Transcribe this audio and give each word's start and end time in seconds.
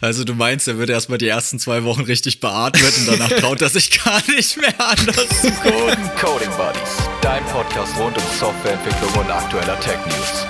Also 0.00 0.24
du 0.24 0.34
meinst, 0.34 0.68
er 0.68 0.78
wird 0.78 0.90
erstmal 0.90 1.18
die 1.18 1.28
ersten 1.28 1.58
zwei 1.58 1.84
Wochen 1.84 2.02
richtig 2.02 2.40
beatmet 2.40 2.92
und 2.98 3.08
danach 3.08 3.30
traut 3.40 3.62
er 3.62 3.70
sich 3.70 4.02
gar 4.02 4.22
nicht 4.28 4.56
mehr 4.58 4.74
anders 4.78 5.40
zu 5.40 5.50
coden. 5.50 6.10
Coding 6.20 6.50
Buddies, 6.56 7.08
dein 7.22 7.44
Podcast 7.46 7.96
rund 7.98 8.16
um 8.18 8.24
Softwareentwicklung 8.38 9.12
und 9.14 9.30
aktueller 9.30 9.78
Tech 9.80 9.98
News. 10.06 10.46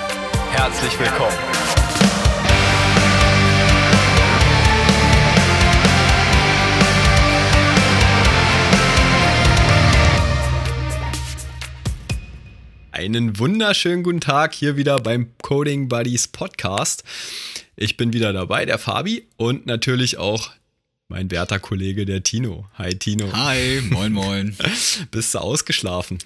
Herzlich 0.51 0.99
willkommen. 0.99 1.37
Einen 12.91 13.37
wunderschönen 13.37 14.01
guten 14.01 14.21
Tag 14.21 14.55
hier 14.55 14.75
wieder 14.75 14.99
beim 14.99 15.29
Coding 15.43 15.87
Buddies 15.87 16.27
Podcast. 16.27 17.03
Ich 17.79 17.95
bin 17.95 18.11
wieder 18.11 18.33
dabei, 18.33 18.65
der 18.65 18.79
Fabi 18.79 19.27
und 19.35 19.67
natürlich 19.67 20.17
auch 20.17 20.49
mein 21.09 21.29
werter 21.29 21.59
Kollege, 21.59 22.07
der 22.07 22.23
Tino. 22.23 22.67
Hi 22.73 22.95
Tino. 22.95 23.31
Hi, 23.33 23.81
moin 23.91 24.13
moin. 24.13 24.57
Bist 25.11 25.35
du 25.35 25.37
ausgeschlafen? 25.37 26.17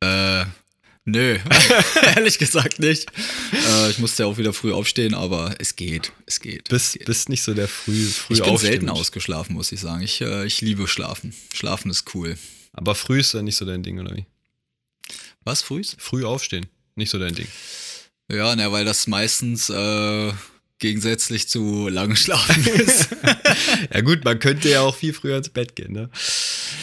Äh, 0.00 0.46
nö, 1.04 1.38
ehrlich 2.16 2.38
gesagt 2.38 2.78
nicht. 2.78 3.12
Äh, 3.52 3.90
ich 3.90 3.98
musste 3.98 4.22
ja 4.22 4.26
auch 4.26 4.38
wieder 4.38 4.54
früh 4.54 4.72
aufstehen, 4.72 5.12
aber 5.12 5.54
es 5.58 5.76
geht, 5.76 6.12
es 6.24 6.40
geht. 6.40 6.70
Bist, 6.70 6.86
es 6.86 6.92
geht. 6.94 7.04
bist 7.04 7.28
nicht 7.28 7.42
so 7.42 7.52
der 7.52 7.68
früh, 7.68 8.06
früh 8.06 8.32
Ich 8.32 8.42
bin 8.42 8.56
selten 8.56 8.88
ausgeschlafen, 8.88 9.52
muss 9.52 9.70
ich 9.70 9.80
sagen. 9.80 10.00
Ich, 10.00 10.22
äh, 10.22 10.46
ich 10.46 10.62
liebe 10.62 10.88
Schlafen. 10.88 11.34
Schlafen 11.52 11.90
ist 11.90 12.14
cool. 12.14 12.38
Aber 12.72 12.94
früh 12.94 13.20
ist 13.20 13.34
ja 13.34 13.42
nicht 13.42 13.56
so 13.56 13.66
dein 13.66 13.82
Ding, 13.82 14.00
oder 14.00 14.16
wie? 14.16 14.24
Was, 15.44 15.60
frühs? 15.60 15.94
Früh 15.98 16.24
aufstehen, 16.24 16.68
nicht 16.94 17.10
so 17.10 17.18
dein 17.18 17.34
Ding. 17.34 17.48
Ja, 18.32 18.56
na, 18.56 18.72
weil 18.72 18.86
das 18.86 19.06
meistens 19.06 19.68
äh, 19.68 20.32
gegensätzlich 20.84 21.48
zu 21.48 21.88
lange 21.88 22.14
Schlafen 22.14 22.62
ist. 22.66 23.08
Ja 23.92 24.00
gut, 24.00 24.24
man 24.24 24.38
könnte 24.38 24.68
ja 24.68 24.80
auch 24.80 24.96
viel 24.96 25.12
früher 25.12 25.36
ins 25.36 25.48
Bett 25.48 25.76
gehen, 25.76 25.92
ne? 25.92 26.10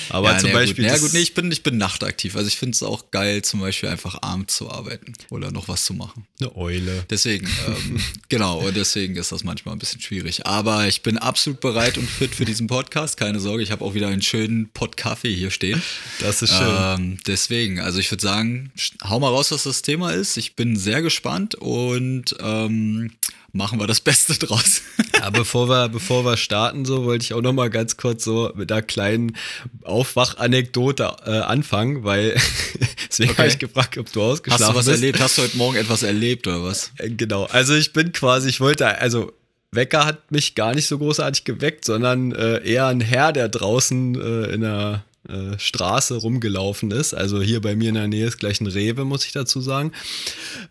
Aber 0.10 0.32
ja, 0.32 0.38
zum 0.38 0.50
na, 0.50 0.60
Beispiel. 0.60 0.84
Gut. 0.84 0.86
Ja, 0.86 0.92
das- 0.94 1.02
gut, 1.02 1.14
nee, 1.14 1.20
ich 1.20 1.34
bin, 1.34 1.52
ich 1.52 1.64
bin 1.64 1.78
nachtaktiv. 1.78 2.36
Also 2.36 2.48
ich 2.48 2.58
finde 2.58 2.76
es 2.76 2.84
auch 2.84 3.12
geil, 3.12 3.42
zum 3.42 3.60
Beispiel 3.60 3.90
einfach 3.90 4.22
abends 4.22 4.56
zu 4.56 4.70
arbeiten 4.70 5.14
oder 5.30 5.52
noch 5.52 5.68
was 5.68 5.84
zu 5.86 5.94
machen. 5.94 6.26
eine 6.40 6.56
Eule. 6.56 7.04
Deswegen, 7.10 7.48
ähm, 7.68 8.00
genau, 8.30 8.60
und 8.66 8.76
deswegen 8.78 9.16
ist 9.16 9.32
das 9.32 9.44
manchmal 9.44 9.76
ein 9.76 9.80
bisschen 9.80 10.02
schwierig. 10.02 10.46
Aber 10.46 10.88
ich 10.88 11.02
bin 11.04 11.18
absolut 11.18 11.60
bereit 11.60 11.98
und 11.98 12.10
fit 12.10 12.34
für 12.36 12.46
diesen 12.46 12.68
Podcast. 12.68 13.18
Keine 13.18 13.40
Sorge, 13.40 13.64
ich 13.64 13.72
habe 13.72 13.84
auch 13.84 13.94
wieder 13.94 14.08
einen 14.08 14.22
schönen 14.22 14.70
Pott 14.70 14.96
Kaffee 14.98 15.34
hier 15.34 15.52
stehen. 15.52 15.82
Das 16.20 16.42
ist 16.42 16.54
schön. 16.54 16.76
Ähm, 16.80 17.18
deswegen, 17.28 17.80
also 17.80 18.00
ich 18.00 18.10
würde 18.12 18.22
sagen, 18.22 18.72
hau 19.04 19.20
mal 19.20 19.30
raus, 19.30 19.52
was 19.52 19.64
das 19.64 19.82
Thema 19.82 20.12
ist. 20.12 20.38
Ich 20.38 20.56
bin 20.56 20.76
sehr 20.78 21.02
gespannt 21.02 21.56
und 21.56 22.36
ähm, 22.40 23.12
machen 23.54 23.80
wir 23.80 23.88
das 23.88 24.02
Beste 24.02 24.34
draus. 24.38 24.82
Ja, 25.22 25.30
bevor 25.30 25.70
wir, 25.70 25.88
bevor 25.90 26.26
wir 26.26 26.36
starten, 26.36 26.84
so 26.84 27.06
wollte 27.06 27.24
ich 27.26 27.34
auch 27.36 27.42
noch 27.44 27.54
mal 27.54 27.70
ganz 27.70 27.96
kurz 27.96 28.24
so 28.24 28.52
mit 28.56 28.72
einer 28.72 28.82
kleinen 28.82 29.38
Aufwachanekdote 29.84 31.16
äh, 31.26 31.30
anfangen, 31.40 32.04
weil 32.04 32.36
deswegen 33.08 33.30
Okay. 33.32 33.38
habe 33.38 33.48
ich 33.50 33.60
gefragt, 33.60 33.98
ob 34.00 34.12
du 34.12 34.22
ausgeschlafen 34.22 34.66
Hast 34.66 34.74
du 34.74 34.78
was 34.80 34.86
bist. 34.86 34.98
erlebt? 35.04 35.20
Hast 35.20 35.38
du 35.38 35.44
heute 35.44 35.58
Morgen 35.58 35.78
etwas 35.78 36.02
erlebt 36.04 36.48
oder 36.48 36.64
was? 36.64 36.92
Äh, 36.98 37.10
Genau. 37.12 37.46
Also 37.46 37.76
ich 37.76 37.94
bin 37.94 38.12
quasi, 38.14 38.50
ich 38.50 38.60
wollte, 38.62 38.88
also 39.00 39.32
Wecker 39.72 40.06
hat 40.06 40.32
mich 40.32 40.56
gar 40.56 40.74
nicht 40.74 40.88
so 40.88 40.98
großartig 40.98 41.44
geweckt, 41.44 41.86
sondern 41.86 42.32
äh, 42.34 42.58
eher 42.68 42.88
ein 42.88 43.00
Herr, 43.00 43.32
der 43.32 43.48
draußen 43.48 44.16
äh, 44.20 44.54
in 44.54 44.62
der 44.62 45.04
äh, 45.30 45.58
Straße 45.60 46.16
rumgelaufen 46.16 46.92
ist. 46.92 47.14
Also 47.14 47.42
hier 47.42 47.62
bei 47.62 47.76
mir 47.76 47.90
in 47.90 47.96
der 47.96 48.08
Nähe 48.08 48.26
ist 48.26 48.40
gleich 48.40 48.60
ein 48.60 48.68
Rewe, 48.68 49.06
muss 49.06 49.26
ich 49.26 49.32
dazu 49.32 49.62
sagen. 49.62 49.92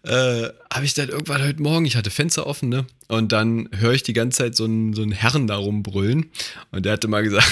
Äh, 0.02 0.48
Habe 0.72 0.84
ich 0.84 0.94
dann 0.94 1.08
irgendwann 1.08 1.42
heute 1.42 1.62
Morgen, 1.62 1.84
ich 1.84 1.96
hatte 1.96 2.10
Fenster 2.10 2.46
offen, 2.46 2.68
ne? 2.68 2.86
Und 3.08 3.32
dann 3.32 3.68
höre 3.76 3.92
ich 3.92 4.02
die 4.02 4.12
ganze 4.12 4.38
Zeit 4.38 4.56
so 4.56 4.64
einen, 4.64 4.92
so 4.94 5.02
einen 5.02 5.12
Herrn 5.12 5.46
da 5.46 5.56
rumbrüllen. 5.56 6.30
Und 6.72 6.84
der 6.84 6.94
hatte 6.94 7.08
mal 7.08 7.22
gesagt, 7.22 7.48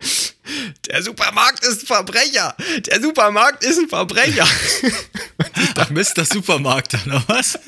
der 0.86 1.02
Supermarkt 1.02 1.64
ist 1.64 1.82
ein 1.82 1.86
Verbrecher! 1.86 2.54
Der 2.86 3.00
Supermarkt 3.00 3.64
ist 3.64 3.78
ein 3.78 3.88
Verbrecher! 3.88 4.46
Ach 5.76 5.90
das 6.14 6.28
Supermarkt 6.28 6.94
oder 7.06 7.22
was? 7.26 7.58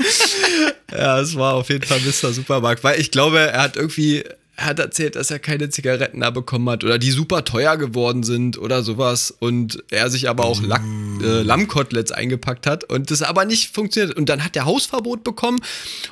Ja, 0.91 1.21
es 1.21 1.35
war 1.35 1.55
auf 1.55 1.69
jeden 1.69 1.85
Fall 1.85 2.01
Mr. 2.01 2.33
Supermarkt, 2.33 2.85
weil 2.85 3.01
ich 3.01 3.11
glaube, 3.11 3.39
er 3.39 3.63
hat 3.63 3.77
irgendwie, 3.77 4.25
hat 4.57 4.79
erzählt, 4.79 5.17
dass 5.17 5.31
er 5.31 5.39
keine 5.39 5.69
Zigaretten 5.69 6.21
da 6.21 6.31
bekommen 6.31 6.69
hat 6.71 6.83
oder 6.83 6.99
die 6.99 7.11
super 7.11 7.45
teuer 7.45 7.77
geworden 7.77 8.23
sind 8.23 8.57
oder 8.59 8.83
sowas 8.83 9.35
und 9.39 9.83
er 9.91 10.09
sich 10.09 10.29
aber 10.29 10.45
auch 10.45 10.63
Lack, 10.63 10.83
äh, 11.23 11.43
Lammkoteletts 11.43 12.13
eingepackt 12.13 12.67
hat 12.67 12.85
und 12.85 13.11
das 13.11 13.23
aber 13.23 13.45
nicht 13.45 13.75
funktioniert. 13.75 14.17
Und 14.17 14.29
dann 14.29 14.43
hat 14.43 14.57
er 14.57 14.65
Hausverbot 14.65 15.25
bekommen 15.25 15.61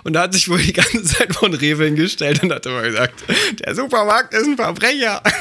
und 0.03 0.13
da 0.13 0.23
hat 0.23 0.35
sich 0.35 0.49
wohl 0.49 0.59
die 0.59 0.75
ganze 0.75 1.03
Zeit 1.05 1.35
von 1.35 1.55
Rewe 1.55 1.87
hingestellt 1.87 2.43
und 2.43 2.53
hat 2.53 2.67
immer 2.67 2.83
gesagt, 2.83 3.25
der 3.61 3.75
Supermarkt 3.75 4.35
ist 4.35 4.47
ein 4.47 4.57
Verbrecher. 4.57 5.23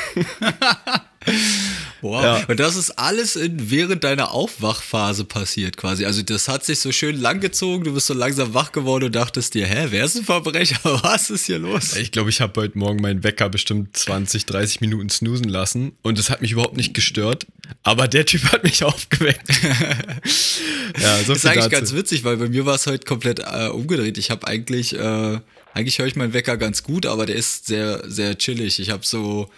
Wow. 2.04 2.24
Ja. 2.24 2.44
Und 2.48 2.60
das 2.60 2.76
ist 2.76 2.92
alles 3.00 3.36
in, 3.36 3.72
während 3.72 4.04
deiner 4.04 4.32
Aufwachphase 4.32 5.24
passiert 5.24 5.78
quasi. 5.78 6.06
Also 6.06 6.22
das 6.22 6.48
hat 6.48 6.66
sich 6.66 6.80
so 6.80 6.92
schön 6.92 7.20
langgezogen, 7.20 7.86
du 7.86 7.94
bist 7.94 8.08
so 8.08 8.14
langsam 8.14 8.54
wach 8.54 8.72
geworden 8.72 9.06
und 9.06 9.16
dachtest 9.16 9.54
dir, 9.54 9.66
hä, 9.66 9.88
wer 9.90 10.06
ist 10.06 10.16
ein 10.18 10.26
Verbrecher? 10.26 10.78
Was 11.04 11.30
ist 11.30 11.46
hier 11.46 11.60
los? 11.60 11.96
Ich 11.96 12.12
glaube, 12.12 12.30
ich 12.30 12.42
habe 12.42 12.60
heute 12.62 12.78
Morgen 12.78 13.02
meinen 13.02 13.24
Wecker 13.24 13.50
bestimmt 13.50 13.96
20, 13.98 14.46
30 14.46 14.82
Minuten 14.82 15.10
snoosen 15.10 15.48
lassen 15.48 15.94
und 16.02 16.20
es 16.20 16.30
hat 16.30 16.42
mich 16.42 16.52
überhaupt 16.52 16.78
nicht 16.78 16.94
gestört. 16.94 17.48
Aber 17.84 18.08
der 18.08 18.26
Typ 18.26 18.44
hat 18.52 18.64
mich 18.64 18.84
aufgeweckt. 18.84 19.48
ja, 21.02 21.18
so 21.24 21.34
Das 21.34 21.38
ist 21.38 21.46
eigentlich 21.46 21.64
dazu. 21.66 21.70
ganz 21.70 21.94
witzig, 21.94 22.24
weil 22.24 22.38
bei 22.38 22.50
mir 22.50 22.66
war 22.66 22.76
es 22.76 22.86
heute 22.86 23.06
komplett 23.06 23.40
äh, 23.40 23.68
umgedreht. 23.70 24.18
Ich 24.18 24.30
habe 24.30 24.46
eigentlich, 24.48 24.94
äh, 24.98 25.40
eigentlich 25.74 26.00
höre 26.00 26.08
ich 26.08 26.16
meinen 26.16 26.34
Wecker 26.34 26.58
ganz 26.58 26.84
gut, 26.84 27.06
aber 27.06 27.26
der 27.26 27.36
ist 27.36 27.68
sehr, 27.68 28.04
sehr 28.10 28.38
chillig. 28.38 28.80
Ich 28.80 28.90
habe 28.90 29.06
so 29.06 29.50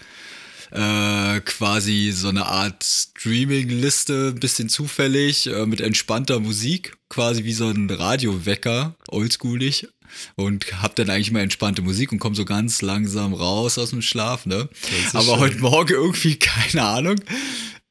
äh, 0.72 1.40
quasi 1.42 2.12
so 2.12 2.30
eine 2.30 2.46
Art 2.46 2.84
Streaming-Liste, 2.84 4.34
ein 4.36 4.40
bisschen 4.40 4.70
zufällig, 4.70 5.48
äh, 5.48 5.66
mit 5.66 5.82
entspannter 5.82 6.40
Musik, 6.40 6.98
quasi 7.10 7.44
wie 7.44 7.54
so 7.54 7.70
ein 7.70 7.90
Radiowecker, 7.90 8.96
oldschoolig. 9.08 9.88
Und 10.36 10.82
hab 10.82 10.96
dann 10.96 11.10
eigentlich 11.10 11.32
mal 11.32 11.42
entspannte 11.42 11.82
Musik 11.82 12.12
und 12.12 12.20
komme 12.20 12.36
so 12.36 12.46
ganz 12.46 12.82
langsam 12.82 13.34
raus 13.34 13.78
aus 13.78 13.90
dem 13.90 14.02
Schlaf, 14.02 14.46
ne? 14.46 14.70
Aber 15.14 15.24
schön. 15.24 15.40
heute 15.40 15.58
Morgen 15.58 15.94
irgendwie, 15.94 16.36
keine 16.40 16.84
Ahnung, 16.84 17.20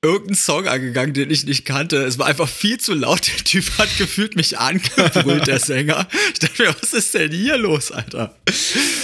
irgendein 0.04 0.36
Song 0.36 0.68
angegangen, 0.68 1.14
den 1.14 1.30
ich 1.30 1.44
nicht 1.46 1.64
kannte. 1.64 1.96
Es 2.04 2.18
war 2.18 2.26
einfach 2.26 2.48
viel 2.48 2.78
zu 2.78 2.92
laut. 2.94 3.26
Der 3.26 3.44
Typ 3.44 3.64
hat 3.78 3.88
gefühlt 3.96 4.36
mich 4.36 4.58
angebrüllt, 4.58 5.46
der 5.46 5.58
Sänger. 5.58 6.06
Ich 6.32 6.38
dachte 6.40 6.62
mir, 6.62 6.74
was 6.80 6.92
ist 6.92 7.14
denn 7.14 7.32
hier 7.32 7.56
los, 7.56 7.90
Alter? 7.90 8.34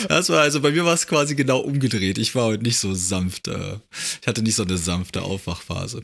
Das 0.08 0.28
war, 0.28 0.40
also 0.42 0.60
bei 0.60 0.70
mir 0.70 0.84
war 0.84 0.94
es 0.94 1.06
quasi 1.06 1.34
genau 1.34 1.60
umgedreht. 1.60 2.18
Ich 2.18 2.34
war 2.34 2.44
heute 2.44 2.62
nicht 2.62 2.78
so 2.78 2.92
sanft, 2.94 3.48
äh, 3.48 3.76
ich 4.20 4.26
hatte 4.26 4.42
nicht 4.42 4.54
so 4.54 4.62
eine 4.64 4.76
sanfte 4.76 5.22
Aufwachphase. 5.22 6.02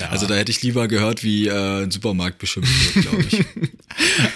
Ja. 0.00 0.08
Also 0.08 0.26
da 0.26 0.34
hätte 0.34 0.50
ich 0.50 0.62
lieber 0.62 0.88
gehört, 0.88 1.22
wie 1.22 1.48
äh, 1.48 1.82
ein 1.82 1.90
Supermarkt 1.90 2.38
beschimpft 2.38 2.94
wird, 2.94 3.06
glaube 3.06 3.24
ich. 3.28 3.44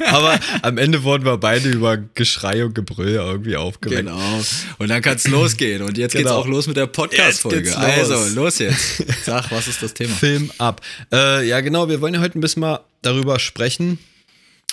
Aber 0.06 0.38
am 0.62 0.76
Ende 0.78 1.02
wurden 1.04 1.24
wir 1.24 1.36
beide 1.38 1.70
über 1.70 1.96
Geschrei 1.96 2.64
und 2.64 2.74
Gebrüll 2.74 3.14
irgendwie 3.14 3.56
aufgeweckt. 3.56 4.00
Genau. 4.06 4.40
Und 4.78 4.88
dann 4.88 5.00
kann 5.00 5.16
es 5.16 5.26
losgehen. 5.28 5.82
Und 5.82 5.96
jetzt 5.98 6.12
geht's 6.12 6.24
Genau. 6.24 6.36
auch 6.38 6.46
los 6.46 6.66
mit 6.66 6.76
der 6.76 6.86
Podcast-Folge. 6.86 7.76
Also, 7.76 8.34
los 8.34 8.58
jetzt. 8.58 9.02
Sag, 9.24 9.50
was 9.50 9.68
ist 9.68 9.82
das 9.82 9.94
Thema? 9.94 10.01
Film 10.08 10.50
ab. 10.58 10.80
Äh, 11.12 11.46
ja, 11.46 11.60
genau, 11.60 11.88
wir 11.88 12.00
wollen 12.00 12.14
ja 12.14 12.20
heute 12.20 12.38
ein 12.38 12.40
bisschen 12.40 12.60
mal 12.60 12.80
darüber 13.02 13.38
sprechen, 13.38 13.98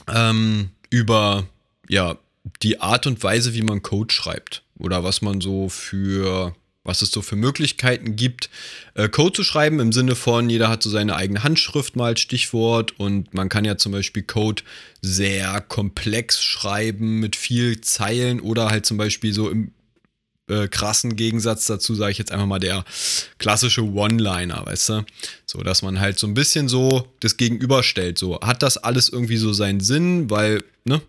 ähm, 0.07 0.69
über 0.89 1.47
ja, 1.87 2.17
die 2.61 2.79
Art 2.79 3.07
und 3.07 3.21
Weise, 3.23 3.53
wie 3.53 3.61
man 3.61 3.81
Code 3.81 4.13
schreibt. 4.13 4.63
Oder 4.77 5.03
was 5.03 5.21
man 5.21 5.41
so 5.41 5.67
für, 5.69 6.55
was 6.83 7.01
es 7.01 7.11
so 7.11 7.21
für 7.21 7.35
Möglichkeiten 7.35 8.15
gibt, 8.15 8.49
äh, 8.93 9.09
Code 9.09 9.33
zu 9.33 9.43
schreiben, 9.43 9.79
im 9.79 9.91
Sinne 9.91 10.15
von, 10.15 10.49
jeder 10.49 10.69
hat 10.69 10.83
so 10.83 10.89
seine 10.89 11.15
eigene 11.15 11.43
Handschrift 11.43 11.95
mal 11.95 12.07
als 12.07 12.21
Stichwort 12.21 12.97
und 12.97 13.33
man 13.33 13.49
kann 13.49 13.65
ja 13.65 13.77
zum 13.77 13.91
Beispiel 13.91 14.23
Code 14.23 14.63
sehr 15.01 15.59
komplex 15.61 16.41
schreiben 16.41 17.19
mit 17.19 17.35
viel 17.35 17.81
Zeilen 17.81 18.39
oder 18.39 18.69
halt 18.69 18.85
zum 18.85 18.97
Beispiel 18.97 19.33
so 19.33 19.49
im 19.49 19.71
äh, 20.49 20.67
krassen 20.67 21.15
Gegensatz 21.15 21.65
dazu, 21.65 21.95
sage 21.95 22.11
ich 22.11 22.17
jetzt 22.17 22.31
einfach 22.31 22.45
mal, 22.45 22.59
der 22.59 22.83
klassische 23.37 23.83
One-Liner, 23.83 24.65
weißt 24.65 24.89
du? 24.89 25.05
So, 25.45 25.59
dass 25.61 25.81
man 25.81 25.99
halt 25.99 26.19
so 26.19 26.27
ein 26.27 26.33
bisschen 26.33 26.67
so 26.67 27.07
das 27.19 27.37
Gegenüberstellt. 27.37 28.17
So, 28.17 28.39
hat 28.41 28.63
das 28.63 28.77
alles 28.77 29.09
irgendwie 29.09 29.37
so 29.37 29.53
seinen 29.53 29.79
Sinn? 29.79 30.29
Weil, 30.29 30.63
ne? 30.83 31.01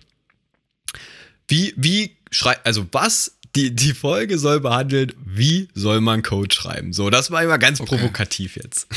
Wie, 1.49 1.75
wie 1.77 2.17
schreibt, 2.31 2.67
also 2.67 2.87
was, 2.93 3.37
die, 3.57 3.75
die 3.75 3.95
Folge 3.95 4.39
soll 4.39 4.61
behandeln, 4.61 5.13
wie 5.25 5.69
soll 5.75 6.01
man 6.01 6.23
Code 6.23 6.55
schreiben? 6.55 6.93
So, 6.93 7.11
das 7.11 7.31
war 7.31 7.43
immer 7.43 7.59
ganz 7.59 7.81
Okay. 7.81 7.97
provokativ 7.97 8.57
jetzt. 8.57 8.87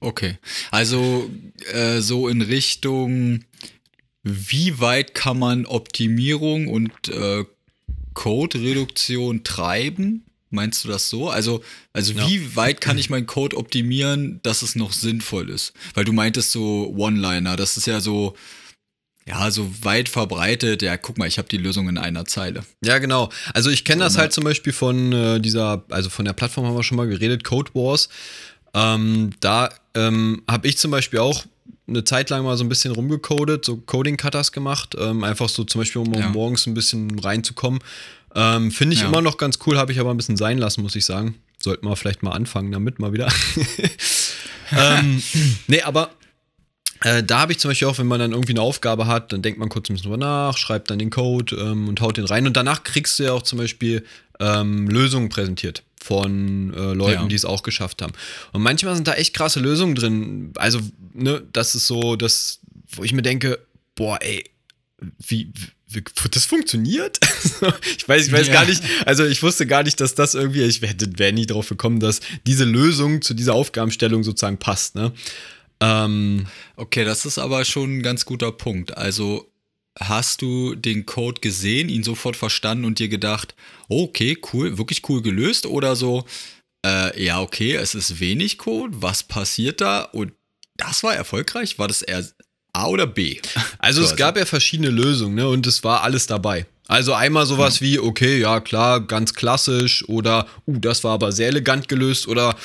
Okay. 0.00 0.36
Also 0.70 1.30
äh, 1.72 2.00
so 2.00 2.28
in 2.28 2.42
Richtung, 2.42 3.44
wie 4.22 4.78
weit 4.78 5.14
kann 5.14 5.38
man 5.38 5.64
Optimierung 5.64 6.68
und 6.68 6.92
äh, 7.08 7.46
Code-Reduktion 8.14 9.44
treiben? 9.44 10.24
Meinst 10.50 10.84
du 10.84 10.88
das 10.88 11.10
so? 11.10 11.30
Also, 11.30 11.64
also 11.92 12.12
Ja. 12.12 12.28
wie 12.28 12.54
weit 12.54 12.80
kann 12.80 12.96
ich 12.96 13.10
meinen 13.10 13.26
Code 13.26 13.56
optimieren, 13.56 14.38
dass 14.44 14.62
es 14.62 14.76
noch 14.76 14.92
sinnvoll 14.92 15.50
ist? 15.50 15.72
Weil 15.94 16.04
du 16.04 16.12
meintest 16.12 16.52
so 16.52 16.94
One-Liner, 16.96 17.56
das 17.56 17.76
ist 17.76 17.86
ja 17.86 18.00
so, 18.00 18.36
ja, 19.26 19.50
so 19.50 19.68
weit 19.82 20.08
verbreitet, 20.08 20.82
ja, 20.82 20.96
guck 20.96 21.18
mal, 21.18 21.26
ich 21.26 21.38
habe 21.38 21.48
die 21.48 21.56
Lösung 21.56 21.88
in 21.88 21.98
einer 21.98 22.24
Zeile. 22.24 22.64
Ja, 22.84 22.98
genau. 22.98 23.30
Also 23.52 23.70
ich 23.70 23.84
kenne 23.84 24.04
das 24.04 24.16
halt 24.16 24.32
zum 24.32 24.44
Beispiel 24.44 24.72
von 24.72 25.12
äh, 25.12 25.40
dieser, 25.40 25.84
also 25.90 26.08
von 26.08 26.24
der 26.24 26.34
Plattform 26.34 26.66
haben 26.66 26.76
wir 26.76 26.84
schon 26.84 26.98
mal 26.98 27.08
geredet, 27.08 27.42
Code 27.42 27.72
Wars. 27.74 28.08
Ähm, 28.74 29.30
da 29.40 29.70
ähm, 29.94 30.42
habe 30.48 30.68
ich 30.68 30.78
zum 30.78 30.90
Beispiel 30.90 31.20
auch 31.20 31.44
eine 31.86 32.04
Zeit 32.04 32.30
lang 32.30 32.44
mal 32.44 32.56
so 32.56 32.64
ein 32.64 32.68
bisschen 32.68 32.92
rumgecodet, 32.92 33.64
so 33.64 33.76
Coding-Cutters 33.76 34.52
gemacht, 34.52 34.94
ähm, 34.98 35.22
einfach 35.24 35.48
so 35.48 35.64
zum 35.64 35.80
Beispiel, 35.82 36.02
um 36.02 36.12
Ja. 36.14 36.28
morgens 36.28 36.66
ein 36.66 36.74
bisschen 36.74 37.18
reinzukommen. 37.18 37.80
Ähm, 38.34 38.70
Finde 38.70 38.94
ich 38.94 39.02
Ja. 39.02 39.08
immer 39.08 39.20
noch 39.22 39.36
ganz 39.36 39.58
cool, 39.66 39.76
habe 39.78 39.92
ich 39.92 40.00
aber 40.00 40.10
ein 40.12 40.16
bisschen 40.16 40.36
sein 40.36 40.58
lassen, 40.58 40.82
muss 40.82 40.96
ich 40.96 41.04
sagen. 41.04 41.36
Sollten 41.62 41.86
wir 41.86 41.94
vielleicht 41.96 42.22
mal 42.22 42.32
anfangen 42.32 42.72
damit 42.72 42.98
mal 42.98 43.12
wieder. 43.12 43.30
ähm, 44.76 45.22
nee, 45.66 45.82
aber 45.82 46.10
äh, 47.02 47.22
da 47.22 47.40
habe 47.40 47.52
ich 47.52 47.58
zum 47.58 47.70
Beispiel 47.70 47.88
auch, 47.88 47.98
wenn 47.98 48.06
man 48.06 48.18
dann 48.18 48.32
irgendwie 48.32 48.52
eine 48.52 48.62
Aufgabe 48.62 49.06
hat, 49.06 49.32
dann 49.32 49.42
denkt 49.42 49.58
man 49.58 49.68
kurz 49.68 49.88
ein 49.88 49.94
bisschen 49.94 50.10
drüber 50.10 50.16
nach, 50.24 50.56
schreibt 50.56 50.90
dann 50.90 50.98
den 50.98 51.10
Code 51.10 51.54
ähm, 51.56 51.88
und 51.88 52.00
haut 52.00 52.16
den 52.16 52.24
rein. 52.24 52.46
Und 52.46 52.56
danach 52.56 52.82
kriegst 52.82 53.18
du 53.18 53.24
ja 53.24 53.32
auch 53.32 53.42
zum 53.42 53.58
Beispiel 53.58 54.04
ähm, 54.40 54.88
Lösungen 54.88 55.28
präsentiert 55.28 55.82
von 56.04 56.74
äh, 56.74 56.92
Leuten, 56.92 57.22
Ja. 57.22 57.28
die 57.28 57.34
es 57.34 57.46
auch 57.46 57.62
geschafft 57.62 58.02
haben. 58.02 58.12
Und 58.52 58.60
manchmal 58.62 58.94
sind 58.94 59.08
da 59.08 59.14
echt 59.14 59.32
krasse 59.34 59.58
Lösungen 59.58 59.94
drin. 59.94 60.52
Also, 60.56 60.80
ne, 61.14 61.42
das 61.52 61.74
ist 61.74 61.86
so, 61.86 62.16
das, 62.16 62.60
wo 62.94 63.04
ich 63.04 63.14
mir 63.14 63.22
denke, 63.22 63.58
boah, 63.94 64.18
ey, 64.20 64.44
wie, 65.26 65.50
wie 65.88 66.02
das 66.30 66.44
funktioniert? 66.44 67.18
ich 67.96 68.06
weiß, 68.06 68.26
ich 68.26 68.32
weiß 68.32 68.48
Ja. 68.48 68.52
gar 68.52 68.66
nicht, 68.66 68.82
also 69.06 69.24
ich 69.24 69.42
wusste 69.42 69.66
gar 69.66 69.82
nicht, 69.82 69.98
dass 70.00 70.14
das 70.14 70.34
irgendwie, 70.34 70.62
ich 70.64 70.82
wäre 70.82 70.94
wär 71.16 71.32
nie 71.32 71.46
drauf 71.46 71.70
gekommen, 71.70 72.00
dass 72.00 72.20
diese 72.46 72.64
Lösung 72.64 73.22
zu 73.22 73.32
dieser 73.32 73.54
Aufgabenstellung 73.54 74.24
sozusagen 74.24 74.58
passt, 74.58 74.96
ne? 74.96 75.12
Ähm, 75.80 76.46
Okay, 76.76 77.04
das 77.04 77.24
ist 77.24 77.38
aber 77.38 77.64
schon 77.64 77.98
ein 77.98 78.02
ganz 78.02 78.26
guter 78.26 78.52
Punkt. 78.52 78.96
Also 78.98 79.50
hast 79.98 80.42
du 80.42 80.74
den 80.74 81.06
Code 81.06 81.40
gesehen, 81.40 81.88
ihn 81.88 82.02
sofort 82.02 82.36
verstanden 82.36 82.84
und 82.84 82.98
dir 82.98 83.08
gedacht, 83.08 83.54
oh, 83.88 84.04
okay, 84.04 84.36
cool, 84.52 84.78
wirklich 84.78 85.08
cool 85.08 85.22
gelöst 85.22 85.66
oder 85.66 85.96
so, 85.96 86.24
äh, 86.84 87.22
ja, 87.22 87.40
okay, 87.40 87.74
es 87.74 87.94
ist 87.94 88.20
wenig 88.20 88.58
Code, 88.58 89.02
was 89.02 89.22
passiert 89.22 89.80
da? 89.80 90.02
Und 90.02 90.32
das 90.76 91.02
war 91.02 91.14
erfolgreich? 91.14 91.78
War 91.78 91.88
das 91.88 92.02
eher 92.02 92.24
A 92.72 92.88
oder 92.88 93.06
B? 93.06 93.40
Also 93.78 94.02
es 94.02 94.16
gab 94.16 94.36
ja 94.36 94.44
verschiedene 94.44 94.90
Lösungen, 94.90 95.36
ne? 95.36 95.48
Und 95.48 95.66
es 95.66 95.84
war 95.84 96.02
alles 96.02 96.26
dabei. 96.26 96.66
Also 96.86 97.14
einmal 97.14 97.46
sowas 97.46 97.80
wie, 97.80 97.98
okay, 97.98 98.40
ja 98.40 98.60
klar, 98.60 99.00
ganz 99.00 99.34
klassisch 99.34 100.06
oder, 100.08 100.46
uh, 100.66 100.78
das 100.78 101.04
war 101.04 101.12
aber 101.12 101.32
sehr 101.32 101.48
elegant 101.48 101.88
gelöst 101.88 102.28
oder 102.28 102.56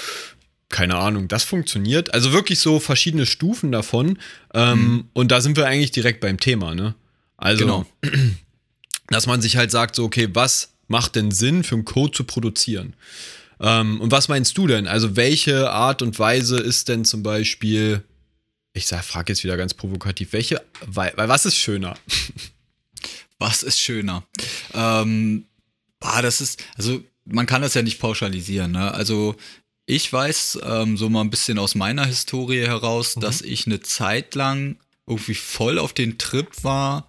keine 0.69 0.95
Ahnung, 0.95 1.27
das 1.27 1.43
funktioniert. 1.43 2.13
Also 2.13 2.31
wirklich 2.31 2.59
so 2.59 2.79
verschiedene 2.79 3.25
Stufen 3.25 3.71
davon. 3.71 4.19
Ähm, 4.53 5.05
Und 5.13 5.31
da 5.31 5.41
sind 5.41 5.57
wir 5.57 5.65
eigentlich 5.65 5.91
direkt 5.91 6.19
beim 6.19 6.39
Thema, 6.39 6.75
ne? 6.75 6.95
Also, 7.39 7.65
Genau. 7.65 7.85
dass 9.07 9.27
man 9.27 9.41
sich 9.41 9.57
halt 9.57 9.71
sagt, 9.71 9.95
so, 9.95 10.05
okay, 10.05 10.29
was 10.33 10.73
macht 10.87 11.15
denn 11.15 11.31
Sinn 11.31 11.63
für 11.63 11.75
einen 11.75 11.85
Code 11.85 12.11
zu 12.11 12.23
produzieren? 12.23 12.95
Ähm, 13.59 13.99
und 14.01 14.11
was 14.11 14.27
meinst 14.27 14.57
du 14.57 14.67
denn? 14.67 14.87
Also, 14.87 15.15
welche 15.15 15.71
Art 15.71 16.01
und 16.01 16.17
Weise 16.19 16.59
ist 16.59 16.89
denn 16.89 17.05
zum 17.05 17.23
Beispiel, 17.23 18.03
ich 18.73 18.85
frage 18.85 19.33
jetzt 19.33 19.43
wieder 19.43 19.57
ganz 19.57 19.73
provokativ, 19.73 20.33
welche, 20.33 20.61
weil, 20.85 21.11
weil 21.15 21.27
was 21.27 21.45
ist 21.45 21.57
schöner? 21.57 21.97
Was 23.41 23.63
ist 23.63 23.79
schöner? 23.79 24.23
Ähm, 24.73 25.45
ah, 26.01 26.21
das 26.21 26.41
ist, 26.41 26.61
also 26.75 27.01
man 27.23 27.45
kann 27.45 27.61
das 27.61 27.73
ja 27.73 27.81
nicht 27.81 27.99
pauschalisieren. 27.99 28.73
Ne? 28.73 28.93
Also 28.93 29.35
ich 29.85 30.11
weiß 30.11 30.59
ähm, 30.63 30.97
so 30.97 31.09
mal 31.09 31.21
ein 31.21 31.29
bisschen 31.29 31.57
aus 31.57 31.73
meiner 31.73 32.05
Historie 32.05 32.65
heraus, 32.67 33.15
dass 33.15 33.41
ich 33.41 33.65
eine 33.65 33.79
Zeit 33.79 34.35
lang 34.35 34.77
irgendwie 35.07 35.35
voll 35.35 35.79
auf 35.79 35.93
den 35.93 36.17
Trip 36.17 36.49
war, 36.63 37.07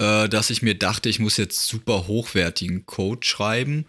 äh, 0.00 0.28
dass 0.28 0.50
ich 0.50 0.62
mir 0.62 0.74
dachte, 0.74 1.08
ich 1.08 1.18
muss 1.18 1.36
jetzt 1.36 1.66
super 1.66 2.06
hochwertigen 2.06 2.86
Code 2.86 3.24
schreiben. 3.26 3.84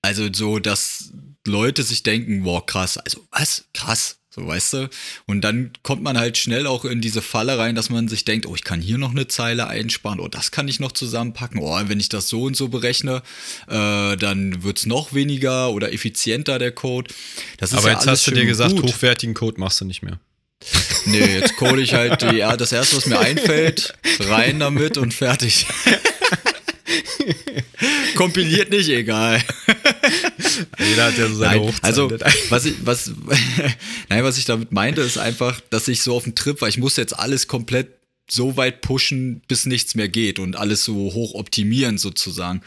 Also 0.00 0.28
so, 0.32 0.60
dass 0.60 1.12
Leute 1.44 1.82
sich 1.82 2.04
denken, 2.04 2.44
wow, 2.44 2.64
krass, 2.64 2.96
also 2.96 3.26
was? 3.32 3.64
Krass, 3.74 4.20
so 4.30 4.46
weißt 4.46 4.72
du. 4.74 4.90
Und 5.26 5.40
dann 5.40 5.72
kommt 5.82 6.02
man 6.04 6.16
halt 6.16 6.38
schnell 6.38 6.68
auch 6.68 6.84
in 6.84 7.00
diese 7.00 7.22
Falle 7.22 7.58
rein, 7.58 7.74
dass 7.74 7.90
man 7.90 8.06
sich 8.06 8.24
denkt, 8.24 8.46
oh, 8.46 8.54
ich 8.54 8.62
kann 8.62 8.80
hier 8.80 8.98
noch 8.98 9.10
eine 9.10 9.26
Zeile 9.26 9.66
einsparen, 9.66 10.20
oh, 10.20 10.28
das 10.28 10.52
kann 10.52 10.68
ich 10.68 10.78
noch 10.78 10.92
zusammenpacken, 10.92 11.58
oh, 11.60 11.76
wenn 11.86 11.98
ich 11.98 12.08
das 12.08 12.28
so 12.28 12.44
und 12.44 12.56
so 12.56 12.68
berechne, 12.68 13.22
äh, 13.66 14.16
dann 14.16 14.62
wird's 14.62 14.86
noch 14.86 15.12
weniger 15.12 15.70
oder 15.72 15.92
effizienter 15.92 16.60
der 16.60 16.70
Code. 16.70 17.12
Das 17.58 17.74
Aber 17.74 17.88
ja 17.88 17.94
jetzt 17.94 18.06
hast 18.06 18.28
du 18.28 18.30
dir 18.30 18.46
gesagt, 18.46 18.76
gut. 18.76 18.84
hochwertigen 18.84 19.34
Code 19.34 19.58
machst 19.58 19.80
du 19.80 19.86
nicht 19.86 20.02
mehr. 20.02 20.20
Nee, 21.04 21.38
jetzt 21.38 21.56
code 21.56 21.80
ich 21.80 21.94
halt 21.94 22.22
die, 22.22 22.36
ja, 22.36 22.56
das 22.56 22.72
erste, 22.72 22.96
was 22.96 23.06
mir 23.06 23.18
einfällt, 23.20 23.94
rein 24.20 24.58
damit 24.58 24.98
und 24.98 25.14
fertig. 25.14 25.66
Kompiliert 28.16 28.70
nicht, 28.70 28.88
egal. 28.88 29.40
Jeder 30.78 31.04
hat 31.06 31.18
ja 31.18 31.28
so 31.28 31.34
seine 31.34 31.56
Nein, 31.56 31.68
Hochzeit. 31.68 31.84
also 31.84 32.10
was 32.48 32.64
ich, 32.64 32.74
was, 32.84 33.10
nein, 34.08 34.24
was 34.24 34.38
ich 34.38 34.46
damit 34.46 34.72
meinte, 34.72 35.02
ist 35.02 35.18
einfach, 35.18 35.60
dass 35.70 35.88
ich 35.88 36.00
so 36.02 36.16
auf 36.16 36.24
dem 36.24 36.34
Trip 36.34 36.60
war, 36.60 36.68
ich 36.68 36.78
muss 36.78 36.96
jetzt 36.96 37.18
alles 37.18 37.46
komplett 37.46 37.95
so 38.28 38.56
weit 38.56 38.80
pushen, 38.80 39.42
bis 39.46 39.66
nichts 39.66 39.94
mehr 39.94 40.08
geht 40.08 40.38
und 40.38 40.56
alles 40.56 40.84
so 40.84 40.94
hoch 40.94 41.34
optimieren 41.34 41.96
sozusagen. 41.98 42.62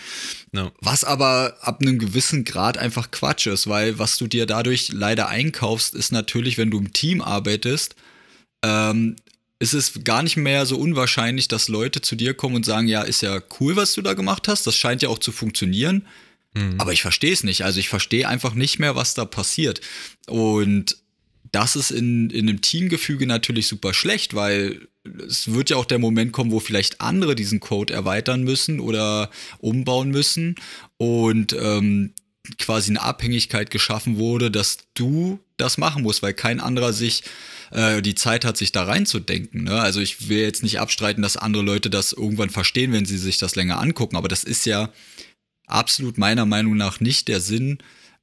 Ja. 0.54 0.72
Was 0.80 1.04
aber 1.04 1.58
ab 1.62 1.82
einem 1.82 2.00
gewissen 2.00 2.46
Grad 2.46 2.78
einfach 2.78 3.12
Quatsch 3.12 3.48
ist, 3.48 3.68
weil 3.68 4.00
was 4.00 4.18
du 4.18 4.28
dir 4.28 4.46
dadurch 4.46 4.90
leider 4.94 5.28
einkaufst, 5.28 5.96
ist 5.96 6.12
natürlich, 6.12 6.58
wenn 6.58 6.72
du 6.72 6.80
im 6.80 6.94
Team 6.94 7.22
arbeitest, 7.22 7.96
ähm, 8.64 9.16
ist 9.60 9.74
es 9.74 10.06
gar 10.06 10.24
nicht 10.24 10.38
mehr 10.38 10.66
so 10.66 10.78
unwahrscheinlich, 10.78 11.50
dass 11.50 11.68
Leute 11.68 12.02
zu 12.02 12.16
dir 12.16 12.34
kommen 12.34 12.56
und 12.56 12.66
sagen, 12.66 12.88
ja, 12.88 13.02
ist 13.02 13.22
ja 13.22 13.42
cool, 13.60 13.76
was 13.76 13.94
du 13.94 14.02
da 14.02 14.14
gemacht 14.14 14.48
hast, 14.48 14.66
das 14.66 14.78
scheint 14.78 15.02
ja 15.02 15.10
auch 15.10 15.20
zu 15.20 15.34
funktionieren, 15.34 16.06
aber 16.78 16.94
ich 16.94 17.02
verstehe 17.02 17.32
es 17.32 17.44
nicht. 17.44 17.64
Also 17.64 17.80
ich 17.80 17.90
verstehe 17.90 18.28
einfach 18.28 18.54
nicht 18.54 18.80
mehr, 18.80 18.96
was 18.96 19.14
da 19.14 19.26
passiert. 19.26 19.82
Und 20.28 20.98
das 21.52 21.76
ist 21.76 21.92
in, 21.92 22.30
in 22.30 22.48
einem 22.48 22.62
Teamgefüge 22.62 23.26
natürlich 23.26 23.68
super 23.68 23.94
schlecht, 23.94 24.34
weil 24.34 24.88
es 25.28 25.52
wird 25.52 25.70
ja 25.70 25.78
auch 25.78 25.86
der 25.86 26.00
Moment 26.00 26.32
kommen, 26.32 26.52
wo 26.52 26.60
vielleicht 26.60 27.02
andere 27.02 27.36
diesen 27.36 27.60
Code 27.60 27.94
erweitern 27.94 28.44
müssen 28.44 28.80
oder 28.80 29.30
umbauen 29.60 30.10
müssen 30.10 30.56
und 30.98 31.54
ähm, 31.54 32.14
quasi 32.58 32.92
eine 32.92 33.02
Abhängigkeit 33.02 33.70
geschaffen 33.70 34.18
wurde, 34.18 34.52
dass 34.52 34.78
du 34.94 35.40
das 35.58 35.78
machen 35.78 36.04
musst, 36.04 36.22
weil 36.22 36.34
kein 36.34 36.60
anderer 36.60 36.94
sich 36.94 37.24
äh, 37.72 38.02
die 38.02 38.16
Zeit 38.16 38.46
hat, 38.46 38.58
sich 38.58 38.72
da 38.72 38.84
reinzudenken. 38.84 39.64
Ne? 39.64 39.80
Also 39.80 40.00
ich 40.00 40.30
will 40.30 40.40
jetzt 40.40 40.64
nicht 40.64 40.80
abstreiten, 40.80 41.22
dass 41.22 41.38
andere 41.38 41.64
Leute 41.64 41.90
das 41.90 42.14
irgendwann 42.14 42.50
verstehen, 42.50 42.92
wenn 42.92 43.06
sie 43.06 43.18
sich 43.18 43.38
das 43.38 43.56
länger 43.56 43.80
angucken, 43.80 44.16
aber 44.16 44.28
das 44.28 44.44
ist 44.44 44.66
ja 44.66 44.90
absolut 45.68 46.18
meiner 46.18 46.46
Meinung 46.46 46.78
nach 46.78 47.00
nicht 47.00 47.28
der 47.28 47.42
Sinn 47.42 47.80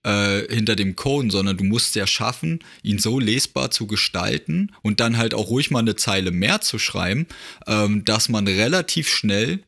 äh, 0.06 0.46
hinter 0.48 0.76
dem 0.76 0.94
Code, 0.94 1.30
sondern 1.30 1.56
du 1.56 1.64
musst 1.64 1.96
ja 1.96 2.06
schaffen, 2.06 2.60
ihn 2.82 2.98
so 2.98 3.18
lesbar 3.18 3.72
zu 3.72 3.86
gestalten 3.86 4.72
und 4.82 5.00
dann 5.00 5.18
halt 5.18 5.34
auch 5.34 5.48
ruhig 5.48 5.70
mal 5.72 5.80
eine 5.80 5.96
Zeile 5.96 6.30
mehr 6.30 6.60
zu 6.60 6.78
schreiben, 6.78 7.26
ähm, 7.66 8.04
dass 8.04 8.28
man 8.28 8.46
relativ 8.46 9.08
schnell, 9.08 9.60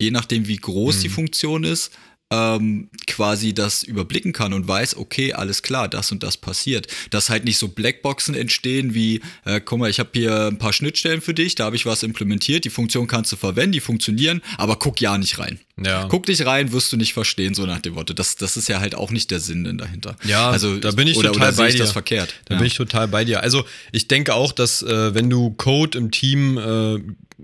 je 0.00 0.10
nachdem 0.10 0.48
wie 0.48 0.56
groß 0.56 1.00
die 1.00 1.08
Funktion 1.08 1.62
ist, 1.62 1.92
ähm, 2.32 2.88
quasi 3.06 3.52
das 3.52 3.82
überblicken 3.82 4.32
kann 4.32 4.54
und 4.54 4.66
weiß, 4.66 4.96
okay, 4.96 5.34
alles 5.34 5.62
klar, 5.62 5.88
das 5.88 6.10
und 6.12 6.22
das 6.22 6.38
passiert. 6.38 6.86
Dass 7.10 7.28
halt 7.28 7.44
nicht 7.44 7.58
so 7.58 7.68
Blackboxen 7.68 8.34
entstehen 8.34 8.94
wie, 8.94 9.20
äh, 9.44 9.60
guck 9.62 9.78
mal, 9.78 9.90
ich 9.90 9.98
habe 9.98 10.10
hier 10.14 10.46
ein 10.46 10.58
paar 10.58 10.72
Schnittstellen 10.72 11.20
für 11.20 11.34
dich, 11.34 11.54
da 11.54 11.64
habe 11.64 11.76
ich 11.76 11.84
was 11.84 12.02
implementiert, 12.02 12.64
die 12.64 12.70
Funktion 12.70 13.06
kannst 13.06 13.30
du 13.32 13.36
verwenden, 13.36 13.72
die 13.72 13.80
funktionieren, 13.80 14.40
aber 14.56 14.76
guck 14.76 15.00
ja 15.00 15.18
nicht 15.18 15.38
rein. 15.38 15.60
Ja. 15.84 16.06
Guck 16.08 16.28
nicht 16.28 16.46
rein, 16.46 16.72
wirst 16.72 16.92
du 16.92 16.96
nicht 16.96 17.12
verstehen, 17.12 17.54
so 17.54 17.66
nach 17.66 17.80
dem 17.80 17.94
Motto. 17.94 18.14
Das, 18.14 18.36
das 18.36 18.56
ist 18.56 18.68
ja 18.68 18.80
halt 18.80 18.94
auch 18.94 19.10
nicht 19.10 19.30
der 19.30 19.40
Sinn 19.40 19.64
denn 19.64 19.78
dahinter. 19.78 20.16
Ja, 20.24 20.50
also, 20.50 20.78
da 20.78 20.92
bin 20.92 21.08
ich 21.08 21.16
oder, 21.16 21.32
total 21.32 21.48
oder 21.48 21.56
bei 21.56 21.68
ich 21.68 21.74
dir. 21.74 21.82
das 21.82 21.92
verkehrt. 21.92 22.34
Da 22.46 22.54
ja. 22.54 22.58
bin 22.58 22.66
ich 22.66 22.74
total 22.74 23.08
bei 23.08 23.24
dir. 23.24 23.42
Also 23.42 23.64
ich 23.90 24.08
denke 24.08 24.34
auch, 24.34 24.52
dass 24.52 24.82
äh, 24.82 25.14
wenn 25.14 25.28
du 25.28 25.50
Code 25.50 25.98
im 25.98 26.10
Team, 26.10 26.58
äh, 26.58 26.98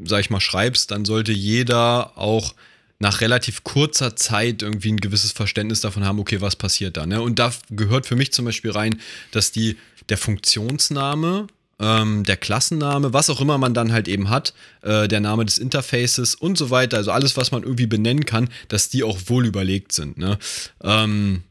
sag 0.05 0.21
ich 0.21 0.31
mal, 0.31 0.41
schreibst, 0.41 0.91
dann 0.91 1.05
sollte 1.05 1.33
jeder 1.33 2.17
auch 2.17 2.55
nach 2.99 3.21
relativ 3.21 3.63
kurzer 3.65 4.17
Zeit 4.17 4.63
irgendwie 4.63 4.93
ein 4.93 4.99
gewisses 4.99 5.33
Verständnis 5.33 5.81
davon 5.81 6.05
haben, 6.05 6.19
okay, 6.19 6.41
was 6.41 6.57
passiert 6.57 6.97
da. 6.97 7.07
Ne? 7.07 7.23
Und 7.23 7.39
da 7.39 7.53
gehört 7.71 8.07
für 8.07 8.17
mich 8.17 8.33
zum 8.33 8.45
Beispiel 8.45 8.73
rein, 8.73 9.01
dass 9.31 9.53
die, 9.53 9.77
der 10.09 10.19
Funktionsname, 10.19 11.47
ähm, 11.79 12.25
der 12.25 12.37
Klassenname, 12.37 13.13
was 13.13 13.31
auch 13.31 13.41
immer 13.41 13.57
man 13.57 13.73
dann 13.73 13.93
halt 13.93 14.09
eben 14.09 14.31
hat, 14.31 14.53
äh, 14.83 15.07
der 15.07 15.21
Name 15.21 15.45
des 15.45 15.59
Interfaces 15.59 16.35
und 16.35 16.59
so 16.59 16.71
weiter, 16.71 16.97
also 16.97 17.13
alles, 17.13 17.37
was 17.37 17.53
man 17.53 17.63
irgendwie 17.63 17.87
benennen 17.87 18.25
kann, 18.25 18.49
dass 18.67 18.89
die 18.89 19.05
auch 19.05 19.19
wohl 19.27 19.47
überlegt 19.47 19.93
sind. 19.93 20.19
Ne? 20.19 20.39
Ähm, 20.83 21.43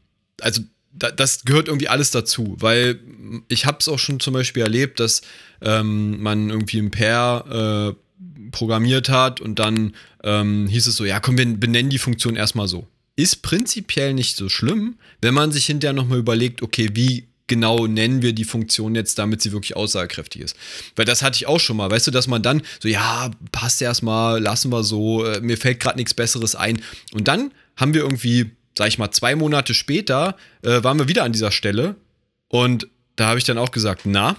also 0.42 0.62
da, 0.92 1.10
das 1.10 1.44
gehört 1.44 1.68
irgendwie 1.68 1.88
alles 1.88 2.10
dazu, 2.10 2.56
weil 2.58 3.00
ich 3.48 3.64
habe 3.64 3.78
es 3.80 3.88
auch 3.88 3.98
schon 3.98 4.20
zum 4.20 4.34
Beispiel 4.34 4.62
erlebt, 4.62 5.00
dass 5.00 5.22
ähm, 5.62 6.20
man 6.20 6.50
irgendwie 6.50 6.78
ein 6.78 6.90
Pair 6.90 7.94
äh, 7.96 8.07
programmiert 8.50 9.08
hat 9.08 9.40
und 9.40 9.58
dann 9.58 9.94
ähm, 10.24 10.66
hieß 10.68 10.86
es 10.86 10.96
so, 10.96 11.04
ja 11.04 11.20
komm, 11.20 11.38
wir 11.38 11.46
benennen 11.46 11.90
die 11.90 11.98
Funktion 11.98 12.36
erstmal 12.36 12.68
so. 12.68 12.86
Ist 13.16 13.42
prinzipiell 13.42 14.14
nicht 14.14 14.36
so 14.36 14.48
schlimm, 14.48 14.96
wenn 15.20 15.34
man 15.34 15.50
sich 15.50 15.66
hinterher 15.66 15.92
nochmal 15.92 16.18
überlegt, 16.18 16.62
okay, 16.62 16.90
wie 16.94 17.28
genau 17.48 17.86
nennen 17.86 18.22
wir 18.22 18.32
die 18.32 18.44
Funktion 18.44 18.94
jetzt, 18.94 19.18
damit 19.18 19.42
sie 19.42 19.52
wirklich 19.52 19.74
aussagekräftig 19.74 20.42
ist. 20.42 20.56
Weil 20.94 21.06
das 21.06 21.22
hatte 21.22 21.36
ich 21.36 21.46
auch 21.46 21.58
schon 21.58 21.78
mal, 21.78 21.90
weißt 21.90 22.06
du, 22.06 22.10
dass 22.10 22.28
man 22.28 22.42
dann 22.42 22.62
so, 22.78 22.88
ja, 22.88 23.30
passt 23.50 23.82
erstmal, 23.82 24.40
lassen 24.40 24.70
wir 24.70 24.84
so, 24.84 25.24
äh, 25.24 25.40
mir 25.40 25.56
fällt 25.56 25.80
gerade 25.80 25.96
nichts 25.96 26.14
Besseres 26.14 26.54
ein. 26.54 26.80
Und 27.12 27.26
dann 27.26 27.52
haben 27.74 27.94
wir 27.94 28.02
irgendwie, 28.02 28.52
sag 28.76 28.88
ich 28.88 28.98
mal, 28.98 29.10
zwei 29.10 29.34
Monate 29.34 29.74
später, 29.74 30.36
äh, 30.62 30.84
waren 30.84 30.98
wir 30.98 31.08
wieder 31.08 31.24
an 31.24 31.32
dieser 31.32 31.50
Stelle 31.50 31.96
und 32.48 32.86
da 33.16 33.26
habe 33.26 33.38
ich 33.38 33.44
dann 33.44 33.58
auch 33.58 33.72
gesagt, 33.72 34.02
na, 34.04 34.36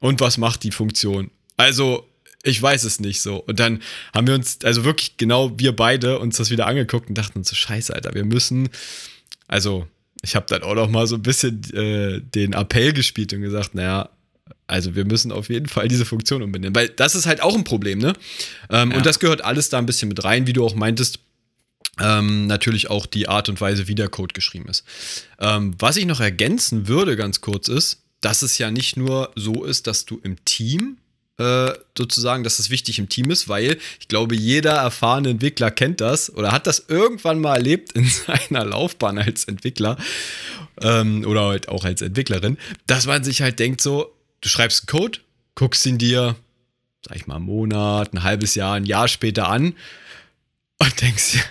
und 0.00 0.20
was 0.20 0.38
macht 0.38 0.62
die 0.64 0.70
Funktion? 0.70 1.30
Also, 1.56 2.06
ich 2.42 2.60
weiß 2.60 2.84
es 2.84 3.00
nicht 3.00 3.20
so. 3.20 3.36
Und 3.36 3.60
dann 3.60 3.82
haben 4.14 4.26
wir 4.26 4.34
uns, 4.34 4.58
also 4.64 4.84
wirklich 4.84 5.16
genau 5.16 5.58
wir 5.58 5.74
beide, 5.74 6.18
uns 6.18 6.36
das 6.36 6.50
wieder 6.50 6.66
angeguckt 6.66 7.08
und 7.08 7.16
dachten 7.16 7.38
uns 7.38 7.48
so, 7.48 7.56
scheiße, 7.56 7.94
Alter, 7.94 8.14
wir 8.14 8.24
müssen, 8.24 8.70
also 9.46 9.86
ich 10.22 10.36
habe 10.36 10.46
dann 10.48 10.62
auch 10.62 10.74
noch 10.74 10.88
mal 10.88 11.06
so 11.06 11.16
ein 11.16 11.22
bisschen 11.22 11.62
äh, 11.74 12.20
den 12.20 12.52
Appell 12.52 12.92
gespielt 12.92 13.32
und 13.32 13.42
gesagt, 13.42 13.74
naja, 13.74 14.10
also 14.66 14.94
wir 14.94 15.04
müssen 15.04 15.32
auf 15.32 15.48
jeden 15.48 15.66
Fall 15.66 15.88
diese 15.88 16.04
Funktion 16.04 16.42
umbenennen, 16.42 16.74
weil 16.74 16.88
das 16.88 17.14
ist 17.14 17.26
halt 17.26 17.42
auch 17.42 17.56
ein 17.56 17.64
Problem, 17.64 17.98
ne? 17.98 18.12
Ähm, 18.70 18.90
ja. 18.90 18.96
Und 18.96 19.06
das 19.06 19.18
gehört 19.18 19.44
alles 19.44 19.68
da 19.68 19.78
ein 19.78 19.86
bisschen 19.86 20.08
mit 20.08 20.22
rein, 20.22 20.46
wie 20.46 20.52
du 20.52 20.64
auch 20.64 20.74
meintest. 20.74 21.18
Ähm, 21.98 22.46
natürlich 22.46 22.88
auch 22.88 23.04
die 23.04 23.28
Art 23.28 23.48
und 23.48 23.60
Weise, 23.60 23.88
wie 23.88 23.94
der 23.94 24.08
Code 24.08 24.32
geschrieben 24.32 24.68
ist. 24.68 24.84
Ähm, 25.38 25.74
was 25.78 25.96
ich 25.96 26.06
noch 26.06 26.20
ergänzen 26.20 26.88
würde, 26.88 27.16
ganz 27.16 27.40
kurz, 27.40 27.68
ist, 27.68 28.02
dass 28.20 28.42
es 28.42 28.58
ja 28.58 28.70
nicht 28.70 28.96
nur 28.96 29.32
so 29.34 29.64
ist, 29.64 29.86
dass 29.86 30.06
du 30.06 30.20
im 30.22 30.42
Team 30.44 30.98
äh, 31.40 31.72
sozusagen, 31.96 32.44
dass 32.44 32.58
es 32.58 32.68
wichtig 32.68 32.98
im 32.98 33.08
Team 33.08 33.30
ist, 33.30 33.48
weil 33.48 33.78
ich 33.98 34.08
glaube, 34.08 34.34
jeder 34.36 34.72
erfahrene 34.72 35.30
Entwickler 35.30 35.70
kennt 35.70 36.02
das 36.02 36.32
oder 36.34 36.52
hat 36.52 36.66
das 36.66 36.84
irgendwann 36.88 37.40
mal 37.40 37.56
erlebt 37.56 37.92
in 37.92 38.04
seiner 38.26 38.66
Laufbahn 38.66 39.16
als 39.16 39.44
Entwickler 39.44 39.96
ähm, 40.82 41.24
oder 41.26 41.46
halt 41.46 41.68
auch 41.68 41.84
als 41.84 42.02
Entwicklerin, 42.02 42.58
dass 42.86 43.06
man 43.06 43.24
sich 43.24 43.40
halt 43.40 43.58
denkt 43.58 43.80
so, 43.80 44.14
du 44.42 44.48
schreibst 44.50 44.82
einen 44.82 44.98
Code, 44.98 45.20
guckst 45.54 45.86
ihn 45.86 45.96
dir, 45.96 46.36
sag 47.06 47.16
ich 47.16 47.26
mal, 47.26 47.36
einen 47.36 47.46
Monat, 47.46 48.12
ein 48.12 48.22
halbes 48.22 48.54
Jahr, 48.54 48.74
ein 48.74 48.84
Jahr 48.84 49.08
später 49.08 49.48
an 49.48 49.74
und 50.78 51.00
denkst 51.00 51.32
dir, 51.32 51.42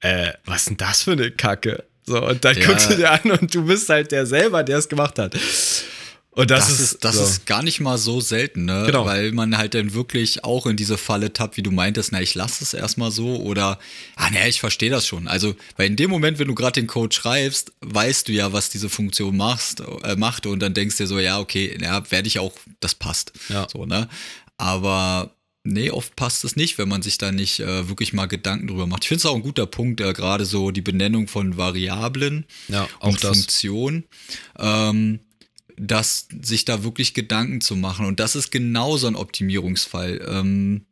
äh, 0.00 0.32
was 0.44 0.58
ist 0.58 0.68
denn 0.68 0.76
das 0.76 1.02
für 1.02 1.12
eine 1.12 1.30
Kacke? 1.30 1.84
So, 2.04 2.22
und 2.22 2.44
dann 2.44 2.58
ja. 2.58 2.66
guckst 2.66 2.90
du 2.90 2.96
dir 2.96 3.12
an 3.12 3.30
und 3.30 3.54
du 3.54 3.64
bist 3.64 3.88
halt 3.88 4.12
der 4.12 4.26
selber, 4.26 4.62
der 4.62 4.76
es 4.76 4.90
gemacht 4.90 5.18
hat. 5.18 5.34
Und 6.34 6.50
das, 6.50 6.68
das 6.68 6.80
ist, 6.80 7.04
das 7.04 7.16
so. 7.16 7.24
ist 7.24 7.44
gar 7.44 7.62
nicht 7.62 7.80
mal 7.80 7.98
so 7.98 8.22
selten, 8.22 8.64
ne? 8.64 8.84
Genau. 8.86 9.04
Weil 9.04 9.32
man 9.32 9.58
halt 9.58 9.74
dann 9.74 9.92
wirklich 9.92 10.44
auch 10.44 10.64
in 10.64 10.76
diese 10.76 10.96
Falle 10.96 11.34
tappt, 11.34 11.58
wie 11.58 11.62
du 11.62 11.70
meintest, 11.70 12.10
na, 12.10 12.22
ich 12.22 12.34
lasse 12.34 12.64
es 12.64 12.72
erstmal 12.72 13.10
so 13.10 13.36
oder, 13.42 13.78
ah, 14.16 14.30
ne, 14.30 14.48
ich 14.48 14.58
verstehe 14.58 14.88
das 14.88 15.06
schon. 15.06 15.28
Also, 15.28 15.54
weil 15.76 15.88
in 15.88 15.96
dem 15.96 16.08
Moment, 16.08 16.38
wenn 16.38 16.48
du 16.48 16.54
gerade 16.54 16.80
den 16.80 16.86
Code 16.86 17.14
schreibst, 17.14 17.72
weißt 17.82 18.28
du 18.28 18.32
ja, 18.32 18.54
was 18.54 18.70
diese 18.70 18.88
Funktion 18.88 19.36
machst, 19.36 19.82
äh, 20.04 20.16
macht 20.16 20.46
und 20.46 20.60
dann 20.60 20.72
denkst 20.72 20.96
du 20.96 21.02
dir 21.02 21.08
so, 21.08 21.18
ja, 21.18 21.38
okay, 21.38 21.76
ja, 21.78 22.10
werde 22.10 22.28
ich 22.28 22.38
auch, 22.38 22.54
das 22.80 22.94
passt. 22.94 23.32
Ja. 23.50 23.66
So, 23.70 23.84
ne? 23.84 24.08
Aber 24.56 25.34
Nee, 25.64 25.90
oft 25.92 26.16
passt 26.16 26.44
es 26.44 26.56
nicht, 26.56 26.76
wenn 26.78 26.88
man 26.88 27.02
sich 27.02 27.18
da 27.18 27.30
nicht 27.30 27.60
äh, 27.60 27.88
wirklich 27.88 28.12
mal 28.12 28.26
Gedanken 28.26 28.66
drüber 28.66 28.88
macht. 28.88 29.04
Ich 29.04 29.08
finde 29.08 29.20
es 29.20 29.26
auch 29.26 29.36
ein 29.36 29.42
guter 29.42 29.66
Punkt, 29.66 30.00
äh, 30.00 30.12
gerade 30.12 30.44
so 30.44 30.72
die 30.72 30.80
Benennung 30.80 31.28
von 31.28 31.56
Variablen 31.56 32.46
ja, 32.66 32.88
und 32.98 33.20
Funktionen. 33.20 34.02
Ähm, 34.58 35.20
dass 35.86 36.28
sich 36.42 36.64
da 36.64 36.84
wirklich 36.84 37.14
Gedanken 37.14 37.60
zu 37.60 37.76
machen. 37.76 38.06
Und 38.06 38.20
das 38.20 38.36
ist 38.36 38.50
genau 38.50 38.96
so 38.96 39.06
ein 39.06 39.16
Optimierungsfall. 39.16 40.24
Ähm, 40.28 40.86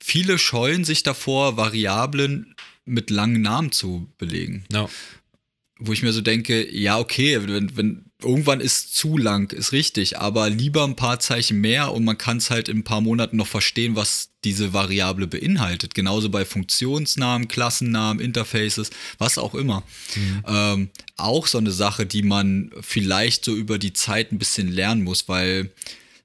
viele 0.00 0.38
scheuen 0.38 0.84
sich 0.84 1.02
davor, 1.02 1.56
Variablen 1.56 2.54
mit 2.84 3.10
langen 3.10 3.42
Namen 3.42 3.72
zu 3.72 4.12
belegen. 4.18 4.64
No. 4.70 4.90
Wo 5.78 5.92
ich 5.92 6.02
mir 6.02 6.12
so 6.12 6.20
denke, 6.20 6.68
ja, 6.74 6.98
okay, 6.98 7.40
wenn, 7.46 7.76
wenn 7.76 8.07
irgendwann 8.20 8.60
ist 8.60 8.96
zu 8.96 9.16
lang, 9.16 9.52
ist 9.52 9.72
richtig, 9.72 10.18
aber 10.18 10.50
lieber 10.50 10.84
ein 10.84 10.96
paar 10.96 11.20
Zeichen 11.20 11.60
mehr 11.60 11.92
und 11.92 12.04
man 12.04 12.18
kann 12.18 12.38
es 12.38 12.50
halt 12.50 12.68
in 12.68 12.78
ein 12.78 12.84
paar 12.84 13.00
Monaten 13.00 13.36
noch 13.36 13.46
verstehen, 13.46 13.94
was 13.94 14.30
diese 14.44 14.72
Variable 14.72 15.28
beinhaltet. 15.28 15.94
Genauso 15.94 16.28
bei 16.28 16.44
Funktionsnamen, 16.44 17.46
Klassennamen, 17.46 18.20
Interfaces, 18.20 18.90
was 19.18 19.38
auch 19.38 19.54
immer. 19.54 19.84
Mhm. 20.16 20.44
Ähm, 20.46 20.90
auch 21.16 21.46
so 21.46 21.58
eine 21.58 21.70
Sache, 21.70 22.06
die 22.06 22.22
man 22.22 22.72
vielleicht 22.80 23.44
so 23.44 23.54
über 23.54 23.78
die 23.78 23.92
Zeit 23.92 24.32
ein 24.32 24.38
bisschen 24.38 24.68
lernen 24.68 25.04
muss, 25.04 25.28
weil 25.28 25.70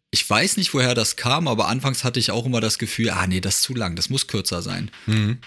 ich 0.10 0.28
weiß 0.28 0.58
nicht, 0.58 0.74
woher 0.74 0.96
das 0.96 1.16
kam, 1.16 1.48
aber 1.48 1.68
anfangs 1.68 2.04
hatte 2.04 2.20
ich 2.20 2.32
auch 2.32 2.46
immer 2.46 2.62
das 2.62 2.78
Gefühl, 2.80 3.10
ah 3.12 3.28
nee, 3.28 3.42
das 3.42 3.56
ist 3.56 3.64
zu 3.64 3.76
lang, 3.76 3.96
das 3.96 4.10
muss 4.10 4.28
kürzer 4.28 4.62
sein. 4.62 4.90
Mhm. 5.06 5.40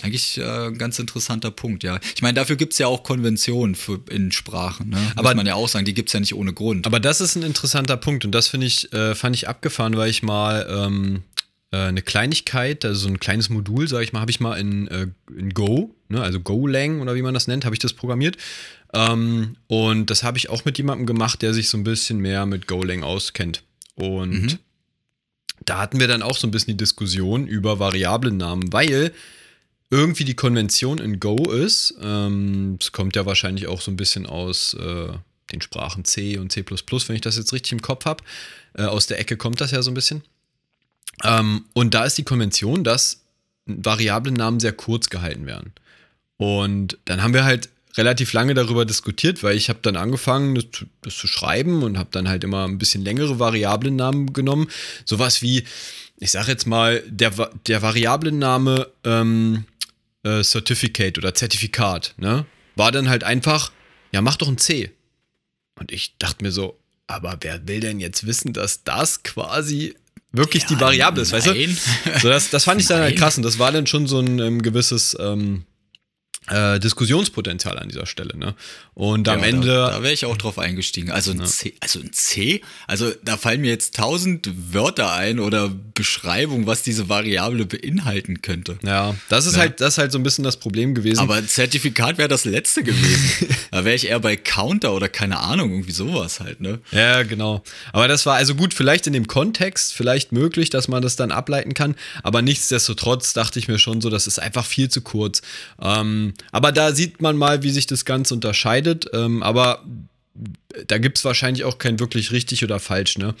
Eigentlich 0.00 0.38
äh, 0.38 0.68
ein 0.68 0.78
ganz 0.78 0.98
interessanter 0.98 1.50
Punkt, 1.50 1.82
ja. 1.82 2.00
Ich 2.14 2.22
meine, 2.22 2.34
dafür 2.34 2.56
gibt 2.56 2.72
es 2.72 2.78
ja 2.78 2.86
auch 2.86 3.02
Konventionen 3.02 3.74
für, 3.74 4.00
in 4.08 4.32
Sprachen, 4.32 4.88
ne? 4.88 5.12
Aber, 5.16 5.30
Muss 5.30 5.36
man 5.36 5.46
ja 5.46 5.54
auch 5.54 5.68
sagen, 5.68 5.84
die 5.84 5.92
gibt 5.92 6.08
es 6.08 6.14
ja 6.14 6.20
nicht 6.20 6.34
ohne 6.34 6.54
Grund. 6.54 6.86
Aber 6.86 6.98
das 6.98 7.20
ist 7.20 7.36
ein 7.36 7.42
interessanter 7.42 7.98
Punkt 7.98 8.24
und 8.24 8.32
das 8.32 8.48
finde 8.48 8.66
ich, 8.66 8.90
äh, 8.92 9.14
fand 9.14 9.36
ich 9.36 9.48
abgefahren, 9.48 9.96
weil 9.96 10.08
ich 10.08 10.22
mal 10.22 10.66
ähm, 10.68 11.22
äh, 11.72 11.76
eine 11.76 12.00
Kleinigkeit, 12.00 12.84
also 12.86 13.00
so 13.00 13.08
ein 13.08 13.20
kleines 13.20 13.50
Modul, 13.50 13.86
sage 13.86 14.04
ich 14.04 14.12
mal, 14.14 14.20
habe 14.20 14.30
ich 14.30 14.40
mal 14.40 14.58
in, 14.58 14.88
äh, 14.88 15.08
in 15.36 15.50
Go, 15.50 15.94
ne? 16.08 16.22
also 16.22 16.40
Golang 16.40 17.00
oder 17.00 17.14
wie 17.14 17.22
man 17.22 17.34
das 17.34 17.46
nennt, 17.46 17.66
habe 17.66 17.74
ich 17.74 17.80
das 17.80 17.92
programmiert. 17.92 18.38
Ähm, 18.94 19.56
und 19.66 20.10
das 20.10 20.22
habe 20.22 20.38
ich 20.38 20.48
auch 20.48 20.64
mit 20.64 20.78
jemandem 20.78 21.06
gemacht, 21.06 21.42
der 21.42 21.52
sich 21.52 21.68
so 21.68 21.76
ein 21.76 21.84
bisschen 21.84 22.18
mehr 22.18 22.46
mit 22.46 22.66
Golang 22.66 23.02
auskennt. 23.02 23.62
Und 23.94 24.30
mhm. 24.30 24.58
da 25.64 25.78
hatten 25.78 26.00
wir 26.00 26.08
dann 26.08 26.22
auch 26.22 26.36
so 26.36 26.46
ein 26.46 26.50
bisschen 26.50 26.72
die 26.72 26.82
Diskussion 26.82 27.46
über 27.46 27.78
Variablennamen, 27.78 28.72
weil 28.72 29.12
irgendwie 29.92 30.24
die 30.24 30.34
Konvention 30.34 30.98
in 30.98 31.20
Go 31.20 31.50
ist. 31.50 31.94
Ähm, 32.00 32.78
es 32.80 32.92
kommt 32.92 33.14
ja 33.14 33.26
wahrscheinlich 33.26 33.66
auch 33.66 33.82
so 33.82 33.90
ein 33.90 33.96
bisschen 33.96 34.24
aus 34.24 34.72
äh, 34.72 35.08
den 35.52 35.60
Sprachen 35.60 36.06
C 36.06 36.38
und 36.38 36.50
C, 36.50 36.64
wenn 36.66 37.14
ich 37.14 37.20
das 37.20 37.36
jetzt 37.36 37.52
richtig 37.52 37.72
im 37.72 37.82
Kopf 37.82 38.06
habe. 38.06 38.24
Äh, 38.72 38.84
aus 38.84 39.06
der 39.06 39.20
Ecke 39.20 39.36
kommt 39.36 39.60
das 39.60 39.70
ja 39.70 39.82
so 39.82 39.90
ein 39.90 39.94
bisschen. 39.94 40.22
Ähm, 41.22 41.66
und 41.74 41.92
da 41.92 42.06
ist 42.06 42.16
die 42.16 42.24
Konvention, 42.24 42.84
dass 42.84 43.20
Variablennamen 43.66 44.60
sehr 44.60 44.72
kurz 44.72 45.10
gehalten 45.10 45.44
werden. 45.44 45.72
Und 46.38 46.96
dann 47.04 47.22
haben 47.22 47.34
wir 47.34 47.44
halt 47.44 47.68
relativ 47.98 48.32
lange 48.32 48.54
darüber 48.54 48.86
diskutiert, 48.86 49.42
weil 49.42 49.58
ich 49.58 49.68
habe 49.68 49.80
dann 49.82 49.96
angefangen, 49.96 50.54
das, 50.54 50.64
das, 51.02 51.18
zu 51.18 51.26
schreiben 51.26 51.82
und 51.82 51.98
habe 51.98 52.08
dann 52.12 52.30
halt 52.30 52.44
immer 52.44 52.66
ein 52.66 52.78
bisschen 52.78 53.04
längere 53.04 53.38
Variablennamen 53.38 54.32
genommen. 54.32 54.68
Sowas 55.04 55.42
wie, 55.42 55.64
ich 56.16 56.30
sage 56.30 56.50
jetzt 56.50 56.66
mal, 56.66 57.02
der, 57.06 57.50
der 57.66 57.82
Variablenname 57.82 58.88
ähm, 59.04 59.66
äh, 60.24 60.42
Certificate 60.42 61.18
oder 61.18 61.34
Zertifikat, 61.34 62.14
ne? 62.16 62.46
War 62.76 62.92
dann 62.92 63.08
halt 63.08 63.24
einfach, 63.24 63.72
ja, 64.12 64.22
mach 64.22 64.36
doch 64.36 64.48
ein 64.48 64.58
C. 64.58 64.92
Und 65.78 65.92
ich 65.92 66.16
dachte 66.18 66.44
mir 66.44 66.52
so, 66.52 66.78
aber 67.06 67.36
wer 67.40 67.66
will 67.66 67.80
denn 67.80 68.00
jetzt 68.00 68.26
wissen, 68.26 68.52
dass 68.52 68.84
das 68.84 69.22
quasi 69.22 69.94
wirklich 70.32 70.62
ja, 70.64 70.68
die 70.70 70.80
Variable 70.80 71.22
ist, 71.22 71.32
weißt 71.32 71.48
du? 71.48 71.68
So, 72.20 72.28
das, 72.28 72.50
das 72.50 72.64
fand 72.64 72.80
ich 72.80 72.86
dann 72.86 73.00
halt 73.00 73.16
krass 73.18 73.36
und 73.36 73.42
das 73.42 73.58
war 73.58 73.72
dann 73.72 73.86
schon 73.86 74.06
so 74.06 74.20
ein 74.20 74.38
ähm, 74.38 74.62
gewisses 74.62 75.16
ähm, 75.20 75.64
äh, 76.48 76.80
Diskussionspotenzial 76.80 77.78
an 77.78 77.88
dieser 77.88 78.06
Stelle. 78.06 78.36
Ne? 78.36 78.54
Und 78.94 79.28
am 79.28 79.40
ja, 79.40 79.46
Ende. 79.46 79.68
Da, 79.68 79.90
da 79.90 80.02
wäre 80.02 80.12
ich 80.12 80.26
auch 80.26 80.36
drauf 80.36 80.58
eingestiegen. 80.58 81.10
Also 81.10 81.30
ein, 81.30 81.38
ja. 81.38 81.44
C, 81.44 81.74
also 81.80 82.00
ein 82.00 82.12
C, 82.12 82.62
also 82.86 83.12
da 83.24 83.36
fallen 83.36 83.60
mir 83.60 83.70
jetzt 83.70 83.94
tausend 83.94 84.50
Wörter 84.72 85.12
ein 85.12 85.38
oder 85.38 85.70
Beschreibungen, 85.94 86.66
was 86.66 86.82
diese 86.82 87.08
Variable 87.08 87.64
beinhalten 87.64 88.42
könnte. 88.42 88.78
Ja, 88.82 89.14
das 89.28 89.46
ist 89.46 89.54
ja. 89.54 89.60
halt, 89.60 89.80
das 89.80 89.94
ist 89.94 89.98
halt 89.98 90.12
so 90.12 90.18
ein 90.18 90.24
bisschen 90.24 90.44
das 90.44 90.56
Problem 90.56 90.94
gewesen. 90.94 91.20
Aber 91.20 91.36
ein 91.36 91.46
Zertifikat 91.48 92.18
wäre 92.18 92.28
das 92.28 92.44
letzte 92.44 92.82
gewesen. 92.82 93.48
da 93.70 93.84
wäre 93.84 93.94
ich 93.94 94.08
eher 94.08 94.20
bei 94.20 94.36
Counter 94.36 94.94
oder 94.94 95.08
keine 95.08 95.38
Ahnung, 95.38 95.70
irgendwie 95.70 95.92
sowas 95.92 96.40
halt, 96.40 96.60
ne? 96.60 96.80
Ja, 96.90 97.22
genau. 97.22 97.62
Aber 97.92 98.08
das 98.08 98.26
war 98.26 98.34
also 98.34 98.54
gut, 98.54 98.74
vielleicht 98.74 99.06
in 99.06 99.12
dem 99.12 99.28
Kontext, 99.28 99.94
vielleicht 99.94 100.32
möglich, 100.32 100.70
dass 100.70 100.88
man 100.88 101.02
das 101.02 101.16
dann 101.16 101.30
ableiten 101.30 101.74
kann. 101.74 101.94
Aber 102.22 102.42
nichtsdestotrotz 102.42 103.32
dachte 103.32 103.58
ich 103.58 103.68
mir 103.68 103.78
schon 103.78 104.00
so, 104.00 104.10
das 104.10 104.26
ist 104.26 104.38
einfach 104.38 104.66
viel 104.66 104.88
zu 104.88 105.02
kurz. 105.02 105.40
Ähm, 105.80 106.31
aber 106.50 106.72
da 106.72 106.94
sieht 106.94 107.20
man 107.22 107.36
mal, 107.36 107.62
wie 107.62 107.70
sich 107.70 107.86
das 107.86 108.04
Ganze 108.04 108.34
unterscheidet. 108.34 109.06
Ähm, 109.12 109.42
aber 109.42 109.84
da 110.86 110.98
gibt 110.98 111.18
es 111.18 111.24
wahrscheinlich 111.24 111.64
auch 111.64 111.78
kein 111.78 112.00
wirklich 112.00 112.32
richtig 112.32 112.64
oder 112.64 112.80
falsch, 112.80 113.18
ne? 113.18 113.34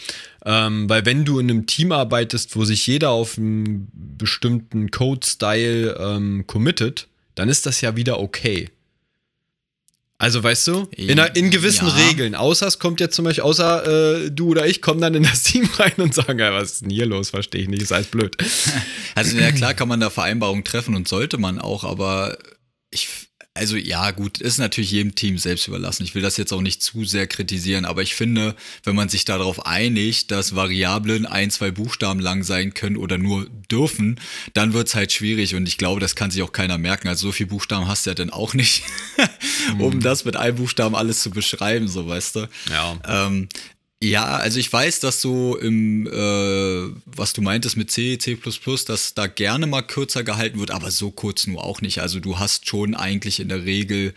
Ähm, 0.44 0.88
weil 0.88 1.06
wenn 1.06 1.24
du 1.24 1.38
in 1.38 1.50
einem 1.50 1.66
Team 1.66 1.92
arbeitest, 1.92 2.56
wo 2.56 2.64
sich 2.64 2.86
jeder 2.86 3.10
auf 3.10 3.38
einen 3.38 3.90
bestimmten 4.18 4.90
Code-Style 4.90 5.96
ähm, 5.98 6.46
committet, 6.46 7.08
dann 7.34 7.48
ist 7.48 7.64
das 7.64 7.80
ja 7.80 7.96
wieder 7.96 8.20
okay. 8.20 8.68
Also 10.22 10.40
weißt 10.40 10.68
du, 10.68 10.88
in, 10.92 11.18
in 11.18 11.50
gewissen 11.50 11.88
ja. 11.88 11.94
Regeln, 11.94 12.36
außer 12.36 12.68
es 12.68 12.78
kommt 12.78 13.00
jetzt 13.00 13.16
zum 13.16 13.24
Beispiel, 13.24 13.42
außer 13.42 14.26
äh, 14.26 14.30
du 14.30 14.50
oder 14.50 14.68
ich 14.68 14.80
kommen 14.80 15.00
dann 15.00 15.14
in 15.14 15.24
das 15.24 15.42
Team 15.42 15.68
rein 15.78 15.94
und 15.96 16.14
sagen, 16.14 16.38
ja, 16.38 16.54
was 16.54 16.74
ist 16.74 16.82
denn 16.82 16.90
hier 16.90 17.06
los, 17.06 17.30
verstehe 17.30 17.62
ich 17.62 17.68
nicht, 17.68 17.82
ist 17.82 17.90
alles 17.92 18.06
blöd. 18.06 18.36
Also 19.14 19.36
ja 19.36 19.52
klar 19.52 19.74
kann 19.74 19.88
man 19.88 20.00
da 20.00 20.08
Vereinbarungen 20.08 20.64
treffen 20.64 20.94
und 20.94 21.06
sollte 21.06 21.36
man 21.36 21.58
auch, 21.58 21.84
aber 21.84 22.38
ich, 22.92 23.08
also 23.54 23.76
ja, 23.76 24.10
gut, 24.12 24.38
ist 24.40 24.58
natürlich 24.58 24.92
jedem 24.92 25.14
Team 25.14 25.36
selbst 25.36 25.68
überlassen. 25.68 26.04
Ich 26.04 26.14
will 26.14 26.22
das 26.22 26.36
jetzt 26.36 26.52
auch 26.52 26.62
nicht 26.62 26.82
zu 26.82 27.04
sehr 27.04 27.26
kritisieren, 27.26 27.84
aber 27.84 28.02
ich 28.02 28.14
finde, 28.14 28.54
wenn 28.84 28.94
man 28.94 29.08
sich 29.08 29.24
darauf 29.24 29.66
einigt, 29.66 30.30
dass 30.30 30.54
Variablen 30.54 31.26
ein, 31.26 31.50
zwei 31.50 31.70
Buchstaben 31.70 32.20
lang 32.20 32.44
sein 32.44 32.72
können 32.72 32.96
oder 32.96 33.18
nur 33.18 33.46
dürfen, 33.70 34.20
dann 34.54 34.72
wird's 34.72 34.94
halt 34.94 35.12
schwierig 35.12 35.54
und 35.54 35.66
ich 35.66 35.76
glaube, 35.76 36.00
das 36.00 36.14
kann 36.14 36.30
sich 36.30 36.42
auch 36.42 36.52
keiner 36.52 36.78
merken. 36.78 37.08
Also 37.08 37.28
so 37.28 37.32
viele 37.32 37.48
Buchstaben 37.48 37.88
hast 37.88 38.06
du 38.06 38.10
ja 38.10 38.14
dann 38.14 38.30
auch 38.30 38.54
nicht, 38.54 38.84
um 39.78 40.00
das 40.00 40.24
mit 40.24 40.36
einem 40.36 40.56
Buchstaben 40.56 40.94
alles 40.94 41.20
zu 41.20 41.30
beschreiben, 41.30 41.88
so 41.88 42.06
weißt 42.06 42.36
du. 42.36 42.48
Ja. 42.70 42.98
Ähm, 43.06 43.48
ja, 44.02 44.24
also 44.24 44.58
ich 44.58 44.72
weiß, 44.72 44.98
dass 45.00 45.20
du 45.20 45.54
im, 45.54 46.08
äh, 46.08 46.90
was 47.06 47.32
du 47.34 47.40
meintest 47.40 47.76
mit 47.76 47.90
C, 47.90 48.18
C++, 48.18 48.36
dass 48.86 49.14
da 49.14 49.28
gerne 49.28 49.66
mal 49.68 49.82
kürzer 49.82 50.24
gehalten 50.24 50.58
wird, 50.58 50.72
aber 50.72 50.90
so 50.90 51.12
kurz 51.12 51.46
nur 51.46 51.62
auch 51.62 51.80
nicht. 51.80 52.00
Also 52.00 52.18
du 52.18 52.38
hast 52.38 52.68
schon 52.68 52.96
eigentlich 52.96 53.38
in 53.38 53.48
der 53.48 53.64
Regel 53.64 54.12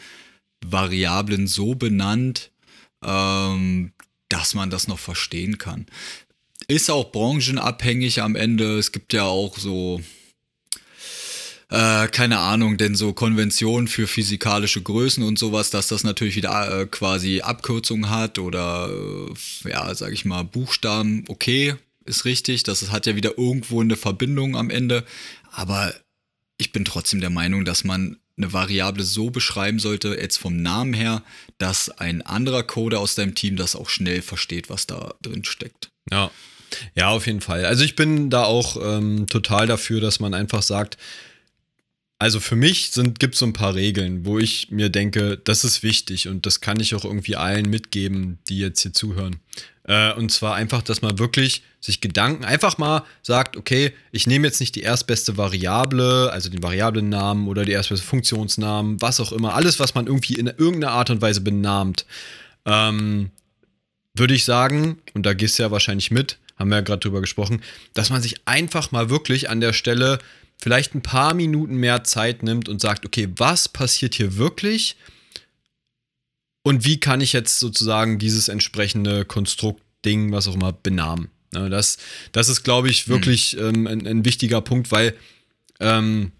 Variablen 0.66 1.46
so 1.46 1.76
benannt, 1.76 2.50
ähm, 3.04 3.92
dass 4.28 4.56
man 4.56 4.72
das 4.72 4.88
noch 4.88 4.98
verstehen 4.98 5.60
kann. 5.60 5.86
Ist 6.68 6.90
auch 6.90 7.12
branchenabhängig 7.12 8.24
am 8.24 8.36
Ende. 8.36 8.80
Es 8.80 8.92
gibt 8.92 9.14
ja 9.14 9.26
auch 9.26 9.60
so, 9.60 10.02
äh, 11.70 12.08
keine 12.08 12.40
Ahnung, 12.40 12.78
denn 12.78 12.96
so 12.96 13.14
Konventionen 13.14 13.88
für 13.88 14.08
physikalische 14.08 14.82
Größen 14.82 15.24
und 15.24 15.40
sowas, 15.40 15.72
dass 15.72 15.88
das 15.88 16.04
natürlich 16.04 16.36
wieder 16.36 16.82
äh, 16.82 16.86
quasi 16.86 17.42
Abkürzungen 17.42 18.10
hat 18.10 18.40
oder 18.40 18.90
äh, 18.90 19.70
ja, 19.70 19.94
sag 19.96 20.12
ich 20.14 20.26
mal, 20.26 20.44
Buchstaben, 20.44 21.26
okay, 21.28 21.76
ist 22.06 22.26
richtig, 22.26 22.64
das 22.64 22.92
hat 22.92 23.08
ja 23.08 23.16
wieder 23.16 23.38
irgendwo 23.38 23.82
eine 23.82 23.96
Verbindung 23.96 24.56
am 24.56 24.70
Ende, 24.70 25.04
aber 25.52 25.94
ich 26.58 26.72
bin 26.72 26.86
trotzdem 26.86 27.20
der 27.20 27.32
Meinung, 27.32 27.66
dass 27.66 27.84
man 27.84 28.18
eine 28.38 28.54
Variable 28.54 29.04
so 29.04 29.30
beschreiben 29.30 29.80
sollte, 29.80 30.10
jetzt 30.20 30.38
vom 30.38 30.62
Namen 30.62 30.94
her, 30.94 31.24
dass 31.58 31.90
ein 31.90 32.22
anderer 32.22 32.64
Coder 32.64 33.00
aus 33.00 33.16
deinem 33.16 33.34
Team 33.34 33.56
das 33.56 33.76
auch 33.76 33.90
schnell 33.90 34.22
versteht, 34.22 34.70
was 34.70 34.88
da 34.88 35.16
drin 35.22 35.46
steckt. 35.46 35.90
Ja. 36.12 36.32
Ja, 36.96 37.10
auf 37.10 37.28
jeden 37.28 37.42
Fall. 37.42 37.64
Also 37.66 37.84
ich 37.86 37.96
bin 37.96 38.30
da 38.30 38.44
auch 38.44 38.78
ähm, 38.82 39.28
total 39.28 39.68
dafür, 39.68 40.02
dass 40.02 40.20
man 40.20 40.34
einfach 40.34 40.62
sagt, 40.62 40.98
also 42.18 42.40
für 42.40 42.56
mich 42.56 42.92
gibt 43.20 43.36
es 43.36 43.40
so 43.40 43.46
ein 43.46 43.54
paar 43.54 43.76
Regeln, 43.76 44.26
wo 44.26 44.40
ich 44.40 44.72
mir 44.72 44.90
denke, 44.90 45.38
das 45.44 45.64
ist 45.64 45.84
wichtig 45.84 46.28
und 46.28 46.46
das 46.46 46.62
kann 46.62 46.80
ich 46.80 46.96
auch 46.96 47.04
irgendwie 47.04 47.36
allen 47.36 47.70
mitgeben, 47.70 48.40
die 48.48 48.60
jetzt 48.60 48.82
hier 48.82 48.94
zuhören. 48.94 49.38
Äh, 49.84 50.14
und 50.14 50.32
zwar 50.32 50.56
einfach, 50.56 50.82
dass 50.82 51.02
man 51.02 51.20
wirklich 51.20 51.62
sich 51.82 52.02
Gedanken 52.02 52.46
einfach 52.46 52.78
mal 52.78 53.04
sagt, 53.22 53.58
okay, 53.58 53.92
ich 54.12 54.28
nehme 54.28 54.48
jetzt 54.48 54.60
nicht 54.60 54.76
die 54.76 54.82
erstbeste 54.82 55.38
Variable, 55.38 56.32
also 56.32 56.50
den 56.50 56.64
Variablennamen 56.64 57.48
oder 57.48 57.66
die 57.66 57.74
erstbeste 57.74 58.06
Funktionsnamen, 58.06 59.02
was 59.02 59.20
auch 59.20 59.32
immer, 59.32 59.54
alles, 59.54 59.80
was 59.80 59.94
man 59.94 60.08
irgendwie 60.08 60.36
in 60.36 60.48
irgendeiner 60.48 60.94
Art 60.94 61.10
und 61.10 61.22
Weise 61.22 61.42
benahmt, 61.42 62.06
ähm, 62.66 63.30
würde 64.16 64.34
ich 64.34 64.46
sagen, 64.46 65.00
und 65.14 65.26
da 65.26 65.34
gehst 65.34 65.60
du 65.60 65.64
ja 65.64 65.72
wahrscheinlich 65.72 66.10
mit, 66.10 66.40
haben 66.58 66.70
wir 66.70 66.78
ja 66.78 66.82
gerade 66.82 67.02
drüber 67.02 67.22
gesprochen, 67.22 67.62
dass 67.94 68.10
man 68.10 68.22
sich 68.22 68.36
einfach 68.46 68.92
mal 68.92 69.10
wirklich 69.10 69.50
an 69.50 69.60
der 69.60 69.74
Stelle 69.74 70.20
vielleicht 70.66 70.96
ein 70.96 71.04
paar 71.04 71.36
Minuten 71.36 71.76
mehr 71.76 72.04
Zeit 72.04 72.42
nimmt 72.42 72.70
und 72.70 72.82
sagt, 72.82 73.06
okay, 73.06 73.30
was 73.36 73.70
passiert 73.70 74.16
hier 74.16 74.36
wirklich? 74.36 74.96
Und 76.64 76.86
wie 76.86 77.00
kann 77.00 77.22
ich 77.22 77.34
jetzt 77.34 77.60
sozusagen 77.60 78.18
dieses 78.18 78.48
entsprechende 78.48 79.26
Konstrukt, 79.26 79.84
Ding, 80.04 80.32
was 80.32 80.48
auch 80.48 80.56
immer, 80.56 80.74
benamen? 80.74 81.30
Ja, 81.54 81.70
das, 81.70 82.00
das 82.32 82.50
ist, 82.50 82.64
glaube 82.64 82.90
ich, 82.90 83.08
wirklich 83.08 83.56
ähm, 83.60 83.86
ein, 83.86 84.08
ein, 84.08 84.26
wichtiger 84.26 84.60
Punkt, 84.60 84.92
weil 84.92 85.14
ähm, 85.80 86.32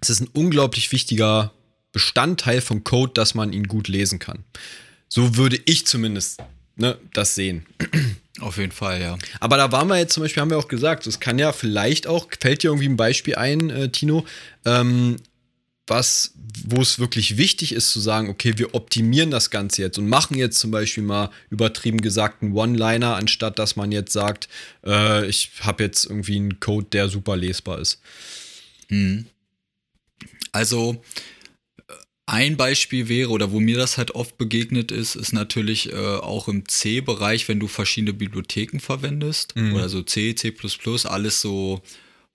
es 0.00 0.10
ist 0.10 0.20
ein 0.20 0.28
unglaublich 0.32 0.92
wichtiger 0.92 1.52
Bestandteil 1.90 2.60
vom 2.60 2.84
Code, 2.84 3.14
dass 3.14 3.34
man 3.34 3.52
ihn 3.52 3.66
gut 3.66 3.88
lesen 3.88 4.20
kann. 4.20 4.44
So 5.08 5.34
würde 5.36 5.60
ich 5.64 5.88
zumindest 5.88 6.40
ne, 6.76 6.98
das 7.14 7.34
sehen. 7.34 7.66
Auf 8.40 8.56
jeden 8.56 8.72
Fall, 8.72 9.00
ja. 9.00 9.18
Aber 9.38 9.56
da 9.56 9.70
waren 9.70 9.88
wir 9.88 9.98
jetzt 9.98 10.14
zum 10.14 10.22
Beispiel, 10.22 10.40
haben 10.40 10.50
wir 10.50 10.58
auch 10.58 10.68
gesagt, 10.68 11.06
es 11.06 11.20
kann 11.20 11.38
ja 11.38 11.52
vielleicht 11.52 12.06
auch, 12.06 12.26
fällt 12.40 12.62
dir 12.62 12.68
irgendwie 12.68 12.88
ein 12.88 12.96
Beispiel 12.96 13.36
ein, 13.36 13.70
äh, 13.70 13.90
Tino, 13.90 14.24
ähm, 14.64 15.16
was, 15.86 16.32
wo 16.66 16.80
es 16.80 16.98
wirklich 16.98 17.36
wichtig 17.36 17.72
ist 17.72 17.90
zu 17.90 18.00
sagen, 18.00 18.30
okay, 18.30 18.54
wir 18.56 18.74
optimieren 18.74 19.30
das 19.30 19.50
Ganze 19.50 19.82
jetzt 19.82 19.98
und 19.98 20.08
machen 20.08 20.38
jetzt 20.38 20.58
zum 20.58 20.70
Beispiel 20.70 21.02
mal 21.02 21.30
übertrieben 21.50 22.00
gesagt 22.00 22.42
einen 22.42 22.52
One-Liner, 22.52 23.16
anstatt 23.16 23.58
dass 23.58 23.76
man 23.76 23.92
jetzt 23.92 24.12
sagt, 24.12 24.48
äh, 24.86 25.26
ich 25.26 25.50
habe 25.60 25.82
jetzt 25.82 26.04
irgendwie 26.04 26.36
einen 26.36 26.60
Code, 26.60 26.86
der 26.92 27.08
super 27.08 27.36
lesbar 27.36 27.80
ist. 27.80 28.00
Hm. 28.88 29.26
Also, 30.52 31.02
ein 32.30 32.56
Beispiel 32.56 33.08
wäre, 33.08 33.30
oder 33.30 33.50
wo 33.50 33.58
mir 33.58 33.76
das 33.76 33.98
halt 33.98 34.12
oft 34.12 34.38
begegnet 34.38 34.92
ist, 34.92 35.16
ist 35.16 35.32
natürlich 35.32 35.92
äh, 35.92 35.96
auch 35.96 36.46
im 36.46 36.68
C-Bereich, 36.68 37.48
wenn 37.48 37.58
du 37.58 37.66
verschiedene 37.66 38.12
Bibliotheken 38.12 38.78
verwendest, 38.78 39.56
mhm. 39.56 39.74
oder 39.74 39.88
so 39.88 40.02
C, 40.02 40.36
C, 40.36 40.54
alles 41.04 41.40
so 41.40 41.82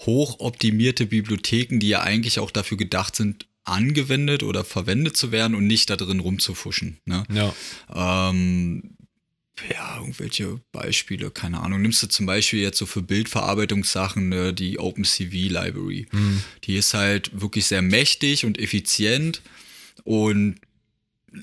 hochoptimierte 0.01 1.05
Bibliotheken, 1.05 1.79
die 1.79 1.87
ja 1.87 2.01
eigentlich 2.01 2.39
auch 2.39 2.51
dafür 2.51 2.77
gedacht 2.77 3.15
sind, 3.15 3.47
angewendet 3.63 4.43
oder 4.43 4.65
verwendet 4.65 5.15
zu 5.15 5.31
werden 5.31 5.55
und 5.55 5.65
nicht 5.65 5.89
da 5.89 5.95
drin 5.95 6.19
rumzufuschen. 6.19 6.99
Ne? 7.05 7.23
Ja. 7.33 8.29
Ähm, 8.29 8.97
ja, 9.71 9.99
irgendwelche 9.99 10.59
Beispiele, 10.73 11.31
keine 11.31 11.61
Ahnung. 11.61 11.81
Nimmst 11.81 12.03
du 12.03 12.07
zum 12.07 12.25
Beispiel 12.25 12.59
jetzt 12.59 12.77
so 12.77 12.85
für 12.85 13.01
Bildverarbeitungssachen 13.01 14.27
ne, 14.27 14.53
die 14.53 14.77
OpenCV 14.77 15.31
Library. 15.31 16.07
Mhm. 16.11 16.43
Die 16.65 16.75
ist 16.75 16.93
halt 16.93 17.31
wirklich 17.39 17.65
sehr 17.65 17.81
mächtig 17.81 18.45
und 18.45 18.59
effizient 18.59 19.41
und 20.05 20.55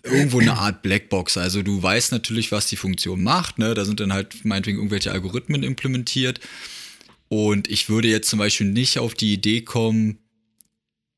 irgendwo 0.05 0.41
eine 0.41 0.57
Art 0.57 0.83
Blackbox. 0.83 1.37
Also 1.37 1.63
du 1.63 1.83
weißt 1.83 2.13
natürlich, 2.13 2.51
was 2.51 2.67
die 2.67 2.77
Funktion 2.77 3.23
macht. 3.23 3.59
Ne? 3.59 3.75
Da 3.75 3.85
sind 3.85 4.01
dann 4.01 4.13
halt 4.13 4.45
meinetwegen 4.45 4.79
irgendwelche 4.79 5.13
Algorithmen 5.13 5.63
implementiert. 5.63 6.41
Und 7.29 7.69
ich 7.69 7.91
würde 7.91 8.09
jetzt 8.09 8.31
zum 8.31 8.39
Beispiel 8.39 8.69
nicht 8.69 8.99
auf 8.99 9.15
die 9.15 9.35
Idee 9.35 9.61
kommen, 9.63 10.19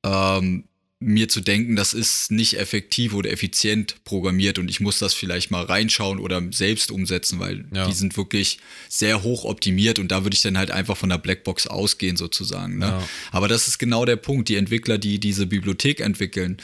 ähm, 0.05 0.65
mir 1.01 1.29
zu 1.29 1.41
denken, 1.41 1.77
das 1.77 1.93
ist 1.93 2.31
nicht 2.31 2.59
effektiv 2.59 3.13
oder 3.15 3.31
effizient 3.31 3.97
programmiert 4.05 4.59
und 4.59 4.71
ich 4.71 4.81
muss 4.81 4.99
das 4.99 5.13
vielleicht 5.13 5.51
mal 5.51 5.65
reinschauen 5.65 6.19
oder 6.19 6.43
selbst 6.51 6.91
umsetzen, 6.91 7.41
weil 7.41 7.67
ja. 7.75 7.87
die 7.87 7.93
sind 7.93 8.17
wirklich 8.17 8.59
sehr 8.89 9.23
hoch 9.23 9.45
optimiert 9.45 9.99
und 9.99 10.09
da 10.09 10.25
würde 10.25 10.35
ich 10.35 10.41
dann 10.41 10.57
halt 10.57 10.71
einfach 10.71 10.97
von 10.97 11.11
der 11.11 11.19
Blackbox 11.19 11.67
ausgehen 11.67 12.17
sozusagen. 12.17 12.79
Ne? 12.79 12.87
Ja. 12.87 13.09
Aber 13.33 13.49
das 13.49 13.69
ist 13.69 13.79
genau 13.79 14.07
der 14.07 14.17
Punkt. 14.17 14.49
Die 14.49 14.57
Entwickler, 14.57 14.97
die 14.97 15.21
diese 15.21 15.47
Bibliothek 15.47 16.01
entwickeln, 16.01 16.57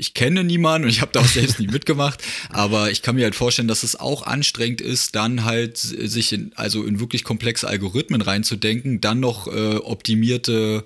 ich 0.00 0.14
kenne 0.14 0.42
niemanden 0.42 0.86
und 0.86 0.90
ich 0.90 1.00
habe 1.00 1.12
da 1.12 1.20
auch 1.20 1.26
selbst 1.26 1.60
nie 1.60 1.66
mitgemacht, 1.68 2.22
aber 2.48 2.90
ich 2.90 3.02
kann 3.02 3.14
mir 3.14 3.24
halt 3.24 3.34
vorstellen, 3.34 3.68
dass 3.68 3.82
es 3.82 3.98
auch 3.98 4.22
anstrengend 4.22 4.80
ist, 4.80 5.14
dann 5.14 5.44
halt 5.44 5.76
sich 5.76 6.32
in, 6.32 6.52
also 6.56 6.84
in 6.84 6.98
wirklich 7.00 7.22
komplexe 7.22 7.68
Algorithmen 7.68 8.22
reinzudenken, 8.22 9.00
dann 9.00 9.20
noch 9.20 9.46
äh, 9.46 9.76
optimierte 9.76 10.84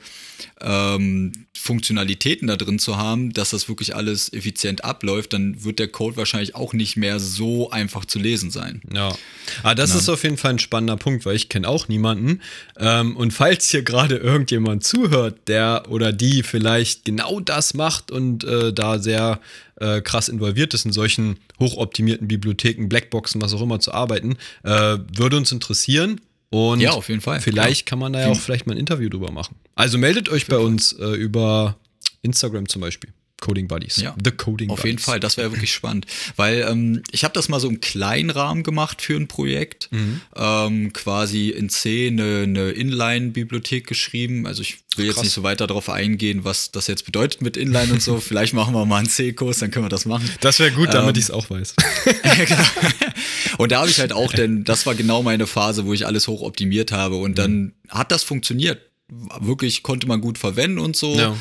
ähm, 0.60 1.32
Funktionalitäten 1.56 2.48
da 2.48 2.56
drin 2.56 2.78
zu 2.78 2.96
haben, 2.96 3.32
dass 3.32 3.50
das 3.50 3.68
wirklich 3.68 3.94
alles 3.94 4.32
effizient 4.32 4.84
abläuft, 4.84 5.32
dann 5.32 5.64
wird 5.64 5.78
der 5.78 5.88
Code 5.88 6.16
wahrscheinlich 6.16 6.54
auch 6.54 6.72
nicht 6.72 6.96
mehr 6.96 7.20
so 7.20 7.70
einfach 7.70 8.04
zu 8.04 8.18
lesen 8.18 8.50
sein. 8.50 8.82
Ja, 8.92 9.08
aber 9.08 9.18
ah, 9.62 9.74
das 9.74 9.90
ja. 9.90 9.98
ist 9.98 10.08
auf 10.08 10.24
jeden 10.24 10.36
Fall 10.36 10.52
ein 10.52 10.58
spannender 10.58 10.96
Punkt, 10.96 11.24
weil 11.24 11.36
ich 11.36 11.48
kenne 11.48 11.68
auch 11.68 11.88
niemanden. 11.88 12.40
Ähm, 12.78 13.16
und 13.16 13.32
falls 13.32 13.70
hier 13.70 13.82
gerade 13.82 14.16
irgendjemand 14.16 14.84
zuhört, 14.84 15.38
der 15.46 15.84
oder 15.88 16.12
die 16.12 16.42
vielleicht 16.42 17.04
genau 17.04 17.40
das 17.40 17.74
macht 17.74 18.10
und 18.10 18.44
äh, 18.44 18.72
da 18.72 18.98
sehr 19.04 19.38
äh, 19.76 20.00
krass 20.00 20.28
involviert 20.28 20.74
ist, 20.74 20.84
in 20.84 20.92
solchen 20.92 21.36
hochoptimierten 21.60 22.26
Bibliotheken, 22.26 22.88
Blackboxen, 22.88 23.40
was 23.40 23.54
auch 23.54 23.62
immer 23.62 23.78
zu 23.78 23.94
arbeiten, 23.94 24.36
äh, 24.64 24.98
würde 25.16 25.36
uns 25.36 25.52
interessieren. 25.52 26.20
Und 26.50 26.80
ja, 26.80 26.90
auf 26.90 27.08
jeden 27.08 27.20
Fall. 27.20 27.40
Vielleicht 27.40 27.86
klar. 27.86 27.90
kann 27.90 27.98
man 28.00 28.12
da 28.12 28.20
ja 28.22 28.28
auch 28.28 28.40
vielleicht 28.40 28.66
mal 28.66 28.74
ein 28.74 28.78
Interview 28.78 29.08
drüber 29.08 29.30
machen. 29.30 29.54
Also 29.76 29.98
meldet 29.98 30.28
euch 30.28 30.46
bei 30.46 30.58
uns 30.58 30.92
äh, 30.92 31.04
über 31.14 31.76
Instagram 32.22 32.68
zum 32.68 32.80
Beispiel. 32.80 33.10
Coding 33.40 33.68
Buddies. 33.68 33.96
Ja, 33.96 34.14
The 34.22 34.30
Coding 34.30 34.70
Auf 34.70 34.76
Buddies. 34.76 34.90
jeden 34.90 34.98
Fall, 35.00 35.20
das 35.20 35.36
wäre 35.36 35.52
wirklich 35.52 35.72
spannend. 35.72 36.06
Weil 36.36 36.66
ähm, 36.68 37.02
ich 37.10 37.24
habe 37.24 37.34
das 37.34 37.48
mal 37.48 37.60
so 37.60 37.68
im 37.68 37.80
kleinen 37.80 38.30
Rahmen 38.30 38.62
gemacht 38.62 39.02
für 39.02 39.16
ein 39.16 39.28
Projekt. 39.28 39.88
Mhm. 39.90 40.20
Ähm, 40.34 40.92
quasi 40.92 41.50
in 41.50 41.68
C 41.68 42.06
eine, 42.06 42.42
eine 42.44 42.70
Inline-Bibliothek 42.70 43.86
geschrieben. 43.86 44.46
Also 44.46 44.62
ich 44.62 44.78
will 44.96 45.06
Krass. 45.06 45.16
jetzt 45.16 45.24
nicht 45.24 45.32
so 45.34 45.42
weiter 45.42 45.66
darauf 45.66 45.90
eingehen, 45.90 46.44
was 46.44 46.70
das 46.70 46.86
jetzt 46.86 47.04
bedeutet 47.04 47.42
mit 47.42 47.56
Inline 47.56 47.92
und 47.92 48.02
so. 48.02 48.18
Vielleicht 48.20 48.54
machen 48.54 48.74
wir 48.74 48.86
mal 48.86 48.98
einen 48.98 49.08
C-Kurs, 49.08 49.58
dann 49.58 49.70
können 49.70 49.84
wir 49.84 49.90
das 49.90 50.06
machen. 50.06 50.28
Das 50.40 50.58
wäre 50.58 50.70
gut, 50.70 50.94
damit 50.94 51.16
ähm, 51.16 51.20
ich 51.20 51.24
es 51.24 51.30
auch 51.30 51.50
weiß. 51.50 51.74
genau. 52.22 52.62
Und 53.58 53.70
da 53.70 53.80
habe 53.80 53.90
ich 53.90 54.00
halt 54.00 54.12
auch, 54.12 54.32
denn 54.32 54.64
das 54.64 54.84
war 54.84 54.96
genau 54.96 55.22
meine 55.22 55.46
Phase, 55.46 55.86
wo 55.86 55.92
ich 55.92 56.06
alles 56.06 56.26
hoch 56.26 56.42
optimiert 56.42 56.90
habe. 56.90 57.16
Und 57.16 57.38
dann 57.38 57.52
mhm. 57.52 57.72
hat 57.88 58.10
das 58.10 58.24
funktioniert 58.24 58.80
wirklich 59.08 59.82
konnte 59.82 60.06
man 60.06 60.20
gut 60.20 60.38
verwenden 60.38 60.78
und 60.78 60.96
so. 60.96 61.14
Ja. 61.14 61.36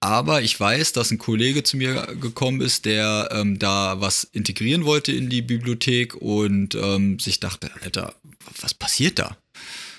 Aber 0.00 0.40
ich 0.40 0.58
weiß, 0.58 0.92
dass 0.92 1.10
ein 1.10 1.18
Kollege 1.18 1.62
zu 1.62 1.76
mir 1.76 2.06
gekommen 2.18 2.62
ist, 2.62 2.86
der 2.86 3.28
ähm, 3.32 3.58
da 3.58 4.00
was 4.00 4.24
integrieren 4.24 4.84
wollte 4.86 5.12
in 5.12 5.28
die 5.28 5.42
Bibliothek 5.42 6.14
und 6.14 6.74
ähm, 6.74 7.18
sich 7.18 7.38
dachte, 7.38 7.70
Alter, 7.82 8.14
was 8.62 8.72
passiert 8.72 9.18
da? 9.18 9.36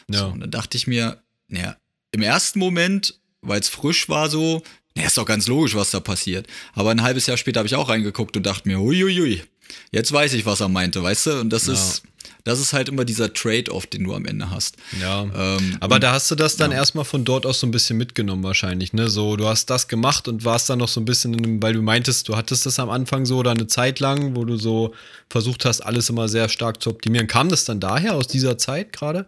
Ja. 0.10 0.20
So, 0.20 0.28
und 0.30 0.40
dann 0.40 0.50
dachte 0.52 0.76
ich 0.76 0.88
mir, 0.88 1.22
naja, 1.48 1.78
im 2.12 2.24
ersten 2.24 2.58
Moment, 2.58 3.20
weil 3.42 3.60
es 3.60 3.70
frisch 3.70 4.10
war 4.10 4.30
so, 4.30 4.64
ja, 4.98 5.06
ist 5.06 5.18
doch 5.18 5.26
ganz 5.26 5.48
logisch, 5.48 5.76
was 5.76 5.92
da 5.92 6.00
passiert. 6.00 6.48
Aber 6.74 6.90
ein 6.90 7.04
halbes 7.04 7.28
Jahr 7.28 7.38
später 7.38 7.60
habe 7.60 7.68
ich 7.68 7.76
auch 7.76 7.88
reingeguckt 7.90 8.36
und 8.36 8.44
dachte 8.46 8.68
mir, 8.68 8.80
huiuiui, 8.80 9.44
jetzt 9.92 10.12
weiß 10.12 10.34
ich, 10.34 10.46
was 10.48 10.60
er 10.62 10.68
meinte, 10.70 11.02
weißt 11.04 11.28
du? 11.28 11.40
Und 11.42 11.50
das 11.52 11.68
Ja. 11.68 11.74
ist, 11.74 12.02
das 12.44 12.60
ist 12.60 12.74
halt 12.74 12.90
immer 12.90 13.06
dieser 13.06 13.34
Trade-off, 13.34 13.88
den 13.88 14.04
du 14.04 14.14
am 14.14 14.26
Ende 14.26 14.50
hast. 14.50 14.78
Ja. 15.00 15.24
Ähm, 15.24 15.78
Aber 15.80 16.00
da 16.00 16.14
hast 16.14 16.30
du 16.32 16.36
das 16.36 16.58
dann 16.58 16.72
erstmal 16.72 17.06
von 17.06 17.24
dort 17.24 17.46
aus 17.46 17.60
so 17.60 17.68
ein 17.68 17.72
bisschen 17.72 17.98
mitgenommen, 17.98 18.44
wahrscheinlich, 18.44 18.94
ne? 18.94 19.10
So, 19.10 19.36
du 19.36 19.48
hast 19.48 19.70
das 19.70 19.88
gemacht 19.88 20.28
und 20.28 20.44
warst 20.44 20.70
dann 20.70 20.80
noch 20.80 20.88
so 20.88 21.00
ein 21.00 21.06
bisschen, 21.06 21.36
einem, 21.36 21.62
weil 21.62 21.74
du 21.74 21.82
meintest, 21.82 22.28
du 22.30 22.36
hattest 22.36 22.66
das 22.66 22.80
am 22.80 22.90
Anfang 22.90 23.26
so 23.26 23.38
oder 23.38 23.52
eine 23.52 23.68
Zeit 23.68 24.00
lang, 24.00 24.36
wo 24.36 24.46
du 24.46 24.58
so 24.58 24.94
versucht 25.30 25.66
hast, 25.66 25.82
alles 25.82 26.10
immer 26.10 26.28
sehr 26.28 26.50
stark 26.50 26.82
zu 26.82 26.90
optimieren. 26.90 27.28
Kam 27.28 27.50
das 27.50 27.66
dann 27.66 27.80
daher, 27.80 28.16
aus 28.16 28.28
dieser 28.28 28.58
Zeit 28.58 28.92
gerade? 28.94 29.26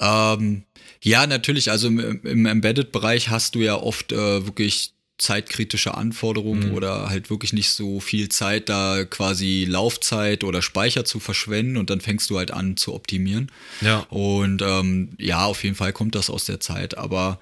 Ähm, 0.00 0.64
ja, 1.02 1.26
natürlich. 1.26 1.70
Also 1.70 1.88
im, 1.88 2.20
im 2.22 2.46
Embedded-Bereich 2.46 3.28
hast 3.28 3.54
du 3.54 3.60
ja 3.60 3.76
oft 3.76 4.12
äh, 4.12 4.46
wirklich 4.46 4.93
zeitkritische 5.18 5.94
Anforderungen 5.94 6.70
Mhm. 6.70 6.74
oder 6.74 7.08
halt 7.08 7.30
wirklich 7.30 7.52
nicht 7.52 7.70
so 7.70 8.00
viel 8.00 8.28
Zeit, 8.28 8.68
da 8.68 9.04
quasi 9.04 9.64
Laufzeit 9.68 10.42
oder 10.44 10.60
Speicher 10.60 11.04
zu 11.04 11.20
verschwenden 11.20 11.76
und 11.76 11.88
dann 11.90 12.00
fängst 12.00 12.30
du 12.30 12.38
halt 12.38 12.50
an 12.50 12.76
zu 12.76 12.92
optimieren. 12.94 13.50
Ja. 13.80 14.00
Und 14.10 14.60
ähm, 14.62 15.10
ja, 15.18 15.44
auf 15.44 15.62
jeden 15.62 15.76
Fall 15.76 15.92
kommt 15.92 16.14
das 16.16 16.30
aus 16.30 16.44
der 16.46 16.58
Zeit. 16.60 16.98
Aber 16.98 17.38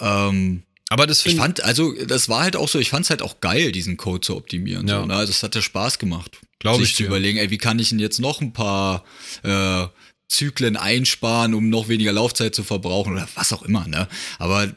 ähm, 0.00 0.62
Aber 0.88 1.06
das 1.08 1.26
ich 1.26 1.34
fand, 1.36 1.64
also 1.64 1.92
das 2.06 2.28
war 2.28 2.42
halt 2.42 2.54
auch 2.56 2.68
so, 2.68 2.78
ich 2.78 2.90
fand 2.90 3.04
es 3.04 3.10
halt 3.10 3.22
auch 3.22 3.40
geil, 3.40 3.72
diesen 3.72 3.96
Code 3.96 4.20
zu 4.20 4.36
optimieren. 4.36 4.86
Ja. 4.86 5.00
So, 5.00 5.06
ne? 5.06 5.14
Also 5.16 5.30
es 5.30 5.42
hat 5.42 5.54
ja 5.56 5.62
Spaß 5.62 5.98
gemacht. 5.98 6.38
Glaub 6.60 6.76
sich 6.78 6.90
ich 6.90 6.96
zu 6.96 7.02
dir. 7.02 7.08
überlegen, 7.08 7.38
ey, 7.38 7.50
wie 7.50 7.58
kann 7.58 7.78
ich 7.80 7.88
denn 7.90 7.98
jetzt 7.98 8.20
noch 8.20 8.40
ein 8.40 8.52
paar 8.52 9.04
äh, 9.42 9.86
Zyklen 10.28 10.76
einsparen, 10.76 11.54
um 11.54 11.68
noch 11.68 11.88
weniger 11.88 12.12
Laufzeit 12.12 12.54
zu 12.54 12.62
verbrauchen 12.64 13.12
oder 13.14 13.28
was 13.34 13.52
auch 13.52 13.62
immer, 13.62 13.86
ne? 13.88 14.08
Aber 14.38 14.72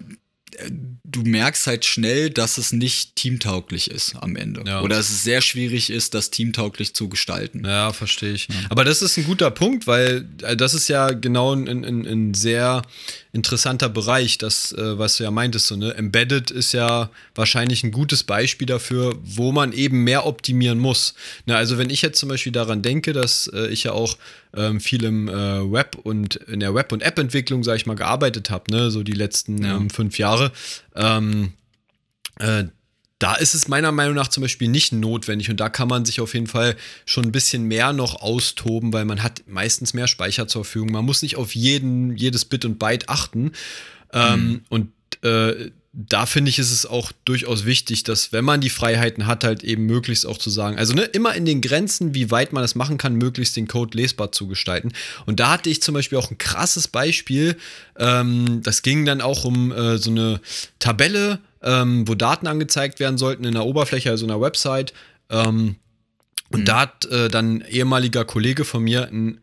du 1.04 1.22
merkst 1.22 1.68
halt 1.68 1.86
schnell, 1.86 2.30
dass 2.30 2.58
es 2.58 2.72
nicht 2.72 3.16
teamtauglich 3.16 3.90
ist 3.90 4.16
am 4.16 4.36
Ende. 4.36 4.64
Ja. 4.66 4.82
Oder 4.82 4.98
dass 4.98 5.10
es 5.10 5.24
sehr 5.24 5.42
schwierig 5.42 5.90
ist, 5.90 6.14
das 6.14 6.30
teamtauglich 6.30 6.94
zu 6.94 7.10
gestalten. 7.10 7.66
Ja, 7.66 7.94
verstehe 7.94 8.34
ich. 8.34 8.48
Aber 8.70 8.84
das 8.84 9.02
ist 9.02 9.18
ein 9.18 9.26
guter 9.26 9.52
Punkt, 9.52 9.88
weil 9.88 10.28
äh, 10.44 10.56
das 10.56 10.74
ist 10.74 10.88
ja 10.88 11.12
genau 11.12 11.54
ein, 11.54 11.68
ein, 11.68 12.06
ein 12.06 12.34
sehr 12.34 12.84
interessanter 13.32 13.90
Bereich, 13.90 14.38
das, 14.40 14.72
äh, 14.72 14.98
was 14.98 15.18
du 15.18 15.24
ja 15.24 15.32
meintest. 15.32 15.68
So, 15.68 15.76
ne? 15.76 15.94
Embedded 15.94 16.50
ist 16.50 16.72
ja 16.74 17.10
wahrscheinlich 17.36 17.84
ein 17.84 17.92
gutes 17.92 18.24
Beispiel 18.24 18.66
dafür, 18.66 19.16
wo 19.24 19.52
man 19.52 19.72
eben 19.72 20.04
mehr 20.04 20.26
optimieren 20.26 20.80
muss. 20.80 21.14
Ne, 21.46 21.56
also 21.56 21.78
wenn 21.78 21.90
ich 21.92 22.02
jetzt 22.02 22.20
zum 22.20 22.30
Beispiel 22.30 22.52
daran 22.52 22.82
denke, 22.82 23.14
dass 23.14 23.48
äh, 23.54 23.68
ich 23.68 23.84
ja 23.84 23.92
auch 23.92 24.18
ähm, 24.56 24.80
viel 24.80 25.04
im 25.04 25.28
äh, 25.28 25.72
Web 25.72 25.98
und 26.02 26.36
in 26.38 26.60
der 26.60 26.74
Web- 26.74 26.92
und 26.92 27.02
App-Entwicklung, 27.02 27.64
sage 27.64 27.78
ich 27.78 27.86
mal, 27.86 27.96
gearbeitet 27.96 28.50
habe, 28.50 28.72
ne? 28.72 28.90
so 28.90 29.04
die 29.04 29.12
letzten 29.14 29.64
Ja. 29.64 29.76
ähm, 29.78 29.90
fünf 29.92 30.18
Jahre. 30.18 30.52
Ähm, 30.96 31.54
äh, 32.40 32.64
da 33.20 33.36
ist 33.36 33.54
es 33.54 33.68
meiner 33.68 33.92
Meinung 33.92 34.16
nach 34.16 34.30
zum 34.30 34.42
Beispiel 34.42 34.70
nicht 34.70 34.94
notwendig 34.94 35.50
und 35.50 35.60
da 35.60 35.70
kann 35.70 35.90
man 35.90 36.06
sich 36.06 36.22
auf 36.22 36.34
jeden 36.34 36.48
Fall 36.48 36.76
schon 37.06 37.26
ein 37.26 37.32
bisschen 37.34 37.64
mehr 37.64 37.92
noch 37.92 38.22
austoben, 38.22 38.94
weil 38.94 39.04
man 39.06 39.22
hat 39.22 39.44
meistens 39.46 39.94
mehr 39.94 40.08
Speicher 40.08 40.48
zur 40.48 40.64
Verfügung. 40.64 40.92
Man 40.92 41.06
muss 41.06 41.22
nicht 41.22 41.36
auf 41.36 41.54
jeden, 41.54 42.16
jedes 42.16 42.46
Bit 42.46 42.64
und 42.64 42.80
Byte 42.80 43.10
achten. 43.10 43.52
Ähm, 44.14 44.62
und 44.70 44.92
äh, 45.22 45.70
da 45.92 46.26
finde 46.26 46.50
ich, 46.50 46.60
ist 46.60 46.72
es 46.72 46.86
auch 46.86 47.12
durchaus 47.26 47.66
wichtig, 47.66 48.04
dass, 48.04 48.32
wenn 48.32 48.46
man 48.46 48.62
die 48.62 48.70
Freiheiten 48.70 49.26
hat, 49.26 49.44
halt 49.44 49.64
eben 49.64 49.86
möglichst 49.86 50.26
auch 50.26 50.38
zu 50.38 50.50
sagen, 50.50 50.78
also 50.78 50.94
ne, 50.94 51.02
immer 51.02 51.34
in 51.34 51.46
den 51.46 51.62
Grenzen, 51.62 52.14
wie 52.14 52.32
weit 52.32 52.54
man 52.54 52.64
es 52.64 52.76
machen 52.76 52.98
kann, 52.98 53.16
möglichst 53.16 53.58
den 53.58 53.68
Code 53.68 53.98
lesbar 53.98 54.32
zu 54.32 54.48
gestalten. 54.48 54.94
Und 55.26 55.40
da 55.40 55.52
hatte 55.52 55.70
ich 55.70 55.82
zum 55.82 55.94
Beispiel 55.96 56.18
auch 56.18 56.30
ein 56.30 56.38
krasses 56.38 56.88
Beispiel. 56.88 57.58
Ähm, 57.98 58.62
das 58.64 58.82
ging 58.84 59.04
dann 59.06 59.20
auch 59.20 59.46
um 59.46 59.72
äh, 59.72 59.98
so 59.98 60.12
eine 60.12 60.42
Tabelle, 60.78 61.40
ähm, 61.62 62.08
wo 62.08 62.16
Daten 62.16 62.48
angezeigt 62.48 63.00
werden 63.00 63.18
sollten 63.18 63.44
in 63.44 63.54
der 63.54 63.66
Oberfläche, 63.66 64.10
also 64.10 64.26
in 64.26 64.32
einer 64.32 64.42
Website. 64.42 64.94
Ähm, 65.30 65.76
und 66.52 66.68
da 66.68 66.82
hat 66.82 67.06
äh, 67.06 67.30
dann 67.30 67.58
ein 67.58 67.66
ehemaliger 67.70 68.26
Kollege 68.26 68.66
von 68.66 68.84
mir 68.84 69.08
ein, 69.08 69.40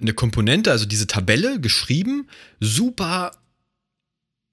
eine 0.00 0.12
Komponente, 0.12 0.70
also 0.70 0.86
diese 0.86 1.06
Tabelle 1.06 1.60
geschrieben, 1.60 2.28
super 2.60 3.32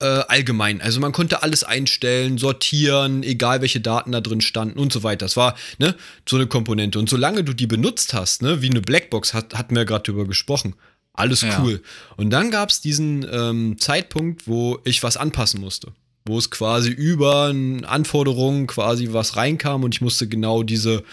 äh, 0.01 0.05
allgemein. 0.05 0.81
Also 0.81 0.99
man 0.99 1.11
konnte 1.11 1.43
alles 1.43 1.63
einstellen, 1.63 2.37
sortieren, 2.37 3.23
egal 3.23 3.61
welche 3.61 3.81
Daten 3.81 4.11
da 4.11 4.21
drin 4.21 4.41
standen 4.41 4.79
und 4.79 4.91
so 4.91 5.03
weiter. 5.03 5.25
Das 5.25 5.37
war 5.37 5.55
ne, 5.77 5.95
so 6.27 6.37
eine 6.37 6.47
Komponente. 6.47 6.99
Und 6.99 7.09
solange 7.09 7.43
du 7.43 7.53
die 7.53 7.67
benutzt 7.67 8.13
hast, 8.13 8.41
ne, 8.41 8.61
wie 8.61 8.69
eine 8.69 8.81
Blackbox, 8.81 9.33
hat, 9.33 9.53
hatten 9.53 9.75
wir 9.75 9.85
gerade 9.85 10.03
drüber 10.03 10.25
gesprochen. 10.25 10.75
Alles 11.13 11.41
Ja. 11.41 11.61
cool. 11.61 11.81
Und 12.17 12.29
dann 12.29 12.51
gab 12.51 12.69
es 12.69 12.81
diesen 12.81 13.27
ähm, 13.29 13.77
Zeitpunkt, 13.77 14.47
wo 14.47 14.79
ich 14.85 15.03
was 15.03 15.17
anpassen 15.17 15.59
musste. 15.59 15.91
Wo 16.25 16.37
es 16.37 16.51
quasi 16.51 16.91
über 16.91 17.47
Anforderungen 17.87 18.67
quasi 18.67 19.09
was 19.11 19.35
reinkam 19.37 19.83
und 19.83 19.95
ich 19.95 20.01
musste 20.01 20.27
genau 20.27 20.61
diese 20.63 21.03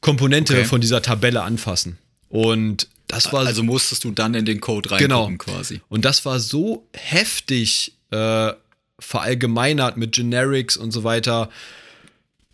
Komponente 0.00 0.54
Okay. 0.54 0.64
von 0.64 0.80
dieser 0.80 1.02
Tabelle 1.02 1.42
anfassen. 1.42 1.98
Und 2.28 2.88
das 3.06 3.32
war 3.32 3.46
Also 3.46 3.62
musstest 3.62 4.04
du 4.04 4.10
dann 4.10 4.34
in 4.34 4.44
den 4.44 4.60
Code 4.60 4.88
Genau. 4.98 5.24
reingucken 5.24 5.38
quasi. 5.38 5.80
und 5.88 6.04
das 6.04 6.24
war 6.24 6.40
so 6.40 6.86
heftig 6.94 7.92
äh, 8.10 8.52
verallgemeinert 8.98 9.96
mit 9.96 10.12
Generics 10.12 10.76
und 10.76 10.90
so 10.90 11.04
weiter, 11.04 11.48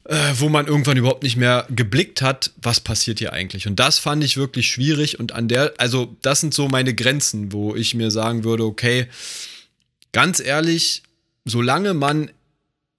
äh, 0.05 0.15
wo 0.39 0.49
man 0.49 0.67
irgendwann 0.67 0.97
überhaupt 0.97 1.23
nicht 1.25 1.37
mehr 1.37 1.67
geblickt 1.71 2.23
hat, 2.23 2.53
was 2.63 2.79
passiert 2.81 3.19
hier 3.19 3.33
eigentlich. 3.33 3.67
Und 3.67 3.77
das 3.81 3.99
fand 3.99 4.23
ich 4.23 4.37
wirklich 4.37 4.69
schwierig. 4.71 5.19
Und 5.19 5.33
an 5.33 5.49
der, 5.49 5.73
also 5.79 6.15
das 6.23 6.41
sind 6.41 6.55
so 6.55 6.69
meine 6.69 6.95
Grenzen, 6.95 7.53
wo 7.53 7.75
ich 7.75 7.95
mir 7.95 8.11
sagen 8.11 8.45
würde, 8.45 8.65
okay, 8.65 9.09
ganz 10.13 10.41
ehrlich, 10.41 11.03
solange 11.47 11.95
man 11.95 12.31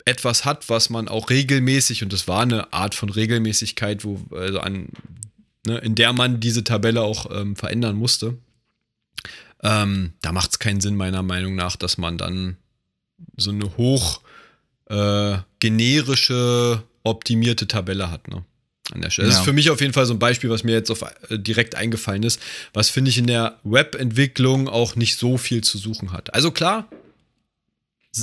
etwas 0.05 0.45
hat, 0.45 0.69
was 0.69 0.89
man 0.89 1.07
auch 1.09 1.29
regelmäßig, 1.29 2.01
und 2.01 2.11
das 2.13 2.27
war 2.27 2.41
eine 2.41 2.71
Art 2.73 2.95
von 2.95 3.09
Regelmäßigkeit, 3.09 4.03
wo, 4.05 4.25
also 4.35 4.59
an, 4.61 4.87
ne, 5.67 5.77
in 5.79 5.95
der 5.95 6.13
man 6.13 6.39
diese 6.39 6.63
Tabelle 6.63 7.01
auch 7.01 7.29
ähm, 7.29 7.55
verändern 7.55 7.95
musste, 7.97 8.37
ähm, 9.63 10.13
da 10.21 10.31
macht 10.31 10.51
es 10.51 10.59
keinen 10.59 10.81
Sinn, 10.81 10.95
meiner 10.95 11.23
Meinung 11.23 11.55
nach, 11.55 11.75
dass 11.75 11.97
man 11.97 12.17
dann 12.17 12.57
so 13.35 13.51
eine 13.51 13.75
hoch 13.75 14.21
äh, 14.89 15.37
generische, 15.59 16.83
optimierte 17.03 17.67
Tabelle 17.67 18.11
hat. 18.11 18.27
Ne? 18.29 18.45
An 18.93 19.01
der 19.01 19.09
Stelle. 19.09 19.27
Das 19.27 19.35
Ja. 19.37 19.41
ist 19.41 19.45
für 19.45 19.53
mich 19.53 19.69
auf 19.69 19.81
jeden 19.81 19.93
Fall 19.93 20.05
so 20.05 20.13
ein 20.13 20.19
Beispiel, 20.19 20.49
was 20.49 20.63
mir 20.63 20.71
jetzt 20.73 20.91
auf, 20.91 21.01
äh, 21.01 21.37
direkt 21.39 21.75
eingefallen 21.75 22.23
ist, 22.23 22.39
was 22.73 22.89
finde 22.89 23.09
ich 23.09 23.17
in 23.17 23.27
der 23.27 23.59
Webentwicklung 23.63 24.69
auch 24.69 24.95
nicht 24.95 25.17
so 25.17 25.37
viel 25.37 25.63
zu 25.63 25.77
suchen 25.77 26.13
hat. 26.13 26.33
Also 26.33 26.51
klar, 26.51 26.87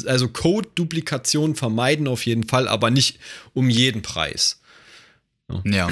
also 0.06 0.28
Code-Duplikation 0.28 1.54
vermeiden 1.54 2.08
auf 2.08 2.26
jeden 2.26 2.44
Fall, 2.44 2.68
aber 2.68 2.90
nicht 2.90 3.18
um 3.52 3.70
jeden 3.70 4.02
Preis. 4.02 4.60
Ja. 5.64 5.88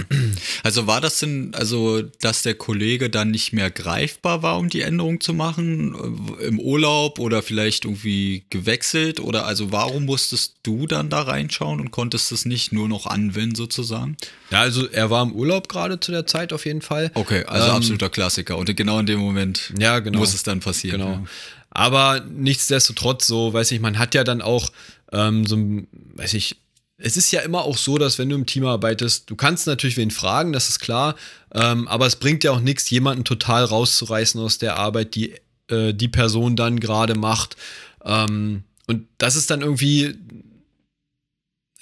Also 0.63 0.87
war 0.87 1.01
das 1.01 1.19
denn, 1.19 1.55
also, 1.55 2.03
dass 2.21 2.43
der 2.43 2.55
Kollege 2.55 3.11
dann 3.11 3.31
nicht 3.31 3.53
mehr 3.53 3.71
greifbar 3.71 4.43
war, 4.43 4.59
um 4.59 4.71
die 4.71 4.81
Änderung 4.81 5.21
zu 5.21 5.35
machen, 5.35 5.95
äh, 6.41 6.45
im 6.47 6.59
Urlaub 6.59 7.19
oder 7.19 7.43
vielleicht 7.43 7.85
irgendwie 7.85 8.45
gewechselt? 8.49 9.21
Oder 9.21 9.45
also 9.47 9.71
warum 9.71 10.07
musstest 10.07 10.55
du 10.63 10.87
dann 10.87 11.11
da 11.11 11.23
reinschauen 11.23 11.81
und 11.81 11.91
konntest 11.91 12.33
es 12.33 12.47
nicht 12.47 12.73
nur 12.73 12.89
noch 12.89 13.07
anwenden 13.07 13.55
sozusagen? 13.55 14.17
Ja, 14.51 14.61
also 14.61 14.89
er 14.89 15.11
war 15.11 15.23
im 15.23 15.33
Urlaub 15.33 15.69
gerade 15.69 16.01
zu 16.01 16.13
der 16.13 16.27
Zeit 16.27 16.53
auf 16.53 16.65
jeden 16.65 16.83
Fall. 16.83 17.11
Okay, 17.15 17.45
also 17.45 17.69
Ähm, 17.69 17.77
absoluter 17.77 18.09
Klassiker. 18.09 18.57
Und 18.57 18.75
genau 18.75 18.99
in 19.01 19.07
dem 19.07 19.21
Moment 19.21 19.75
Ja, 19.79 19.99
genau. 19.99 20.19
muss 20.19 20.33
es 20.33 20.43
dann 20.43 20.61
passieren. 20.61 21.01
Genau. 21.01 21.13
Ja. 21.13 21.25
Aber 21.71 22.21
nichtsdestotrotz, 22.21 23.27
so, 23.27 23.53
weiß 23.53 23.73
ich, 23.73 23.81
man 23.81 23.99
hat 23.99 24.15
ja 24.15 24.25
dann 24.25 24.41
auch 24.41 24.71
ähm, 25.13 25.47
so 25.47 25.57
ein, 25.57 25.89
weiß 26.15 26.35
ich, 26.35 26.57
es 27.05 27.17
ist 27.17 27.33
ja 27.33 27.41
immer 27.41 27.63
auch 27.63 27.77
so, 27.77 27.99
dass 27.99 28.19
wenn 28.19 28.29
du 28.29 28.37
im 28.37 28.47
Team 28.47 28.65
arbeitest, 28.65 29.29
du 29.29 29.35
kannst 29.35 29.67
natürlich 29.67 29.97
wen 29.97 30.13
fragen, 30.13 30.53
das 30.53 30.69
ist 30.69 30.79
klar, 30.79 31.17
ähm, 31.53 31.89
aber 31.89 32.07
es 32.07 32.17
bringt 32.17 32.45
ja 32.45 32.53
auch 32.53 32.61
nichts, 32.61 32.89
jemanden 32.91 33.25
total 33.25 33.65
rauszureißen 33.65 34.41
aus 34.41 34.59
der 34.59 34.77
Arbeit, 34.77 35.17
die 35.17 35.35
äh, 35.69 35.93
die 35.93 36.09
Person 36.09 36.55
dann 36.55 36.79
gerade 36.79 37.15
macht. 37.15 37.57
Ähm, 38.05 38.63
und 38.87 39.07
das 39.19 39.37
ist 39.37 39.51
dann 39.51 39.63
irgendwie. 39.63 40.15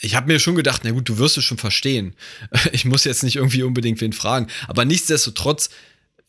Ich 0.02 0.16
habe 0.16 0.28
mir 0.28 0.38
schon 0.38 0.54
gedacht, 0.54 0.80
na 0.84 0.92
gut, 0.92 1.08
du 1.10 1.18
wirst 1.18 1.36
es 1.36 1.44
schon 1.44 1.58
verstehen. 1.58 2.14
Ich 2.72 2.86
muss 2.86 3.04
jetzt 3.04 3.22
nicht 3.22 3.36
irgendwie 3.36 3.62
unbedingt 3.62 4.00
wen 4.00 4.14
fragen. 4.14 4.46
Aber 4.66 4.86
nichtsdestotrotz 4.86 5.68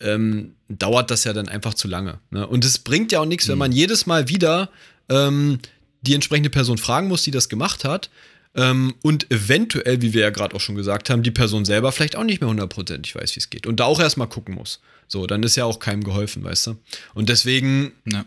ähm, 0.02 0.56
dauert 0.68 1.10
das 1.10 1.24
ja 1.24 1.32
dann 1.32 1.48
einfach 1.48 1.74
zu 1.74 1.88
lange. 1.88 2.20
Ne? 2.32 2.46
Und 2.46 2.66
es 2.66 2.80
bringt 2.80 3.14
ja 3.14 3.22
auch 3.22 3.26
nichts, 3.26 3.48
wenn 3.48 3.58
man 3.58 3.72
jedes 3.72 4.06
Mal 4.06 4.28
wieder 4.28 4.70
ähm, 5.08 5.60
die 6.02 6.16
entsprechende 6.16 6.50
Person 6.50 6.78
fragen 6.78 7.08
muss, 7.08 7.24
die 7.24 7.32
das 7.32 7.48
gemacht 7.48 7.86
hat. 7.86 8.10
Ähm, 8.56 8.96
und 9.02 9.32
eventuell, 9.32 10.02
wie 10.02 10.14
wir 10.14 10.22
ja 10.22 10.30
gerade 10.30 10.56
auch 10.56 10.60
schon 10.60 10.76
gesagt 10.76 11.10
haben, 11.10 11.24
die 11.24 11.32
Person 11.32 11.64
selber 11.66 11.92
vielleicht 11.92 12.16
auch 12.16 12.24
nicht 12.24 12.42
mehr 12.42 12.50
hundertprozentig 12.50 13.16
weiß, 13.16 13.36
wie 13.36 13.40
es 13.40 13.50
geht. 13.50 13.66
Und 13.66 13.80
da 13.80 13.86
auch 13.86 14.00
erstmal 14.00 14.28
gucken 14.28 14.56
muss. 14.56 14.82
So, 15.08 15.26
dann 15.28 15.44
ist 15.44 15.56
ja 15.56 15.66
auch 15.66 15.80
keinem 15.80 16.04
geholfen, 16.04 16.44
weißt 16.44 16.68
du? 16.68 16.78
Und 17.14 17.30
deswegen, 17.30 17.94
Ja. 18.06 18.26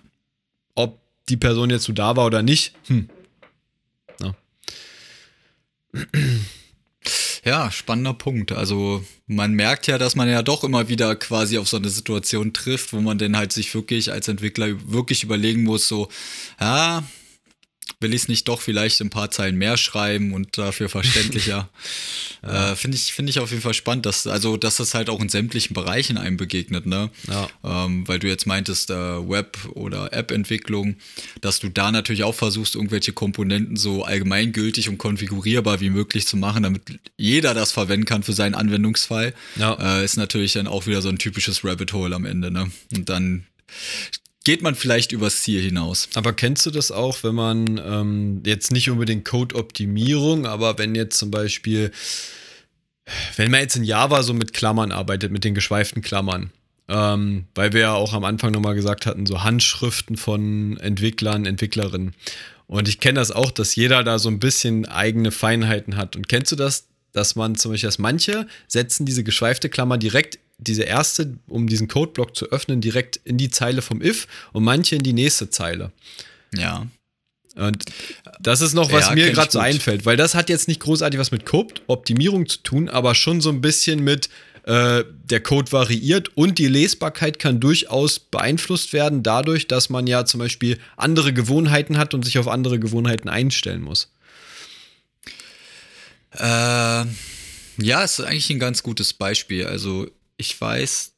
ob 0.74 1.00
die 1.28 1.36
Person 1.36 1.70
jetzt 1.70 1.84
so 1.84 1.92
da 1.92 2.16
war 2.16 2.26
oder 2.26 2.42
nicht, 2.42 2.74
hm. 2.86 3.08
Ja, 7.44 7.70
spannender 7.70 8.14
Punkt. 8.14 8.52
Also 8.52 9.04
man 9.26 9.52
merkt 9.52 9.86
ja, 9.86 9.98
dass 9.98 10.16
man 10.16 10.28
ja 10.30 10.42
doch 10.42 10.64
immer 10.64 10.88
wieder 10.88 11.14
quasi 11.14 11.58
auf 11.58 11.68
so 11.68 11.76
eine 11.76 11.90
Situation 11.90 12.54
trifft, 12.54 12.94
wo 12.94 13.00
man 13.00 13.18
dann 13.18 13.36
halt 13.36 13.52
sich 13.52 13.74
wirklich 13.74 14.10
als 14.10 14.28
Entwickler 14.28 14.68
wirklich 14.90 15.22
überlegen 15.22 15.62
muss, 15.64 15.86
so, 15.86 16.08
ja, 16.58 17.04
will 18.04 18.12
ich 18.12 18.22
es 18.22 18.28
nicht 18.28 18.46
doch 18.48 18.60
vielleicht 18.60 19.00
ein 19.00 19.08
paar 19.08 19.30
Zeilen 19.30 19.56
mehr 19.56 19.78
schreiben 19.78 20.34
und 20.34 20.58
dafür 20.58 20.90
verständlicher. 20.90 21.70
ja. 22.42 22.72
äh, 22.72 22.76
Finde 22.76 22.98
ich, 22.98 23.14
finde 23.14 23.30
ich 23.30 23.40
auf 23.40 23.50
jeden 23.50 23.62
Fall 23.62 23.72
spannend, 23.72 24.04
dass, 24.04 24.26
also, 24.26 24.58
dass 24.58 24.76
das 24.76 24.92
halt 24.92 25.08
auch 25.08 25.20
in 25.20 25.30
sämtlichen 25.30 25.72
Bereichen 25.72 26.18
einem 26.18 26.36
begegnet, 26.36 26.84
ne? 26.84 27.10
Ja. 27.26 27.48
Ähm, 27.64 28.06
weil 28.06 28.18
du 28.18 28.28
jetzt 28.28 28.46
meintest, 28.46 28.90
äh, 28.90 28.94
Web- 28.94 29.58
oder 29.72 30.12
App-Entwicklung, 30.12 30.96
dass 31.40 31.60
du 31.60 31.70
da 31.70 31.90
natürlich 31.90 32.24
auch 32.24 32.34
versuchst, 32.34 32.74
irgendwelche 32.74 33.12
Komponenten 33.12 33.76
so 33.76 34.04
allgemeingültig 34.04 34.90
und 34.90 34.98
konfigurierbar 34.98 35.80
wie 35.80 35.90
möglich 35.90 36.26
zu 36.26 36.36
machen, 36.36 36.62
damit 36.62 36.82
jeder 37.16 37.54
das 37.54 37.72
verwenden 37.72 38.04
kann 38.04 38.22
für 38.22 38.34
seinen 38.34 38.54
Anwendungsfall. 38.54 39.32
Ja. 39.56 40.00
Äh, 40.00 40.04
ist 40.04 40.18
natürlich 40.18 40.52
dann 40.52 40.66
auch 40.66 40.86
wieder 40.86 41.00
so 41.00 41.08
ein 41.08 41.18
typisches 41.18 41.64
Rabbit 41.64 41.94
Hole 41.94 42.14
am 42.14 42.26
Ende, 42.26 42.50
ne? 42.50 42.70
Und 42.94 43.08
dann 43.08 43.46
geht 44.44 44.62
man 44.62 44.74
vielleicht 44.74 45.12
übers 45.12 45.42
Ziel 45.42 45.62
hinaus. 45.62 46.08
Aber 46.14 46.32
kennst 46.34 46.64
du 46.66 46.70
das 46.70 46.92
auch, 46.92 47.24
wenn 47.24 47.34
man 47.34 47.80
ähm, 47.84 48.42
jetzt 48.44 48.70
nicht 48.70 48.90
unbedingt 48.90 49.24
Code-Optimierung, 49.24 50.46
aber 50.46 50.78
wenn 50.78 50.94
jetzt 50.94 51.18
zum 51.18 51.30
Beispiel, 51.30 51.90
wenn 53.36 53.50
man 53.50 53.60
jetzt 53.60 53.76
in 53.76 53.84
Java 53.84 54.22
so 54.22 54.34
mit 54.34 54.52
Klammern 54.52 54.92
arbeitet, 54.92 55.32
mit 55.32 55.44
den 55.44 55.54
geschweiften 55.54 56.02
Klammern, 56.02 56.50
ähm, 56.88 57.46
weil 57.54 57.72
wir 57.72 57.80
ja 57.80 57.94
auch 57.94 58.12
am 58.12 58.24
Anfang 58.24 58.52
nochmal 58.52 58.74
gesagt 58.74 59.06
hatten, 59.06 59.24
so 59.24 59.42
Handschriften 59.42 60.16
von 60.16 60.76
Entwicklern, 60.76 61.46
Entwicklerinnen. 61.46 62.14
Und 62.66 62.88
ich 62.88 63.00
kenne 63.00 63.18
das 63.18 63.30
auch, 63.30 63.50
dass 63.50 63.74
jeder 63.74 64.04
da 64.04 64.18
so 64.18 64.28
ein 64.28 64.40
bisschen 64.40 64.86
eigene 64.86 65.30
Feinheiten 65.30 65.96
hat. 65.96 66.16
Und 66.16 66.28
kennst 66.28 66.52
du 66.52 66.56
das, 66.56 66.86
dass 67.12 67.36
man 67.36 67.54
zum 67.54 67.70
Beispiel, 67.70 67.88
dass 67.88 67.98
manche 67.98 68.46
setzen 68.66 69.06
diese 69.06 69.24
geschweifte 69.24 69.70
Klammer 69.70 69.96
direkt 69.96 70.38
diese 70.58 70.82
erste, 70.82 71.38
um 71.46 71.66
diesen 71.66 71.88
Codeblock 71.88 72.36
zu 72.36 72.50
öffnen, 72.50 72.80
direkt 72.80 73.20
in 73.24 73.38
die 73.38 73.50
Zeile 73.50 73.82
vom 73.82 74.00
if 74.00 74.26
und 74.52 74.64
manche 74.64 74.96
in 74.96 75.02
die 75.02 75.12
nächste 75.12 75.50
Zeile. 75.50 75.92
Ja. 76.54 76.86
Und 77.56 77.84
das 78.40 78.60
ist 78.60 78.74
noch, 78.74 78.90
was 78.90 79.08
Ja, 79.08 79.14
mir 79.14 79.30
gerade 79.30 79.50
so 79.50 79.60
einfällt, 79.60 80.06
weil 80.06 80.16
das 80.16 80.34
hat 80.34 80.48
jetzt 80.48 80.66
nicht 80.66 80.80
großartig 80.80 81.20
was 81.20 81.30
mit 81.30 81.46
Code-Optimierung 81.46 82.48
zu 82.48 82.58
tun, 82.58 82.88
aber 82.88 83.14
schon 83.14 83.40
so 83.40 83.50
ein 83.50 83.60
bisschen 83.60 84.02
mit 84.02 84.28
äh, 84.64 85.04
der 85.24 85.40
Code 85.40 85.70
variiert 85.70 86.36
und 86.36 86.58
die 86.58 86.66
Lesbarkeit 86.66 87.38
kann 87.38 87.60
durchaus 87.60 88.18
beeinflusst 88.18 88.92
werden 88.92 89.22
dadurch, 89.22 89.68
dass 89.68 89.88
man 89.88 90.06
ja 90.06 90.24
zum 90.24 90.40
Beispiel 90.40 90.78
andere 90.96 91.32
Gewohnheiten 91.32 91.96
hat 91.96 92.14
und 92.14 92.24
sich 92.24 92.38
auf 92.38 92.48
andere 92.48 92.80
Gewohnheiten 92.80 93.28
einstellen 93.28 93.82
muss. 93.82 94.10
Äh, 96.32 97.04
ja, 97.76 98.02
ist 98.02 98.20
eigentlich 98.20 98.50
ein 98.50 98.58
ganz 98.58 98.82
gutes 98.82 99.12
Beispiel. 99.12 99.66
Also 99.66 100.08
ich 100.36 100.60
weiß, 100.60 101.12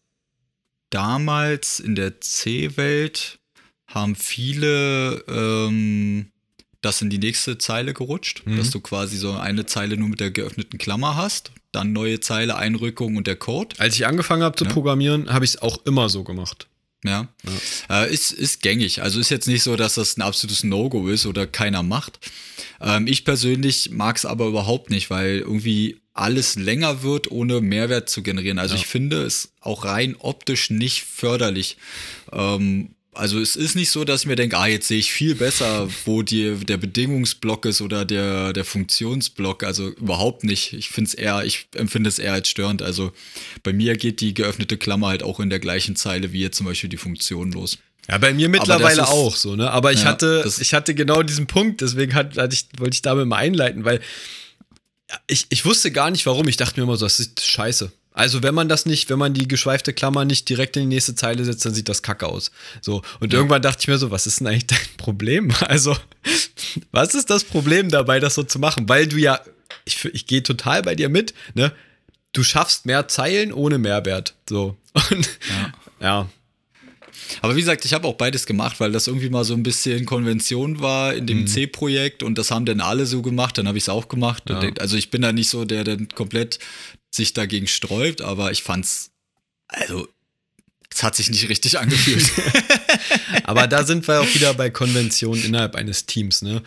damals 0.90 1.80
in 1.80 1.94
der 1.94 2.20
C-Welt 2.20 3.38
haben 3.86 4.14
viele 4.16 5.24
ähm, 5.28 6.30
das 6.82 7.02
in 7.02 7.10
die 7.10 7.18
nächste 7.18 7.58
Zeile 7.58 7.94
gerutscht, 7.94 8.42
Mhm. 8.46 8.58
dass 8.58 8.70
du 8.70 8.80
quasi 8.80 9.16
so 9.16 9.32
eine 9.32 9.66
Zeile 9.66 9.96
nur 9.96 10.08
mit 10.08 10.20
der 10.20 10.30
geöffneten 10.30 10.78
Klammer 10.78 11.16
hast, 11.16 11.50
dann 11.72 11.92
neue 11.92 12.20
Zeile, 12.20 12.56
Einrückung 12.56 13.16
und 13.16 13.26
der 13.26 13.36
Code. 13.36 13.74
Als 13.78 13.96
ich 13.96 14.06
angefangen 14.06 14.42
habe 14.42 14.56
zu 14.56 14.64
Ja. 14.64 14.70
programmieren, 14.72 15.32
habe 15.32 15.44
ich 15.44 15.52
es 15.52 15.62
auch 15.62 15.84
immer 15.84 16.08
so 16.08 16.22
gemacht. 16.22 16.68
Ja. 17.04 17.28
Äh, 17.90 18.12
ist, 18.12 18.32
ist 18.32 18.62
gängig. 18.62 19.02
Also 19.02 19.20
ist 19.20 19.30
jetzt 19.30 19.46
nicht 19.48 19.62
so, 19.62 19.76
dass 19.76 19.94
das 19.94 20.16
ein 20.16 20.22
absolutes 20.22 20.64
No-Go 20.64 21.08
ist 21.08 21.26
oder 21.26 21.46
keiner 21.46 21.82
macht. 21.82 22.18
Ähm, 22.80 23.06
ich 23.06 23.24
persönlich 23.24 23.90
mag 23.90 24.16
es 24.16 24.24
aber 24.24 24.46
überhaupt 24.46 24.90
nicht, 24.90 25.10
weil 25.10 25.38
irgendwie 25.38 26.00
alles 26.18 26.56
länger 26.56 27.02
wird, 27.02 27.30
ohne 27.30 27.60
Mehrwert 27.60 28.08
zu 28.08 28.22
generieren. 28.22 28.58
Also 28.58 28.74
Ja. 28.74 28.80
ich 28.80 28.86
finde 28.86 29.22
es 29.22 29.50
auch 29.60 29.84
rein 29.84 30.16
optisch 30.18 30.70
nicht 30.70 31.04
förderlich. 31.04 31.76
Ähm, 32.32 32.90
also 33.12 33.40
es 33.40 33.56
ist 33.56 33.76
nicht 33.76 33.90
so, 33.90 34.04
dass 34.04 34.20
ich 34.22 34.26
mir 34.26 34.36
denke, 34.36 34.58
ah, 34.58 34.66
jetzt 34.66 34.88
sehe 34.88 34.98
ich 34.98 35.10
viel 35.10 35.34
besser, 35.34 35.88
wo 36.04 36.20
die, 36.22 36.54
der 36.54 36.76
Bedingungsblock 36.76 37.64
ist 37.64 37.80
oder 37.80 38.04
der, 38.04 38.52
der 38.52 38.64
Funktionsblock. 38.66 39.64
Also 39.64 39.88
überhaupt 39.88 40.44
nicht. 40.44 40.74
Ich 40.74 40.90
finde 40.90 41.08
es 41.08 41.14
eher, 41.14 41.42
ich 41.44 41.66
empfinde 41.74 42.08
es 42.08 42.18
eher 42.18 42.34
als 42.34 42.48
störend. 42.50 42.82
Also 42.82 43.12
bei 43.62 43.72
mir 43.72 43.96
geht 43.96 44.20
die 44.20 44.34
geöffnete 44.34 44.76
Klammer 44.76 45.08
halt 45.08 45.22
auch 45.22 45.40
in 45.40 45.48
der 45.48 45.60
gleichen 45.60 45.96
Zeile 45.96 46.32
wie 46.32 46.40
jetzt 46.42 46.58
zum 46.58 46.66
Beispiel 46.66 46.90
die 46.90 46.98
Funktion 46.98 47.52
los. 47.52 47.78
Ja, 48.08 48.18
bei 48.18 48.34
mir 48.34 48.48
mittlerweile 48.50 49.02
ist- 49.02 49.08
auch 49.08 49.34
so, 49.34 49.56
ne? 49.56 49.70
Aber 49.70 49.92
ich 49.92 50.00
Ja, 50.02 50.06
hatte, 50.10 50.48
ich 50.60 50.74
hatte 50.74 50.94
genau 50.94 51.22
diesen 51.22 51.46
Punkt, 51.46 51.80
deswegen 51.80 52.14
hat, 52.14 52.36
hatte 52.36 52.54
ich, 52.54 52.66
wollte 52.78 52.94
ich 52.94 53.02
damit 53.02 53.26
mal 53.26 53.36
einleiten, 53.38 53.84
weil 53.84 54.00
ich, 55.26 55.46
ich 55.50 55.64
wusste 55.64 55.90
gar 55.90 56.10
nicht 56.10 56.26
warum. 56.26 56.48
Ich 56.48 56.56
dachte 56.56 56.78
mir 56.80 56.84
immer 56.84 56.96
so, 56.96 57.06
das 57.06 57.20
ist 57.20 57.44
scheiße. 57.44 57.92
Also, 58.12 58.42
wenn 58.42 58.54
man 58.54 58.68
das 58.68 58.86
nicht, 58.86 59.10
wenn 59.10 59.18
man 59.18 59.34
die 59.34 59.46
geschweifte 59.46 59.92
Klammer 59.92 60.24
nicht 60.24 60.48
direkt 60.48 60.76
in 60.76 60.88
die 60.88 60.94
nächste 60.94 61.14
Zeile 61.14 61.44
setzt, 61.44 61.66
dann 61.66 61.74
sieht 61.74 61.88
das 61.88 62.02
kacke 62.02 62.26
aus. 62.26 62.50
So. 62.80 63.02
Und 63.20 63.34
irgendwann 63.34 63.60
dachte 63.60 63.80
ich 63.82 63.88
mir 63.88 63.98
so, 63.98 64.10
was 64.10 64.26
ist 64.26 64.40
denn 64.40 64.46
eigentlich 64.46 64.66
dein 64.66 64.78
Problem? 64.96 65.52
Also, 65.60 65.94
was 66.92 67.14
ist 67.14 67.28
das 67.28 67.44
Problem 67.44 67.90
dabei, 67.90 68.18
das 68.18 68.34
so 68.34 68.42
zu 68.42 68.58
machen? 68.58 68.88
Weil 68.88 69.06
du 69.06 69.18
ja, 69.18 69.40
ich, 69.84 70.02
ich 70.06 70.26
gehe 70.26 70.42
total 70.42 70.82
bei 70.82 70.94
dir 70.94 71.08
mit, 71.10 71.34
ne? 71.54 71.72
Du 72.32 72.42
schaffst 72.42 72.86
mehr 72.86 73.06
Zeilen 73.08 73.52
ohne 73.52 73.78
Mehrwert. 73.78 74.34
So. 74.48 74.76
Und 75.10 75.28
Ja. 75.50 75.72
ja. 76.00 76.28
Aber 77.42 77.56
wie 77.56 77.60
gesagt, 77.60 77.84
ich 77.84 77.92
habe 77.94 78.06
auch 78.08 78.14
beides 78.14 78.46
gemacht, 78.46 78.80
weil 78.80 78.92
das 78.92 79.06
irgendwie 79.06 79.30
mal 79.30 79.44
so 79.44 79.54
ein 79.54 79.62
bisschen 79.62 80.06
Konvention 80.06 80.80
war 80.80 81.14
in 81.14 81.24
Mhm. 81.24 81.26
dem 81.26 81.46
C-Projekt 81.46 82.22
und 82.22 82.36
das 82.38 82.50
haben 82.50 82.66
dann 82.66 82.80
alle 82.80 83.06
so 83.06 83.22
gemacht, 83.22 83.58
dann 83.58 83.68
habe 83.68 83.78
ich 83.78 83.84
es 83.84 83.88
auch 83.88 84.08
gemacht. 84.08 84.44
Ja. 84.48 84.60
Also 84.78 84.96
ich 84.96 85.10
bin 85.10 85.22
da 85.22 85.32
nicht 85.32 85.48
so, 85.48 85.64
der 85.64 85.84
dann 85.84 86.08
komplett 86.08 86.58
sich 87.10 87.32
dagegen 87.32 87.66
sträubt, 87.66 88.20
aber 88.22 88.50
ich 88.52 88.62
fand's, 88.62 89.10
also 89.68 90.08
es 90.90 91.02
hat 91.02 91.14
sich 91.16 91.28
nicht 91.30 91.48
richtig 91.50 91.78
angefühlt. 91.78 92.30
Aber 93.44 93.66
da 93.66 93.84
sind 93.84 94.06
wir 94.08 94.20
auch 94.20 94.34
wieder 94.34 94.54
bei 94.54 94.70
Konventionen 94.70 95.44
innerhalb 95.44 95.74
eines 95.74 96.06
Teams, 96.06 96.40
ne? 96.40 96.62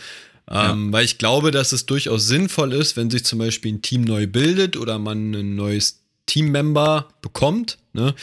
Ähm, 0.52 0.92
Weil 0.92 1.06
ich 1.06 1.18
glaube, 1.18 1.50
dass 1.52 1.72
es 1.72 1.86
durchaus 1.88 2.28
sinnvoll 2.28 2.74
ist, 2.74 2.96
wenn 2.98 3.10
sich 3.10 3.24
zum 3.24 3.40
Beispiel 3.40 3.74
ein 3.74 3.82
Team 3.82 4.02
neu 4.02 4.28
bildet 4.28 4.78
oder 4.78 5.00
man 5.00 5.32
ein 5.34 5.56
neues 5.56 6.02
Teammember 6.28 7.08
bekommt, 7.24 7.79
ne? 7.94 8.16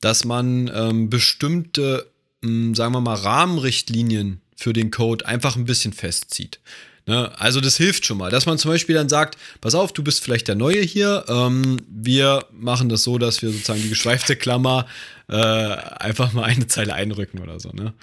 dass 0.00 0.24
man 0.24 0.70
ähm, 0.74 1.10
bestimmte, 1.10 2.10
mh, 2.42 2.74
sagen 2.76 2.92
wir 2.92 3.00
mal, 3.00 3.14
Rahmenrichtlinien 3.14 4.40
für 4.56 4.72
den 4.72 4.90
Code 4.90 5.26
einfach 5.26 5.56
ein 5.56 5.64
bisschen 5.64 5.92
festzieht. 5.92 6.60
Ne? 7.08 7.32
Also 7.38 7.62
das 7.62 7.78
hilft 7.78 8.04
schon 8.04 8.18
mal, 8.18 8.30
dass 8.30 8.44
man 8.44 8.58
zum 8.58 8.70
Beispiel 8.70 8.94
dann 8.94 9.08
sagt, 9.08 9.38
pass 9.62 9.74
auf, 9.74 9.92
du 9.94 10.02
bist 10.02 10.22
vielleicht 10.22 10.46
der 10.46 10.56
Neue 10.56 10.82
hier, 10.82 11.24
ähm, 11.28 11.78
wir 11.88 12.44
machen 12.52 12.90
das 12.90 13.02
so, 13.02 13.16
dass 13.16 13.40
wir 13.40 13.50
sozusagen 13.50 13.80
die 13.80 13.88
geschweifte 13.88 14.36
Klammer 14.36 14.86
äh, 15.30 15.34
einfach 15.34 16.34
mal 16.34 16.44
eine 16.44 16.66
Zeile 16.66 16.92
einrücken 16.92 17.38
oder 17.40 17.60
so. 17.60 17.70
Ne? 17.70 17.94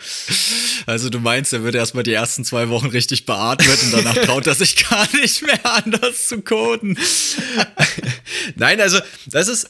Also 0.88 1.10
du 1.10 1.20
meinst, 1.20 1.54
er 1.54 1.64
wird 1.64 1.76
erstmal 1.76 2.04
die 2.04 2.14
ersten 2.14 2.44
zwei 2.46 2.70
Wochen 2.70 2.88
richtig 2.88 3.28
beatmet 3.28 3.84
und 3.84 3.94
danach 3.94 4.16
traut 4.26 4.48
er 4.48 4.56
sich 4.56 4.90
gar 4.90 5.08
nicht 5.16 5.44
mehr 5.44 5.60
anders 5.64 6.28
zu 6.28 6.42
coden. 6.42 6.98
Nein, 8.56 8.82
also 8.82 9.00
das 9.28 9.48
ist, 9.48 9.70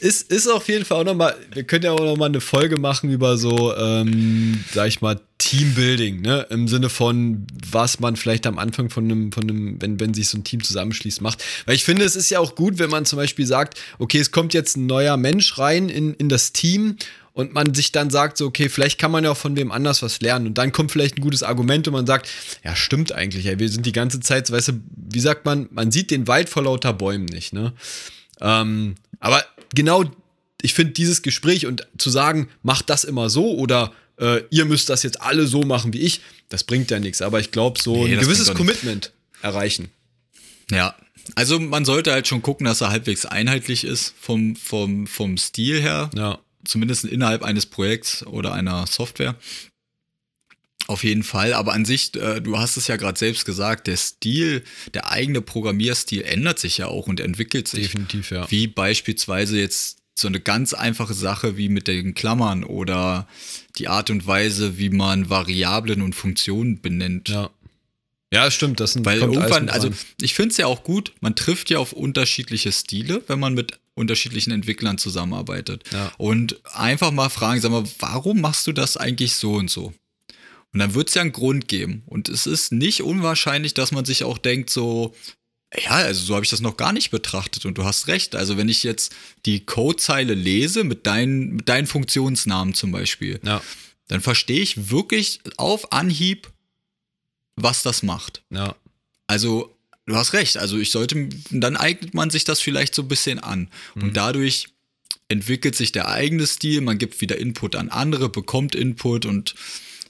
ist, 0.00 0.30
ist 0.30 0.48
auf 0.48 0.68
jeden 0.68 0.84
Fall 0.84 1.00
auch 1.00 1.04
nochmal, 1.04 1.34
wir 1.52 1.64
können 1.64 1.84
ja 1.84 1.92
auch 1.92 2.00
nochmal 2.00 2.28
eine 2.28 2.40
Folge 2.40 2.76
machen 2.76 3.10
über 3.10 3.36
so, 3.36 3.74
ähm, 3.76 4.64
sag 4.72 4.88
ich 4.88 5.00
mal, 5.00 5.20
Teambuilding, 5.38 6.20
ne? 6.20 6.46
Im 6.50 6.66
Sinne 6.66 6.88
von, 6.88 7.46
was 7.70 8.00
man 8.00 8.16
vielleicht 8.16 8.46
am 8.46 8.58
Anfang 8.58 8.90
von 8.90 9.04
einem, 9.04 9.32
von 9.32 9.44
einem, 9.44 9.80
wenn, 9.80 10.00
wenn 10.00 10.12
sich 10.12 10.28
so 10.28 10.36
ein 10.36 10.44
Team 10.44 10.62
zusammenschließt, 10.62 11.20
macht. 11.20 11.44
Weil 11.64 11.76
ich 11.76 11.84
finde, 11.84 12.04
es 12.04 12.16
ist 12.16 12.30
ja 12.30 12.40
auch 12.40 12.54
gut, 12.56 12.78
wenn 12.78 12.90
man 12.90 13.04
zum 13.04 13.18
Beispiel 13.18 13.46
sagt, 13.46 13.78
okay, 13.98 14.18
es 14.18 14.32
kommt 14.32 14.52
jetzt 14.52 14.76
ein 14.76 14.86
neuer 14.86 15.16
Mensch 15.16 15.58
rein 15.58 15.88
in, 15.88 16.14
in 16.14 16.28
das 16.28 16.52
Team 16.52 16.96
und 17.38 17.54
man 17.54 17.72
sich 17.72 17.92
dann 17.92 18.10
sagt, 18.10 18.36
so, 18.36 18.46
okay, 18.46 18.68
vielleicht 18.68 18.98
kann 18.98 19.12
man 19.12 19.22
ja 19.22 19.30
auch 19.30 19.36
von 19.36 19.56
wem 19.56 19.70
anders 19.70 20.02
was 20.02 20.20
lernen. 20.20 20.48
Und 20.48 20.58
dann 20.58 20.72
kommt 20.72 20.90
vielleicht 20.90 21.18
ein 21.18 21.22
gutes 21.22 21.44
Argument 21.44 21.86
und 21.86 21.94
man 21.94 22.04
sagt, 22.04 22.28
ja, 22.64 22.74
stimmt 22.74 23.12
eigentlich, 23.12 23.46
ey, 23.46 23.60
wir 23.60 23.68
sind 23.68 23.86
die 23.86 23.92
ganze 23.92 24.18
Zeit, 24.18 24.50
weißt 24.50 24.68
du, 24.68 24.72
wie 24.90 25.20
sagt 25.20 25.44
man, 25.44 25.68
man 25.70 25.92
sieht 25.92 26.10
den 26.10 26.26
Wald 26.26 26.48
vor 26.48 26.64
lauter 26.64 26.92
Bäumen 26.92 27.26
nicht, 27.26 27.52
ne? 27.52 27.74
Ähm, 28.40 28.96
aber 29.20 29.44
genau, 29.74 30.04
ich 30.62 30.74
finde 30.74 30.92
dieses 30.92 31.22
Gespräch 31.22 31.66
und 31.66 31.86
zu 31.98 32.10
sagen, 32.10 32.48
macht 32.62 32.90
das 32.90 33.04
immer 33.04 33.30
so 33.30 33.54
oder 33.56 33.92
äh, 34.18 34.42
ihr 34.50 34.64
müsst 34.64 34.88
das 34.88 35.02
jetzt 35.02 35.20
alle 35.20 35.46
so 35.46 35.62
machen 35.62 35.92
wie 35.92 36.00
ich, 36.00 36.20
das 36.48 36.64
bringt 36.64 36.90
ja 36.90 36.98
nichts. 36.98 37.22
Aber 37.22 37.40
ich 37.40 37.50
glaube, 37.50 37.80
so 37.80 38.04
Nee, 38.04 38.14
ein 38.14 38.20
gewisses. 38.20 38.52
Commitment 38.54 39.12
erreichen. 39.42 39.90
Ja, 40.70 40.94
also 41.34 41.58
man 41.60 41.84
sollte 41.84 42.12
halt 42.12 42.26
schon 42.26 42.42
gucken, 42.42 42.64
dass 42.66 42.80
er 42.80 42.90
halbwegs 42.90 43.26
einheitlich 43.26 43.84
ist 43.84 44.14
vom, 44.20 44.56
vom, 44.56 45.06
vom 45.06 45.36
Stil 45.36 45.80
her. 45.80 46.10
Ja. 46.16 46.38
Zumindest 46.64 47.04
innerhalb 47.04 47.42
eines 47.42 47.66
Projekts 47.66 48.26
oder 48.26 48.52
einer 48.52 48.86
Software. 48.86 49.36
Auf 50.88 51.04
jeden 51.04 51.22
Fall, 51.22 51.52
aber 51.52 51.74
an 51.74 51.84
sich, 51.84 52.16
äh, 52.16 52.40
du 52.40 52.58
hast 52.58 52.78
es 52.78 52.86
ja 52.86 52.96
gerade 52.96 53.18
selbst 53.18 53.44
gesagt, 53.44 53.86
der 53.86 53.98
Stil, 53.98 54.64
der 54.94 55.10
eigene 55.12 55.42
Programmierstil 55.42 56.22
ändert 56.22 56.58
sich 56.58 56.78
ja 56.78 56.86
auch 56.86 57.06
und 57.06 57.20
entwickelt 57.20 57.68
sich. 57.68 57.92
Definitiv, 57.92 58.30
ja. 58.30 58.50
Wie 58.50 58.68
beispielsweise 58.68 59.60
jetzt 59.60 59.98
so 60.18 60.28
eine 60.28 60.40
ganz 60.40 60.72
einfache 60.72 61.12
Sache 61.12 61.58
wie 61.58 61.68
mit 61.68 61.88
den 61.88 62.14
Klammern 62.14 62.64
oder 62.64 63.28
die 63.76 63.88
Art 63.88 64.08
und 64.08 64.26
Weise, 64.26 64.78
wie 64.78 64.88
man 64.88 65.28
Variablen 65.28 66.00
und 66.00 66.14
Funktionen 66.14 66.80
benennt. 66.80 67.28
Ja. 67.28 67.50
Ja, 68.32 68.50
stimmt, 68.50 68.80
das 68.80 68.94
sind, 68.94 69.04
Weil 69.04 69.20
irgendwann, 69.20 69.68
also 69.68 69.90
ich 70.20 70.32
finde 70.32 70.52
es 70.52 70.56
ja 70.56 70.66
auch 70.66 70.84
gut, 70.84 71.12
man 71.20 71.34
trifft 71.34 71.68
ja 71.68 71.78
auf 71.78 71.92
unterschiedliche 71.92 72.72
Stile, 72.72 73.22
wenn 73.26 73.38
man 73.38 73.52
mit 73.52 73.78
unterschiedlichen 73.94 74.52
Entwicklern 74.52 74.96
zusammenarbeitet. 74.96 75.84
Ja. 75.92 76.12
Und 76.16 76.60
einfach 76.74 77.10
mal 77.10 77.28
fragen, 77.28 77.60
sag 77.60 77.72
mal, 77.72 77.84
warum 77.98 78.40
machst 78.40 78.66
du 78.66 78.72
das 78.72 78.96
eigentlich 78.96 79.34
so 79.34 79.52
und 79.52 79.70
so? 79.70 79.92
Und 80.72 80.80
dann 80.80 80.94
wird 80.94 81.08
es 81.08 81.14
ja 81.14 81.22
einen 81.22 81.32
Grund 81.32 81.66
geben. 81.68 82.02
Und 82.06 82.28
es 82.28 82.46
ist 82.46 82.72
nicht 82.72 83.02
unwahrscheinlich, 83.02 83.74
dass 83.74 83.90
man 83.92 84.04
sich 84.04 84.24
auch 84.24 84.38
denkt, 84.38 84.70
so, 84.70 85.14
ja, 85.76 85.90
also 85.92 86.24
so 86.24 86.34
habe 86.34 86.44
ich 86.44 86.50
das 86.50 86.60
noch 86.60 86.76
gar 86.76 86.92
nicht 86.92 87.10
betrachtet 87.10 87.64
und 87.66 87.76
du 87.78 87.84
hast 87.84 88.06
recht. 88.08 88.34
Also 88.36 88.56
wenn 88.56 88.68
ich 88.68 88.82
jetzt 88.82 89.14
die 89.46 89.64
Codezeile 89.64 90.34
lese 90.34 90.84
mit 90.84 91.06
deinen, 91.06 91.56
mit 91.56 91.68
deinen 91.68 91.86
Funktionsnamen 91.86 92.74
zum 92.74 92.92
Beispiel, 92.92 93.40
Ja. 93.42 93.62
dann 94.08 94.20
verstehe 94.20 94.60
ich 94.60 94.90
wirklich 94.90 95.40
auf 95.56 95.92
Anhieb, 95.92 96.50
was 97.56 97.82
das 97.82 98.02
macht. 98.02 98.42
Ja. 98.50 98.76
Also 99.26 99.76
du 100.06 100.16
hast 100.16 100.32
recht. 100.32 100.56
Also 100.58 100.78
ich 100.78 100.90
sollte, 100.90 101.28
dann 101.50 101.76
eignet 101.76 102.14
man 102.14 102.30
sich 102.30 102.44
das 102.44 102.60
vielleicht 102.60 102.94
so 102.94 103.02
ein 103.02 103.08
bisschen 103.08 103.38
an 103.38 103.68
und 103.94 104.16
dadurch 104.16 104.68
entwickelt 105.28 105.76
sich 105.76 105.92
der 105.92 106.08
eigene 106.08 106.46
Stil. 106.46 106.80
Man 106.80 106.96
gibt 106.98 107.20
wieder 107.20 107.36
Input 107.36 107.76
an 107.76 107.90
andere, 107.90 108.28
bekommt 108.30 108.74
Input 108.74 109.26
und 109.26 109.54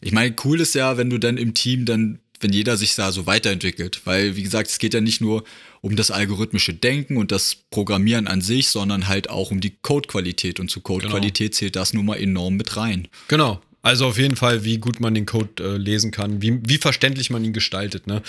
ich 0.00 0.12
meine, 0.12 0.34
cool 0.44 0.60
ist 0.60 0.74
ja, 0.74 0.96
wenn 0.96 1.10
du 1.10 1.18
dann 1.18 1.36
im 1.36 1.54
Team 1.54 1.84
dann 1.84 2.20
wenn 2.40 2.52
jeder 2.52 2.76
sich 2.76 2.94
da 2.94 3.12
so 3.12 3.26
weiterentwickelt. 3.26 4.02
Weil, 4.04 4.36
wie 4.36 4.42
gesagt, 4.42 4.70
es 4.70 4.78
geht 4.78 4.94
ja 4.94 5.00
nicht 5.00 5.20
nur 5.20 5.44
um 5.80 5.96
das 5.96 6.10
algorithmische 6.10 6.74
Denken 6.74 7.16
und 7.16 7.32
das 7.32 7.56
Programmieren 7.70 8.26
an 8.26 8.40
sich, 8.40 8.68
sondern 8.68 9.08
halt 9.08 9.30
auch 9.30 9.50
um 9.50 9.60
die 9.60 9.76
Codequalität. 9.82 10.60
Und 10.60 10.70
zu 10.70 10.80
Codequalität 10.80 11.54
zählt 11.54 11.76
das 11.76 11.92
nun 11.92 12.06
mal 12.06 12.16
enorm 12.16 12.56
mit 12.56 12.76
rein. 12.76 13.08
Genau. 13.28 13.60
Also 13.80 14.06
auf 14.06 14.18
jeden 14.18 14.34
Fall, 14.34 14.64
wie 14.64 14.78
gut 14.78 14.98
man 14.98 15.14
den 15.14 15.24
Code 15.24 15.62
äh, 15.62 15.76
lesen 15.76 16.10
kann, 16.10 16.42
wie, 16.42 16.58
wie 16.64 16.78
verständlich 16.78 17.30
man 17.30 17.44
ihn 17.44 17.52
gestaltet. 17.52 18.08
Ne? 18.08 18.22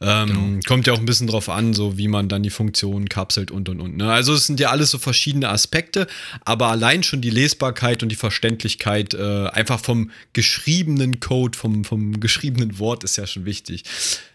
Ähm, 0.00 0.60
Kommt 0.66 0.88
ja 0.88 0.94
auch 0.94 0.98
ein 0.98 1.06
bisschen 1.06 1.28
drauf 1.28 1.48
an, 1.48 1.74
so 1.74 1.96
wie 1.96 2.08
man 2.08 2.28
dann 2.28 2.42
die 2.42 2.50
Funktionen 2.50 3.08
kapselt 3.08 3.52
und 3.52 3.68
und 3.68 3.80
und. 3.80 3.96
Ne? 3.96 4.12
Also 4.12 4.34
es 4.34 4.46
sind 4.46 4.58
ja 4.58 4.70
alles 4.70 4.90
so 4.90 4.98
verschiedene 4.98 5.48
Aspekte, 5.48 6.08
aber 6.44 6.68
allein 6.68 7.04
schon 7.04 7.20
die 7.20 7.30
Lesbarkeit 7.30 8.02
und 8.02 8.08
die 8.08 8.16
Verständlichkeit 8.16 9.14
äh, 9.14 9.46
einfach 9.46 9.78
vom 9.78 10.10
geschriebenen 10.32 11.20
Code, 11.20 11.56
vom, 11.56 11.84
vom 11.84 12.18
geschriebenen 12.18 12.80
Wort 12.80 13.04
ist 13.04 13.16
ja 13.16 13.28
schon 13.28 13.44
wichtig. 13.44 13.84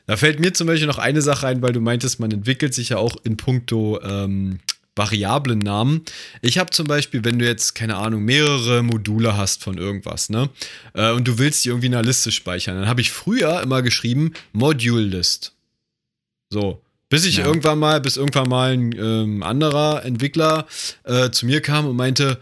Da 0.08 0.16
fällt 0.16 0.40
mir 0.40 0.54
zum 0.54 0.68
Beispiel 0.68 0.88
noch 0.88 1.00
eine 1.00 1.22
Sache 1.22 1.48
ein, 1.48 1.62
weil 1.62 1.74
du 1.74 1.82
meintest, 1.82 2.20
man 2.20 2.32
entwickelt 2.32 2.74
sich 2.74 2.90
ja 2.90 2.98
auch 2.98 3.18
in 3.24 3.36
puncto 3.36 4.02
ähm, 4.02 4.60
Variablennamen. 4.96 6.02
Ich 6.42 6.58
habe 6.58 6.72
zum 6.72 6.88
Beispiel, 6.88 7.24
wenn 7.24 7.40
du 7.40 7.46
jetzt, 7.46 7.76
keine 7.76 7.96
Ahnung, 7.98 8.24
mehrere 8.24 8.84
Module 8.84 9.38
hast 9.38 9.64
von 9.64 9.78
irgendwas, 9.78 10.30
ne? 10.30 10.50
Äh, 10.94 11.12
und 11.12 11.28
du 11.28 11.38
willst 11.38 11.64
die 11.64 11.70
irgendwie 11.70 11.88
in 11.88 11.94
einer 11.96 12.04
Liste 12.04 12.32
speichern, 12.32 12.76
dann 12.78 12.88
habe 12.90 13.02
ich 13.02 13.12
früher 13.12 13.62
immer 13.62 13.82
geschrieben 13.82 14.34
Module 14.52 15.04
List. 15.04 15.54
So. 16.50 16.82
Bis 17.10 17.26
ich 17.26 17.38
Ja. 17.38 17.46
irgendwann 17.46 17.80
mal, 17.80 18.00
bis 18.02 18.18
irgendwann 18.18 18.48
mal 18.50 18.74
ein 18.74 18.92
ähm, 18.98 19.44
anderer 19.44 20.04
Entwickler 20.06 20.66
äh, 21.04 21.30
zu 21.30 21.46
mir 21.46 21.62
kam 21.62 21.86
und 21.86 21.96
meinte, 21.96 22.40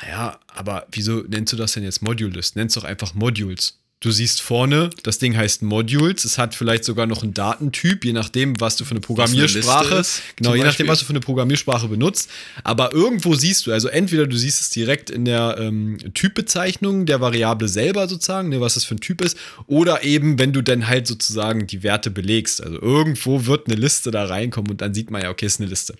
naja, 0.00 0.38
aber 0.48 0.86
wieso 0.92 1.18
nennst 1.28 1.52
du 1.52 1.56
das 1.56 1.72
denn 1.72 1.82
jetzt 1.84 2.02
Module 2.02 2.30
List? 2.30 2.56
Nennst 2.56 2.76
doch 2.76 2.84
einfach 2.84 3.14
Modules. 3.14 3.78
Du 4.02 4.10
siehst 4.10 4.42
vorne, 4.42 4.90
das 5.04 5.20
Ding 5.20 5.36
heißt 5.36 5.62
Modules. 5.62 6.24
Es 6.24 6.36
hat 6.36 6.56
vielleicht 6.56 6.82
sogar 6.82 7.06
noch 7.06 7.22
einen 7.22 7.34
Datentyp, 7.34 8.04
je 8.04 8.12
nachdem, 8.12 8.60
was 8.60 8.74
du 8.74 8.84
für 8.84 8.90
eine 8.90 9.00
Programmiersprache. 9.00 9.98
Liste 9.98 10.18
ist, 10.18 10.22
genau, 10.34 10.56
je 10.56 10.64
nachdem, 10.64 10.88
was 10.88 10.98
du 10.98 11.04
für 11.04 11.12
eine 11.12 11.20
Programmiersprache 11.20 11.86
benutzt. 11.86 12.28
Aber 12.64 12.92
irgendwo 12.92 13.36
siehst 13.36 13.64
du, 13.64 13.72
also 13.72 13.86
entweder 13.86 14.26
du 14.26 14.36
siehst 14.36 14.60
es 14.60 14.70
direkt 14.70 15.08
in 15.08 15.24
der 15.24 15.56
ähm, 15.60 15.98
Typbezeichnung 16.14 17.06
der 17.06 17.20
Variable 17.20 17.68
selber 17.68 18.08
sozusagen, 18.08 18.48
ne, 18.48 18.60
was 18.60 18.74
das 18.74 18.84
für 18.84 18.96
ein 18.96 19.00
Typ 19.00 19.20
ist, 19.20 19.38
oder 19.68 20.02
eben, 20.02 20.36
wenn 20.36 20.52
du 20.52 20.62
dann 20.62 20.88
halt 20.88 21.06
sozusagen 21.06 21.68
die 21.68 21.84
Werte 21.84 22.10
belegst. 22.10 22.60
Also 22.60 22.82
irgendwo 22.82 23.46
wird 23.46 23.68
eine 23.68 23.76
Liste 23.76 24.10
da 24.10 24.24
reinkommen 24.24 24.72
und 24.72 24.80
dann 24.80 24.94
sieht 24.94 25.12
man 25.12 25.22
ja, 25.22 25.30
okay, 25.30 25.46
ist 25.46 25.60
eine 25.60 25.70
Liste. 25.70 25.94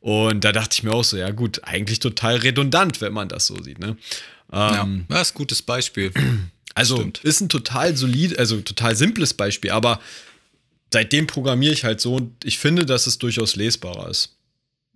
Und 0.00 0.44
da 0.44 0.52
dachte 0.52 0.74
ich 0.74 0.82
mir 0.82 0.92
auch 0.92 1.02
so, 1.02 1.16
ja 1.16 1.30
gut, 1.30 1.62
eigentlich 1.64 1.98
total 1.98 2.36
redundant, 2.36 3.00
wenn 3.00 3.14
man 3.14 3.30
das 3.30 3.46
so 3.46 3.62
sieht. 3.62 3.78
Ne? 3.78 3.96
Ähm, 4.52 5.06
ja, 5.08 5.16
das 5.16 5.28
ist 5.28 5.34
ein 5.34 5.38
gutes 5.38 5.62
Beispiel. 5.62 6.12
Also 6.74 6.96
Stimmt. 6.96 7.18
ist 7.24 7.40
ein 7.40 7.48
total 7.48 7.96
solid, 7.96 8.38
also 8.38 8.60
total 8.60 8.94
simples 8.96 9.34
Beispiel, 9.34 9.70
aber 9.70 10.00
seitdem 10.92 11.26
programmiere 11.26 11.72
ich 11.72 11.84
halt 11.84 12.00
so 12.00 12.14
und 12.16 12.44
ich 12.44 12.58
finde, 12.58 12.86
dass 12.86 13.06
es 13.06 13.18
durchaus 13.18 13.56
lesbarer 13.56 14.08
ist. 14.08 14.34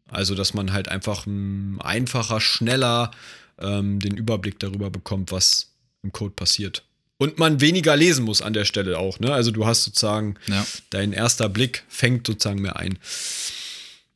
Also, 0.09 0.35
dass 0.35 0.53
man 0.53 0.73
halt 0.73 0.89
einfach 0.89 1.27
ähm, 1.27 1.81
einfacher, 1.83 2.41
schneller 2.41 3.11
ähm, 3.59 3.99
den 3.99 4.17
Überblick 4.17 4.59
darüber 4.59 4.91
bekommt, 4.91 5.33
was 5.33 5.71
im 6.03 6.13
Code 6.13 6.35
passiert. 6.35 6.83
Und 7.17 7.39
man 7.39 7.61
weniger 7.61 7.97
lesen 7.97 8.25
muss 8.25 8.43
an 8.43 8.53
der 8.53 8.65
Stelle 8.65 8.99
auch, 8.99 9.21
ne? 9.21 9.33
Also 9.33 9.53
du 9.53 9.65
hast 9.65 9.85
sozusagen, 9.85 10.35
Ja. 10.49 10.67
dein 10.91 11.13
erster 11.13 11.49
Blick 11.49 11.85
fängt 11.89 12.27
sozusagen 12.27 12.61
mehr 12.61 12.77
ein. 12.77 12.99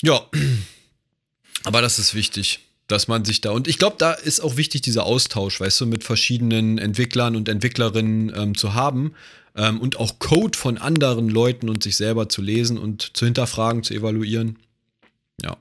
Ja, 0.03 0.27
aber 1.64 1.81
das 1.81 1.99
ist 1.99 2.14
wichtig, 2.14 2.61
dass 2.87 3.09
man 3.09 3.25
sich 3.25 3.40
da. 3.40 3.51
Und 3.51 3.68
ich 3.68 3.79
glaube, 3.79 3.96
da 3.99 4.12
ist 4.12 4.40
auch 4.40 4.57
wichtig, 4.57 4.83
dieser 4.83 5.05
Austausch, 5.05 5.61
weißt 5.61 5.81
du, 5.81 5.87
mit 5.87 6.05
verschiedenen 6.05 6.79
Entwicklern 6.79 7.37
und 7.37 7.49
Entwicklerinnen 7.49 8.33
ähm, 8.35 8.57
zu 8.57 8.75
haben. 8.75 9.14
Ähm, 9.57 9.81
und 9.81 9.99
auch 9.99 10.18
Code 10.18 10.57
von 10.57 10.79
anderen 10.79 11.29
Leuten 11.29 11.68
und 11.68 11.83
sich 11.83 11.96
selber 11.96 12.29
zu 12.29 12.42
lesen 12.42 12.79
und 12.79 13.16
zu 13.16 13.25
hinterfragen, 13.25 13.83
zu 13.83 13.94
evaluieren. 13.94 14.59
Ja. 15.42 15.57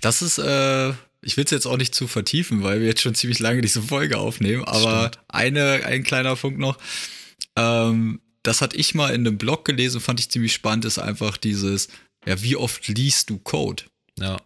Das 0.00 0.20
ist, 0.20 0.38
äh, 0.38 0.90
ich 1.22 1.36
will 1.36 1.44
es 1.44 1.50
jetzt 1.50 1.66
auch 1.66 1.78
nicht 1.78 1.94
zu 1.94 2.06
vertiefen, 2.06 2.62
weil 2.62 2.80
wir 2.80 2.88
jetzt 2.88 3.02
schon 3.02 3.14
ziemlich 3.14 3.38
lange 3.38 3.62
diese 3.62 3.82
Folge 3.82 4.18
aufnehmen, 4.18 4.64
aber 4.64 5.08
Stimmt. 5.08 5.24
eine, 5.28 5.86
ein 5.86 6.02
kleiner 6.02 6.36
Punkt 6.36 6.58
noch. 6.58 6.76
Ähm, 7.56 8.20
das 8.42 8.60
hatte 8.60 8.76
ich 8.76 8.94
mal 8.94 9.14
in 9.14 9.26
einem 9.26 9.38
Blog 9.38 9.64
gelesen, 9.64 10.00
fand 10.00 10.20
ich 10.20 10.28
ziemlich 10.28 10.52
spannend, 10.52 10.84
ist 10.84 10.98
einfach 10.98 11.36
dieses, 11.36 11.88
ja, 12.26 12.42
wie 12.42 12.56
oft 12.56 12.86
liest 12.88 13.30
du 13.30 13.38
Code? 13.38 13.84
Ja. 14.18 14.38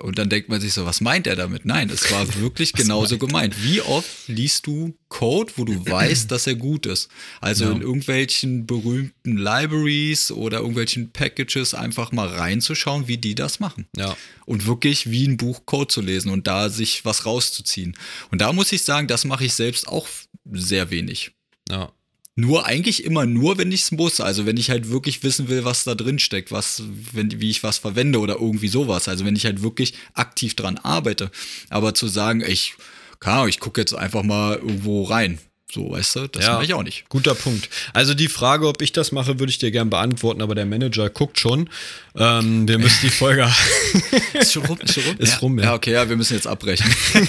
Und 0.00 0.18
dann 0.18 0.28
denkt 0.28 0.48
man 0.48 0.60
sich 0.60 0.72
so, 0.72 0.84
was 0.86 1.00
meint 1.00 1.28
er 1.28 1.36
damit? 1.36 1.64
Nein, 1.64 1.88
es 1.88 2.10
war 2.10 2.26
wirklich 2.40 2.72
genauso 2.72 3.16
gemeint. 3.16 3.62
Wie 3.62 3.80
oft 3.80 4.08
liest 4.26 4.66
du 4.66 4.96
Code, 5.08 5.52
wo 5.56 5.64
du 5.64 5.86
weißt, 5.86 6.30
dass 6.32 6.48
er 6.48 6.56
gut 6.56 6.86
ist? 6.86 7.08
Also 7.40 7.66
Ja. 7.66 7.70
in 7.72 7.80
irgendwelchen 7.80 8.66
berühmten 8.66 9.36
Libraries 9.36 10.32
oder 10.32 10.58
irgendwelchen 10.58 11.12
Packages 11.12 11.74
einfach 11.74 12.10
mal 12.10 12.26
reinzuschauen, 12.26 13.06
wie 13.06 13.18
die 13.18 13.36
das 13.36 13.60
machen. 13.60 13.86
Ja. 13.96 14.16
Und 14.46 14.66
wirklich 14.66 15.10
wie 15.10 15.28
ein 15.28 15.36
Buch 15.36 15.64
Code 15.64 15.86
zu 15.88 16.00
lesen 16.00 16.30
und 16.30 16.48
da 16.48 16.70
sich 16.70 17.04
was 17.04 17.24
rauszuziehen. 17.24 17.96
Und 18.32 18.40
da 18.40 18.52
muss 18.52 18.72
ich 18.72 18.82
sagen, 18.82 19.06
das 19.06 19.24
mache 19.24 19.44
ich 19.44 19.54
selbst 19.54 19.86
auch 19.86 20.08
sehr 20.50 20.90
wenig. 20.90 21.30
Ja. 21.70 21.92
Nur 22.36 22.66
eigentlich 22.66 23.04
immer 23.04 23.26
nur, 23.26 23.58
wenn 23.58 23.70
ich 23.70 23.82
es 23.82 23.92
muss. 23.92 24.20
Also 24.20 24.44
wenn 24.44 24.56
ich 24.56 24.70
halt 24.70 24.90
wirklich 24.90 25.22
wissen 25.22 25.48
will, 25.48 25.64
was 25.64 25.84
da 25.84 25.94
drin 25.94 26.18
steckt, 26.18 26.50
was, 26.50 26.82
wenn, 27.12 27.40
wie 27.40 27.50
ich 27.50 27.62
was 27.62 27.78
verwende 27.78 28.18
oder 28.18 28.34
irgendwie 28.34 28.68
sowas. 28.68 29.06
Also 29.06 29.24
wenn 29.24 29.36
ich 29.36 29.44
halt 29.44 29.62
wirklich 29.62 29.94
aktiv 30.14 30.56
dran 30.56 30.78
arbeite. 30.78 31.30
Aber 31.70 31.94
zu 31.94 32.08
sagen, 32.08 32.42
ich, 32.46 32.74
Ahnung, 33.20 33.48
ich 33.48 33.60
gucke 33.60 33.80
jetzt 33.80 33.94
einfach 33.94 34.22
mal 34.22 34.56
irgendwo 34.56 35.04
rein. 35.04 35.38
So, 35.72 35.90
weißt 35.90 36.16
du, 36.16 36.28
das 36.28 36.44
Ja. 36.44 36.54
mache 36.54 36.64
ich 36.64 36.74
auch 36.74 36.82
nicht. 36.82 37.04
Guter 37.08 37.34
Punkt. 37.34 37.68
Also 37.92 38.14
die 38.14 38.28
Frage, 38.28 38.68
ob 38.68 38.82
ich 38.82 38.92
das 38.92 39.12
mache, 39.12 39.38
würde 39.40 39.50
ich 39.50 39.58
dir 39.58 39.70
gern 39.70 39.90
beantworten, 39.90 40.42
aber 40.42 40.54
der 40.54 40.66
Manager 40.66 41.10
guckt 41.10 41.40
schon. 41.40 41.68
Ähm, 42.16 42.68
wir 42.68 42.78
müssen 42.78 43.00
die 43.02 43.10
Folge. 43.10 43.50
Ist 44.34 44.52
schon 44.52 44.64
rum, 44.66 44.78
ist 44.80 44.94
schon 44.94 45.04
rum. 45.04 45.16
Ist 45.18 45.32
ja. 45.32 45.38
rum, 45.38 45.58
ja. 45.58 45.64
ja. 45.64 45.74
okay, 45.74 45.92
ja, 45.92 46.08
wir 46.08 46.16
müssen 46.16 46.34
jetzt 46.34 46.46
abbrechen. 46.46 46.86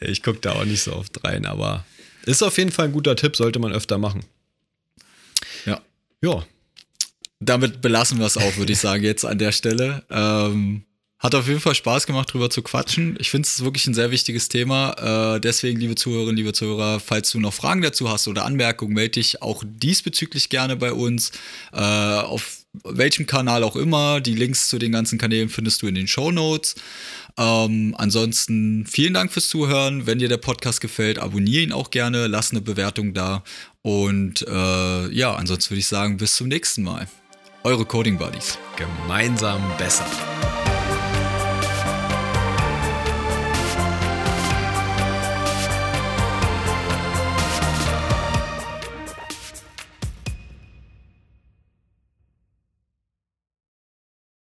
ich 0.00 0.22
gucke 0.22 0.38
da 0.40 0.52
auch 0.52 0.64
nicht 0.64 0.82
so 0.82 0.94
oft 0.94 1.22
rein, 1.24 1.44
aber 1.44 1.84
ist 2.24 2.42
auf 2.42 2.58
jeden 2.58 2.72
Fall 2.72 2.86
ein 2.86 2.92
guter 2.92 3.16
Tipp, 3.16 3.36
sollte 3.36 3.58
man 3.58 3.72
öfter 3.72 3.98
machen. 3.98 4.24
ja. 5.66 5.80
Ja. 6.22 6.44
damit 7.40 7.82
belassen 7.82 8.18
wir 8.18 8.26
es 8.26 8.38
auch, 8.38 8.56
würde 8.56 8.72
ich 8.72 8.78
sagen, 8.78 9.04
jetzt 9.04 9.24
an 9.24 9.38
der 9.38 9.52
Stelle. 9.52 10.04
Ähm, 10.10 10.84
hat 11.24 11.34
auf 11.34 11.48
jeden 11.48 11.60
Fall 11.60 11.74
Spaß 11.74 12.06
gemacht, 12.06 12.32
drüber 12.32 12.50
zu 12.50 12.60
quatschen. 12.62 13.16
Ich 13.18 13.30
finde 13.30 13.46
es 13.46 13.64
wirklich 13.64 13.86
ein 13.86 13.94
sehr 13.94 14.10
wichtiges 14.10 14.50
Thema. 14.50 15.34
Äh, 15.36 15.40
deswegen, 15.40 15.80
liebe 15.80 15.94
Zuhörerinnen, 15.94 16.36
liebe 16.36 16.52
Zuhörer, 16.52 17.00
falls 17.00 17.30
du 17.30 17.40
noch 17.40 17.54
Fragen 17.54 17.80
dazu 17.80 18.10
hast 18.10 18.28
oder 18.28 18.44
Anmerkungen, 18.44 18.92
melde 18.92 19.12
dich 19.12 19.40
auch 19.40 19.64
diesbezüglich 19.66 20.50
gerne 20.50 20.76
bei 20.76 20.92
uns. 20.92 21.32
Äh, 21.72 21.78
auf 21.78 22.64
welchem 22.82 23.26
Kanal 23.26 23.62
auch 23.62 23.76
immer. 23.76 24.20
Die 24.20 24.34
Links 24.34 24.68
zu 24.68 24.78
den 24.78 24.92
ganzen 24.92 25.18
Kanälen 25.18 25.48
findest 25.48 25.80
du 25.80 25.86
in 25.86 25.94
den 25.94 26.08
Show 26.08 26.30
Notes. 26.30 26.74
Ähm, 27.36 27.94
ansonsten 27.98 28.86
vielen 28.86 29.14
Dank 29.14 29.32
fürs 29.32 29.48
Zuhören. 29.48 30.06
Wenn 30.06 30.18
dir 30.18 30.28
der 30.28 30.36
Podcast 30.36 30.80
gefällt, 30.80 31.18
abonniere 31.18 31.62
ihn 31.62 31.72
auch 31.72 31.90
gerne, 31.90 32.26
lass 32.26 32.52
eine 32.52 32.60
Bewertung 32.60 33.14
da. 33.14 33.42
Und 33.82 34.46
äh, 34.48 35.08
ja, 35.10 35.34
ansonsten 35.34 35.70
würde 35.70 35.80
ich 35.80 35.86
sagen, 35.86 36.16
bis 36.16 36.36
zum 36.36 36.48
nächsten 36.48 36.82
Mal. 36.82 37.08
Eure 37.64 37.84
Coding 37.84 38.18
Buddies. 38.18 38.58
Gemeinsam 38.76 39.62
besser. 39.78 40.06